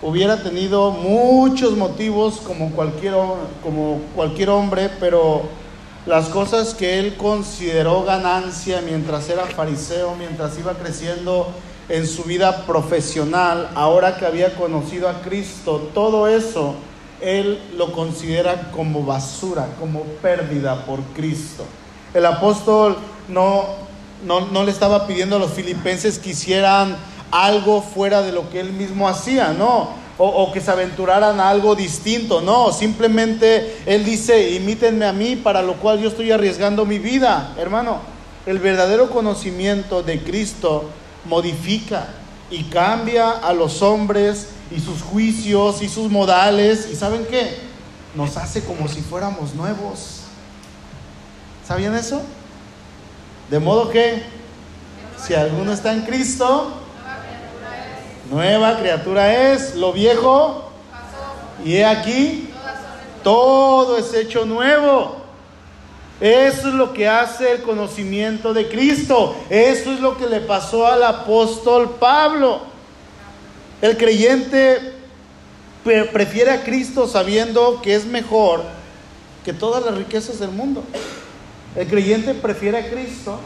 hubiera 0.00 0.42
tenido 0.42 0.92
muchos 0.92 1.76
motivos 1.76 2.38
como 2.38 2.70
cualquier, 2.70 3.12
como 3.62 4.00
cualquier 4.16 4.48
hombre, 4.48 4.88
pero 4.98 5.42
las 6.06 6.30
cosas 6.30 6.72
que 6.72 6.98
él 6.98 7.16
consideró 7.18 8.04
ganancia 8.04 8.80
mientras 8.80 9.28
era 9.28 9.44
fariseo, 9.44 10.14
mientras 10.14 10.58
iba 10.58 10.72
creciendo 10.72 11.48
en 11.90 12.06
su 12.06 12.22
vida 12.22 12.64
profesional, 12.64 13.68
ahora 13.74 14.16
que 14.16 14.24
había 14.24 14.54
conocido 14.54 15.06
a 15.06 15.20
Cristo, 15.20 15.90
todo 15.92 16.26
eso 16.28 16.76
él 17.20 17.60
lo 17.76 17.92
considera 17.92 18.70
como 18.72 19.04
basura, 19.04 19.68
como 19.78 20.02
pérdida 20.22 20.84
por 20.86 21.00
Cristo. 21.14 21.64
El 22.14 22.26
apóstol 22.26 22.96
no, 23.28 23.66
no, 24.24 24.64
le 24.64 24.70
estaba 24.70 25.06
pidiendo 25.06 25.36
a 25.36 25.38
los 25.38 25.52
filipenses 25.52 26.18
que 26.18 26.30
hicieran 26.30 26.96
algo 27.30 27.82
fuera 27.82 28.22
de 28.22 28.32
lo 28.32 28.50
que 28.50 28.60
él 28.60 28.72
mismo 28.72 29.08
hacía, 29.08 29.52
no, 29.52 29.90
o, 30.18 30.26
o, 30.26 30.52
que 30.52 30.60
se 30.60 30.70
aventuraran 30.70 31.40
a 31.40 31.48
algo 31.48 31.74
distinto, 31.74 32.40
no, 32.40 32.72
simplemente 32.72 33.78
él 33.86 34.04
dice, 34.04 34.50
imítenme 34.50 35.06
a 35.06 35.12
mí, 35.12 35.36
para 35.36 35.62
lo 35.62 35.74
cual 35.74 36.00
yo 36.00 36.08
estoy 36.08 36.30
arriesgando 36.32 36.84
mi 36.84 36.98
vida, 36.98 37.54
hermano. 37.58 37.98
El 38.46 38.58
verdadero 38.58 39.10
conocimiento 39.10 40.02
de 40.02 40.22
Cristo 40.22 40.90
modifica 41.26 42.08
y 42.50 42.64
cambia 42.64 43.30
a 43.30 43.52
los 43.52 43.82
hombres 43.82 44.48
y 44.70 44.80
sus 44.80 45.02
juicios 45.02 45.82
y 45.82 45.88
sus 45.88 46.10
modales. 46.10 46.88
¿Y 46.90 46.96
saben 46.96 47.26
qué? 47.26 47.58
Nos 48.14 48.36
hace 48.36 48.64
como 48.64 48.88
si 48.88 49.00
fuéramos 49.00 49.54
nuevos. 49.54 50.20
¿Sabían 51.66 51.94
eso? 51.94 52.22
De 53.50 53.58
modo 53.58 53.90
que, 53.90 54.22
si 55.24 55.34
alguno 55.34 55.72
está 55.72 55.92
en 55.92 56.02
Cristo, 56.02 56.72
nueva 58.30 58.78
criatura 58.78 59.52
es, 59.52 59.74
lo 59.74 59.92
viejo, 59.92 60.70
y 61.64 61.76
he 61.76 61.84
aquí, 61.84 62.48
todo 63.22 63.98
es 63.98 64.14
hecho 64.14 64.44
nuevo. 64.44 65.16
Eso 66.20 66.68
es 66.68 66.74
lo 66.74 66.92
que 66.92 67.08
hace 67.08 67.52
el 67.52 67.62
conocimiento 67.62 68.52
de 68.52 68.68
Cristo. 68.68 69.34
Eso 69.48 69.92
es 69.92 70.00
lo 70.00 70.16
que 70.18 70.26
le 70.26 70.40
pasó 70.40 70.86
al 70.86 71.02
apóstol 71.02 71.96
Pablo. 71.98 72.69
El 73.80 73.96
creyente 73.96 74.92
prefiere 76.12 76.50
a 76.50 76.62
Cristo 76.64 77.08
sabiendo 77.08 77.80
que 77.80 77.94
es 77.94 78.04
mejor 78.04 78.62
que 79.44 79.52
todas 79.52 79.84
las 79.84 79.96
riquezas 79.96 80.38
del 80.38 80.50
mundo. 80.50 80.82
El 81.74 81.86
creyente 81.86 82.34
prefiere 82.34 82.78
a 82.78 82.90
Cristo 82.90 83.38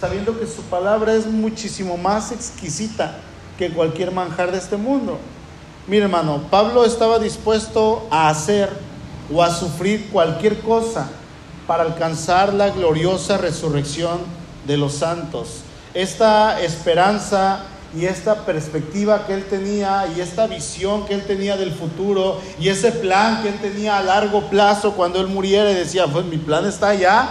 sabiendo 0.00 0.38
que 0.38 0.46
su 0.46 0.62
palabra 0.62 1.14
es 1.14 1.26
muchísimo 1.26 1.96
más 1.96 2.32
exquisita 2.32 3.18
que 3.58 3.70
cualquier 3.70 4.10
manjar 4.10 4.50
de 4.50 4.58
este 4.58 4.76
mundo. 4.76 5.18
Mire 5.86 6.04
hermano, 6.04 6.42
Pablo 6.50 6.84
estaba 6.84 7.18
dispuesto 7.18 8.08
a 8.10 8.28
hacer 8.28 8.68
o 9.32 9.42
a 9.42 9.54
sufrir 9.54 10.08
cualquier 10.10 10.60
cosa 10.60 11.08
para 11.66 11.84
alcanzar 11.84 12.52
la 12.52 12.70
gloriosa 12.70 13.38
resurrección 13.38 14.18
de 14.66 14.76
los 14.76 14.94
santos. 14.94 15.60
Esta 15.94 16.60
esperanza 16.60 17.64
y 17.94 18.06
esta 18.06 18.46
perspectiva 18.46 19.26
que 19.26 19.34
él 19.34 19.44
tenía 19.44 20.06
y 20.16 20.20
esta 20.20 20.46
visión 20.46 21.06
que 21.06 21.14
él 21.14 21.24
tenía 21.26 21.56
del 21.56 21.72
futuro 21.72 22.40
y 22.58 22.68
ese 22.68 22.92
plan 22.92 23.42
que 23.42 23.48
él 23.48 23.58
tenía 23.60 23.98
a 23.98 24.02
largo 24.02 24.48
plazo 24.48 24.92
cuando 24.92 25.20
él 25.20 25.28
muriera 25.28 25.70
y 25.70 25.74
decía, 25.74 26.06
pues 26.06 26.24
mi 26.24 26.38
plan 26.38 26.66
está 26.66 26.88
allá, 26.88 27.28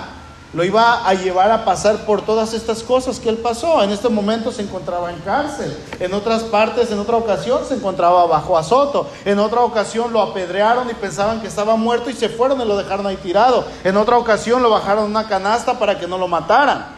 lo 0.55 0.63
iba 0.63 1.05
a 1.05 1.13
llevar 1.13 1.51
a 1.51 1.65
pasar 1.65 2.05
por 2.05 2.21
todas 2.21 2.53
estas 2.53 2.81
cosas 2.81 3.19
que 3.19 3.27
él 3.27 3.37
pasó. 3.37 3.83
En 3.83 3.91
este 3.91 4.07
momento 4.07 4.53
se 4.53 4.61
encontraba 4.61 5.11
en 5.11 5.19
cárcel, 5.19 5.75
en 5.99 6.13
otras 6.13 6.43
partes, 6.43 6.89
en 6.91 6.99
otra 6.99 7.17
ocasión 7.17 7.59
se 7.67 7.75
encontraba 7.75 8.25
bajo 8.25 8.57
azoto, 8.57 9.09
en 9.25 9.39
otra 9.39 9.61
ocasión 9.61 10.13
lo 10.13 10.21
apedrearon 10.21 10.89
y 10.89 10.93
pensaban 10.93 11.41
que 11.41 11.47
estaba 11.47 11.75
muerto 11.75 12.09
y 12.09 12.13
se 12.13 12.29
fueron 12.29 12.61
y 12.61 12.65
lo 12.65 12.77
dejaron 12.77 13.05
ahí 13.05 13.17
tirado, 13.17 13.65
en 13.83 13.97
otra 13.97 14.17
ocasión 14.17 14.63
lo 14.63 14.69
bajaron 14.69 15.05
en 15.05 15.11
una 15.11 15.27
canasta 15.27 15.77
para 15.77 15.99
que 15.99 16.07
no 16.07 16.17
lo 16.17 16.29
mataran. 16.29 16.94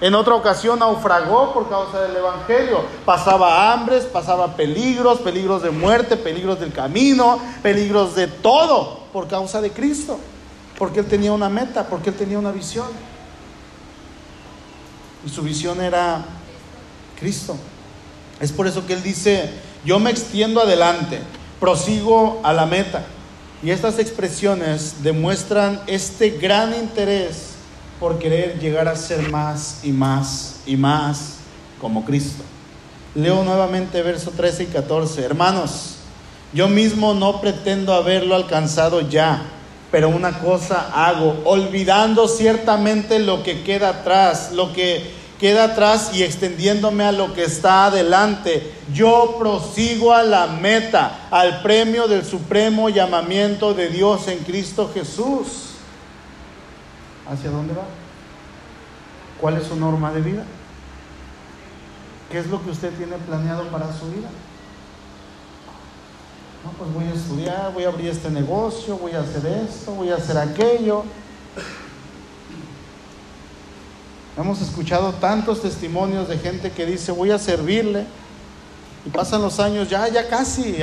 En 0.00 0.14
otra 0.14 0.34
ocasión 0.34 0.78
naufragó 0.78 1.54
por 1.54 1.70
causa 1.70 2.02
del 2.02 2.16
Evangelio. 2.16 2.84
Pasaba 3.06 3.72
hambres, 3.72 4.04
pasaba 4.04 4.54
peligros, 4.54 5.20
peligros 5.20 5.62
de 5.62 5.70
muerte, 5.70 6.16
peligros 6.16 6.60
del 6.60 6.72
camino, 6.72 7.38
peligros 7.62 8.14
de 8.14 8.26
todo 8.26 9.00
por 9.12 9.26
causa 9.26 9.62
de 9.62 9.70
Cristo. 9.70 10.18
Porque 10.78 11.00
Él 11.00 11.06
tenía 11.06 11.32
una 11.32 11.48
meta, 11.48 11.86
porque 11.86 12.10
Él 12.10 12.16
tenía 12.16 12.38
una 12.38 12.52
visión. 12.52 12.88
Y 15.24 15.30
su 15.30 15.42
visión 15.42 15.80
era 15.80 16.22
Cristo. 17.18 17.56
Es 18.38 18.52
por 18.52 18.66
eso 18.66 18.86
que 18.86 18.92
Él 18.92 19.02
dice, 19.02 19.50
yo 19.82 19.98
me 19.98 20.10
extiendo 20.10 20.60
adelante, 20.60 21.20
prosigo 21.58 22.40
a 22.44 22.52
la 22.52 22.66
meta. 22.66 23.06
Y 23.62 23.70
estas 23.70 23.98
expresiones 23.98 25.02
demuestran 25.02 25.80
este 25.86 26.28
gran 26.32 26.74
interés 26.74 27.55
por 27.98 28.18
querer 28.18 28.58
llegar 28.58 28.88
a 28.88 28.96
ser 28.96 29.30
más 29.30 29.80
y 29.82 29.92
más 29.92 30.60
y 30.66 30.76
más 30.76 31.36
como 31.80 32.04
Cristo. 32.04 32.42
Leo 33.14 33.42
nuevamente 33.44 34.02
verso 34.02 34.30
13 34.30 34.64
y 34.64 34.66
14. 34.66 35.22
Hermanos, 35.22 35.96
yo 36.52 36.68
mismo 36.68 37.14
no 37.14 37.40
pretendo 37.40 37.94
haberlo 37.94 38.34
alcanzado 38.34 39.00
ya, 39.00 39.42
pero 39.90 40.08
una 40.08 40.38
cosa 40.38 40.90
hago, 40.94 41.40
olvidando 41.44 42.28
ciertamente 42.28 43.18
lo 43.18 43.42
que 43.42 43.62
queda 43.62 43.88
atrás, 43.90 44.52
lo 44.52 44.72
que 44.72 45.10
queda 45.38 45.64
atrás 45.64 46.10
y 46.14 46.22
extendiéndome 46.22 47.04
a 47.04 47.12
lo 47.12 47.32
que 47.32 47.44
está 47.44 47.86
adelante. 47.86 48.72
Yo 48.92 49.36
prosigo 49.38 50.12
a 50.12 50.22
la 50.22 50.46
meta, 50.46 51.28
al 51.30 51.62
premio 51.62 52.08
del 52.08 52.24
supremo 52.24 52.88
llamamiento 52.88 53.74
de 53.74 53.88
Dios 53.88 54.28
en 54.28 54.38
Cristo 54.40 54.90
Jesús. 54.92 55.65
¿Hacia 57.30 57.50
dónde 57.50 57.74
va? 57.74 57.84
¿Cuál 59.40 59.56
es 59.56 59.66
su 59.66 59.76
norma 59.76 60.12
de 60.12 60.20
vida? 60.20 60.44
¿Qué 62.30 62.38
es 62.38 62.46
lo 62.46 62.62
que 62.62 62.70
usted 62.70 62.92
tiene 62.96 63.16
planeado 63.16 63.66
para 63.68 63.92
su 63.92 64.06
vida? 64.06 64.28
No, 66.64 66.70
pues 66.72 66.92
voy 66.92 67.04
a 67.04 67.12
estudiar, 67.14 67.72
voy 67.72 67.84
a 67.84 67.88
abrir 67.88 68.08
este 68.08 68.30
negocio, 68.30 68.96
voy 68.98 69.12
a 69.12 69.20
hacer 69.20 69.46
esto, 69.46 69.92
voy 69.92 70.10
a 70.10 70.16
hacer 70.16 70.36
aquello. 70.36 71.04
Hemos 74.36 74.60
escuchado 74.60 75.12
tantos 75.14 75.62
testimonios 75.62 76.28
de 76.28 76.38
gente 76.38 76.70
que 76.70 76.84
dice, 76.84 77.12
voy 77.12 77.30
a 77.30 77.38
servirle. 77.38 78.06
Y 79.04 79.10
pasan 79.10 79.40
los 79.40 79.60
años, 79.60 79.88
ya, 79.88 80.08
ya 80.08 80.28
casi, 80.28 80.78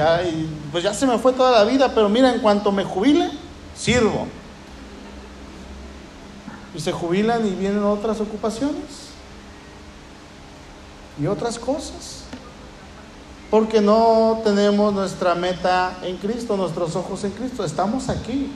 pues 0.72 0.84
ya 0.84 0.94
se 0.94 1.06
me 1.06 1.18
fue 1.18 1.34
toda 1.34 1.52
la 1.52 1.70
vida, 1.70 1.94
pero 1.94 2.08
mira, 2.08 2.34
en 2.34 2.40
cuanto 2.40 2.72
me 2.72 2.86
jubile, 2.86 3.30
sirvo. 3.76 4.28
Y 6.76 6.80
se 6.80 6.92
jubilan 6.92 7.46
y 7.46 7.52
vienen 7.52 7.84
otras 7.84 8.20
ocupaciones 8.20 9.14
y 11.22 11.28
otras 11.28 11.60
cosas. 11.60 12.24
Porque 13.52 13.82
no 13.82 14.42
tenemos 14.44 14.94
nuestra 14.94 15.36
meta 15.36 15.98
en 16.02 16.18
Cristo, 16.18 16.58
nuestros 16.58 16.96
ojos 16.96 17.24
en 17.24 17.32
Cristo. 17.32 17.64
Estamos 17.64 18.10
aquí. 18.10 18.52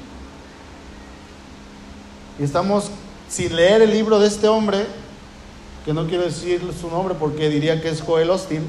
Y 2.40 2.44
estamos 2.44 2.90
sin 3.30 3.56
leer 3.56 3.82
el 3.82 3.92
libro 3.92 4.20
de 4.20 4.28
este 4.28 4.48
hombre, 4.48 4.86
que 5.86 5.94
no 5.94 6.08
quiero 6.08 6.24
decir 6.24 6.62
su 6.80 6.90
nombre 6.90 7.16
porque 7.16 7.50
diría 7.50 7.82
que 7.82 7.90
es 7.90 8.02
Joel 8.02 8.30
Austin, 8.30 8.68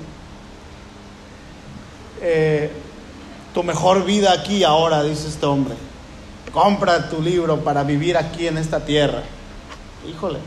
eh, 2.20 2.70
tu 3.54 3.62
mejor 3.62 4.04
vida 4.04 4.32
aquí 4.32 4.64
ahora, 4.64 5.02
dice 5.02 5.28
este 5.28 5.46
hombre. 5.46 5.74
Compra 6.52 7.08
tu 7.08 7.22
libro 7.22 7.62
para 7.62 7.82
vivir 7.84 8.16
aquí 8.16 8.46
en 8.46 8.58
esta 8.58 8.84
tierra. 8.84 9.22
Híjole. 10.06 10.38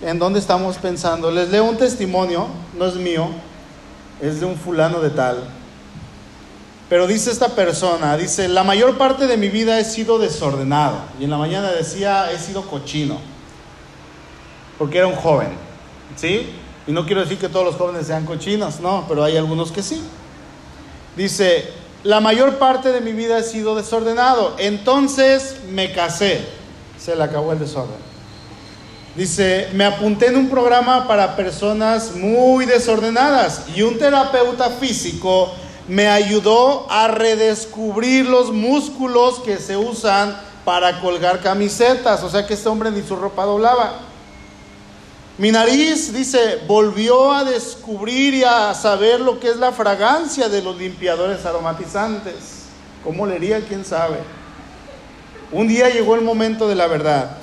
¿En 0.00 0.18
dónde 0.18 0.40
estamos 0.40 0.78
pensando? 0.78 1.30
Les 1.30 1.48
leo 1.50 1.64
un 1.64 1.76
testimonio, 1.76 2.48
no 2.76 2.86
es 2.86 2.96
mío, 2.96 3.28
es 4.20 4.40
de 4.40 4.46
un 4.46 4.56
fulano 4.56 5.00
de 5.00 5.10
tal 5.10 5.48
pero 6.92 7.06
dice 7.06 7.30
esta 7.30 7.48
persona, 7.48 8.18
dice, 8.18 8.48
la 8.48 8.64
mayor 8.64 8.98
parte 8.98 9.26
de 9.26 9.38
mi 9.38 9.48
vida 9.48 9.80
he 9.80 9.84
sido 9.86 10.18
desordenado. 10.18 10.98
Y 11.18 11.24
en 11.24 11.30
la 11.30 11.38
mañana 11.38 11.72
decía, 11.72 12.30
he 12.30 12.38
sido 12.38 12.66
cochino. 12.68 13.16
Porque 14.76 14.98
era 14.98 15.06
un 15.06 15.14
joven. 15.14 15.48
¿Sí? 16.16 16.50
Y 16.86 16.92
no 16.92 17.06
quiero 17.06 17.22
decir 17.22 17.38
que 17.38 17.48
todos 17.48 17.64
los 17.64 17.76
jóvenes 17.76 18.08
sean 18.08 18.26
cochinos, 18.26 18.80
no, 18.80 19.06
pero 19.08 19.24
hay 19.24 19.38
algunos 19.38 19.72
que 19.72 19.82
sí. 19.82 20.02
Dice, 21.16 21.72
la 22.04 22.20
mayor 22.20 22.58
parte 22.58 22.92
de 22.92 23.00
mi 23.00 23.12
vida 23.12 23.38
he 23.38 23.42
sido 23.42 23.74
desordenado. 23.74 24.56
Entonces 24.58 25.56
me 25.70 25.92
casé. 25.92 26.40
Se 26.98 27.16
le 27.16 27.22
acabó 27.22 27.52
el 27.52 27.58
desorden. 27.58 28.12
Dice, 29.14 29.68
me 29.74 29.84
apunté 29.84 30.28
en 30.28 30.36
un 30.36 30.48
programa 30.48 31.06
para 31.06 31.36
personas 31.36 32.14
muy 32.14 32.64
desordenadas 32.64 33.64
y 33.74 33.82
un 33.82 33.98
terapeuta 33.98 34.70
físico 34.70 35.52
me 35.86 36.08
ayudó 36.08 36.86
a 36.90 37.08
redescubrir 37.08 38.26
los 38.26 38.52
músculos 38.52 39.40
que 39.40 39.58
se 39.58 39.76
usan 39.76 40.40
para 40.64 41.00
colgar 41.00 41.40
camisetas. 41.40 42.22
O 42.22 42.30
sea 42.30 42.46
que 42.46 42.54
este 42.54 42.68
hombre 42.68 42.90
ni 42.90 43.02
su 43.02 43.16
ropa 43.16 43.44
doblaba. 43.44 44.11
Mi 45.38 45.50
nariz, 45.50 46.12
dice, 46.12 46.60
volvió 46.66 47.32
a 47.32 47.44
descubrir 47.44 48.34
y 48.34 48.44
a 48.44 48.74
saber 48.74 49.20
lo 49.20 49.40
que 49.40 49.48
es 49.48 49.56
la 49.56 49.72
fragancia 49.72 50.48
de 50.48 50.62
los 50.62 50.76
limpiadores 50.76 51.44
aromatizantes. 51.46 52.66
¿Cómo 53.02 53.26
leería? 53.26 53.60
¿Quién 53.60 53.84
sabe? 53.84 54.18
Un 55.50 55.68
día 55.68 55.88
llegó 55.88 56.14
el 56.14 56.20
momento 56.20 56.68
de 56.68 56.74
la 56.74 56.86
verdad. 56.86 57.38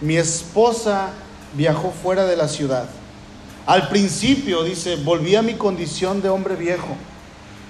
Mi 0.00 0.16
esposa 0.16 1.10
viajó 1.54 1.92
fuera 2.02 2.26
de 2.26 2.36
la 2.36 2.48
ciudad. 2.48 2.86
Al 3.64 3.88
principio, 3.88 4.62
dice, 4.64 4.96
volví 4.96 5.36
a 5.36 5.42
mi 5.42 5.54
condición 5.54 6.20
de 6.20 6.28
hombre 6.28 6.56
viejo 6.56 6.96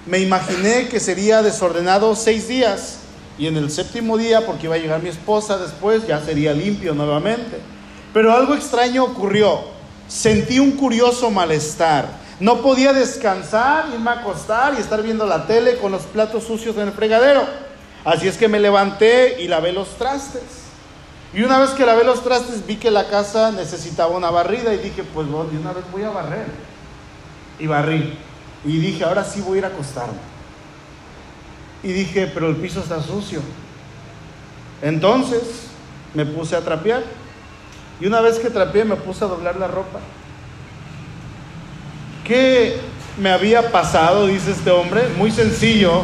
me 0.07 0.18
imaginé 0.18 0.88
que 0.88 1.01
sería 1.01 1.42
desordenado 1.42 2.14
seis 2.14 2.47
días 2.47 2.99
y 3.38 3.47
en 3.47 3.57
el 3.57 3.70
séptimo 3.70 4.18
día, 4.18 4.47
porque 4.47 4.66
iba 4.66 4.74
a 4.74 4.78
llegar 4.78 5.03
mi 5.03 5.09
esposa 5.09 5.59
después, 5.59 6.07
ya 6.07 6.20
sería 6.20 6.53
limpio 6.53 6.95
nuevamente. 6.95 7.59
Pero 8.15 8.33
algo 8.33 8.55
extraño 8.55 9.05
ocurrió. 9.05 9.61
Sentí 10.09 10.61
un 10.61 10.73
curioso 10.73 11.31
malestar. 11.31 12.09
No 12.41 12.62
podía 12.62 12.93
descansar, 12.93 13.87
irme 13.93 14.11
a 14.11 14.15
acostar 14.15 14.75
y 14.75 14.81
estar 14.81 15.03
viendo 15.03 15.27
la 15.27 15.47
tele 15.47 15.77
con 15.79 15.93
los 15.93 16.03
platos 16.03 16.45
sucios 16.45 16.77
en 16.77 16.89
el 16.89 16.93
fregadero. 16.93 17.45
Así 18.05 18.29
es 18.29 18.37
que 18.37 18.49
me 18.49 18.61
levanté 18.61 19.43
y 19.43 19.49
lavé 19.49 19.73
los 19.73 19.99
trastes. 19.99 20.43
Y 21.33 21.43
una 21.43 21.59
vez 21.59 21.71
que 21.71 21.85
lavé 21.85 22.05
los 22.05 22.23
trastes 22.23 22.65
vi 22.65 22.77
que 22.77 22.93
la 22.93 23.09
casa 23.09 23.51
necesitaba 23.51 24.17
una 24.17 24.31
barrida 24.31 24.73
y 24.73 24.79
dije, 24.79 25.03
pues 25.03 25.27
bueno, 25.27 25.51
de 25.51 25.59
una 25.59 25.73
vez 25.73 25.85
voy 25.91 26.05
a 26.05 26.11
barrer. 26.11 26.47
Y 27.59 27.67
barrí. 27.67 28.17
Y 28.65 28.79
dije, 28.79 29.05
ahora 29.05 29.25
sí 29.25 29.41
voy 29.41 29.57
a 29.57 29.59
ir 29.59 29.65
a 29.65 29.69
acostarme. 29.69 30.19
Y 31.83 31.93
dije, 31.93 32.31
pero 32.33 32.49
el 32.49 32.57
piso 32.57 32.81
está 32.81 33.03
sucio. 33.03 33.41
Entonces 34.81 35.43
me 36.15 36.25
puse 36.25 36.55
a 36.55 36.61
trapear. 36.61 37.03
Y 38.01 38.07
una 38.07 38.20
vez 38.20 38.38
que 38.38 38.51
trapeé 38.51 38.84
me 38.84 38.97
puse 38.97 39.24
a 39.24 39.28
doblar 39.28 39.57
la 39.57 39.68
ropa. 39.68 40.01
¿Qué 42.24 42.76
me 43.18 43.30
había 43.30 43.70
pasado? 43.70 44.26
Dice 44.26 44.53
este 44.53 44.70
hombre. 44.70 45.09
Muy 45.16 45.30
sencillo. 45.30 46.03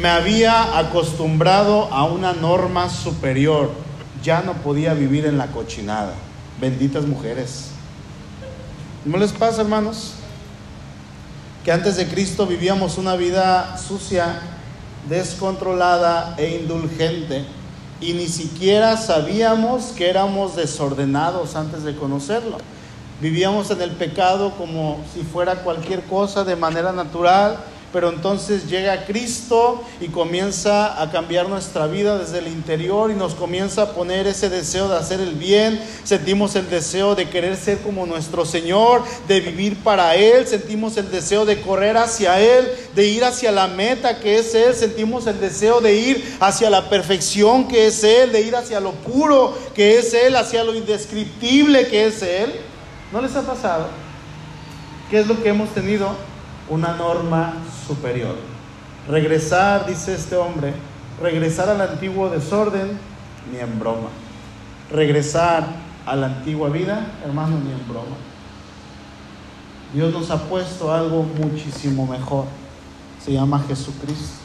Me 0.00 0.08
había 0.08 0.78
acostumbrado 0.78 1.92
a 1.92 2.04
una 2.04 2.32
norma 2.32 2.88
superior. 2.88 3.70
Ya 4.22 4.42
no 4.42 4.54
podía 4.54 4.94
vivir 4.94 5.26
en 5.26 5.38
la 5.38 5.48
cochinada. 5.48 6.14
Benditas 6.60 7.04
mujeres. 7.04 7.70
¿No 9.04 9.16
les 9.16 9.32
pasa, 9.32 9.62
hermanos? 9.62 10.14
que 11.68 11.72
antes 11.72 11.96
de 11.96 12.08
Cristo 12.08 12.46
vivíamos 12.46 12.96
una 12.96 13.14
vida 13.14 13.76
sucia, 13.76 14.40
descontrolada 15.06 16.34
e 16.38 16.56
indulgente 16.56 17.44
y 18.00 18.12
ni 18.12 18.28
siquiera 18.28 18.96
sabíamos 18.96 19.86
que 19.96 20.08
éramos 20.08 20.56
desordenados 20.56 21.56
antes 21.56 21.82
de 21.82 21.96
conocerlo. 21.96 22.58
Vivíamos 23.20 23.70
en 23.70 23.82
el 23.82 23.90
pecado 23.92 24.52
como 24.52 24.98
si 25.12 25.22
fuera 25.22 25.62
cualquier 25.62 26.02
cosa 26.04 26.44
de 26.44 26.54
manera 26.54 26.92
natural 26.92 27.58
pero 27.92 28.10
entonces 28.10 28.68
llega 28.68 29.06
Cristo 29.06 29.82
y 30.00 30.08
comienza 30.08 31.00
a 31.00 31.10
cambiar 31.10 31.48
nuestra 31.48 31.86
vida 31.86 32.18
desde 32.18 32.38
el 32.38 32.48
interior 32.48 33.10
y 33.10 33.14
nos 33.14 33.34
comienza 33.34 33.82
a 33.82 33.92
poner 33.92 34.26
ese 34.26 34.48
deseo 34.48 34.88
de 34.88 34.96
hacer 34.96 35.20
el 35.20 35.34
bien, 35.34 35.80
sentimos 36.04 36.54
el 36.56 36.68
deseo 36.68 37.14
de 37.14 37.28
querer 37.28 37.56
ser 37.56 37.78
como 37.78 38.06
nuestro 38.06 38.44
Señor, 38.44 39.02
de 39.26 39.40
vivir 39.40 39.76
para 39.82 40.14
Él, 40.16 40.46
sentimos 40.46 40.96
el 40.96 41.10
deseo 41.10 41.46
de 41.46 41.60
correr 41.60 41.96
hacia 41.96 42.40
Él, 42.40 42.68
de 42.94 43.06
ir 43.06 43.24
hacia 43.24 43.52
la 43.52 43.68
meta 43.68 44.20
que 44.20 44.38
es 44.38 44.54
Él, 44.54 44.74
sentimos 44.74 45.26
el 45.26 45.40
deseo 45.40 45.80
de 45.80 45.96
ir 45.96 46.36
hacia 46.40 46.70
la 46.70 46.88
perfección 46.90 47.68
que 47.68 47.86
es 47.86 48.04
Él, 48.04 48.32
de 48.32 48.42
ir 48.42 48.54
hacia 48.54 48.80
lo 48.80 48.92
puro 48.92 49.56
que 49.74 49.98
es 49.98 50.12
Él, 50.14 50.36
hacia 50.36 50.64
lo 50.64 50.74
indescriptible 50.74 51.88
que 51.88 52.06
es 52.06 52.22
Él. 52.22 52.52
¿No 53.12 53.22
les 53.22 53.34
ha 53.34 53.42
pasado? 53.42 53.88
¿Qué 55.10 55.20
es 55.20 55.26
lo 55.26 55.42
que 55.42 55.48
hemos 55.48 55.70
tenido? 55.70 56.14
Una 56.70 56.96
norma 56.96 57.54
superior. 57.86 58.36
Regresar, 59.08 59.86
dice 59.86 60.14
este 60.14 60.36
hombre, 60.36 60.74
regresar 61.20 61.68
al 61.68 61.80
antiguo 61.80 62.28
desorden, 62.28 62.98
ni 63.50 63.58
en 63.58 63.78
broma. 63.78 64.08
Regresar 64.90 65.66
a 66.06 66.16
la 66.16 66.26
antigua 66.26 66.68
vida, 66.68 67.06
hermano, 67.24 67.58
ni 67.58 67.72
en 67.72 67.88
broma. 67.88 68.16
Dios 69.92 70.12
nos 70.12 70.30
ha 70.30 70.38
puesto 70.48 70.92
algo 70.92 71.22
muchísimo 71.22 72.06
mejor. 72.06 72.44
Se 73.24 73.32
llama 73.32 73.64
Jesucristo. 73.66 74.38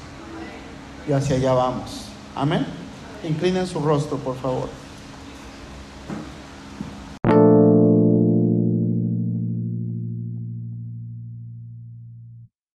Y 1.07 1.11
hacia 1.11 1.35
allá 1.35 1.53
vamos. 1.53 2.05
Amén. 2.35 2.65
Inclinen 3.27 3.67
su 3.67 3.79
rostro, 3.79 4.17
por 4.17 4.37
favor. 4.37 4.82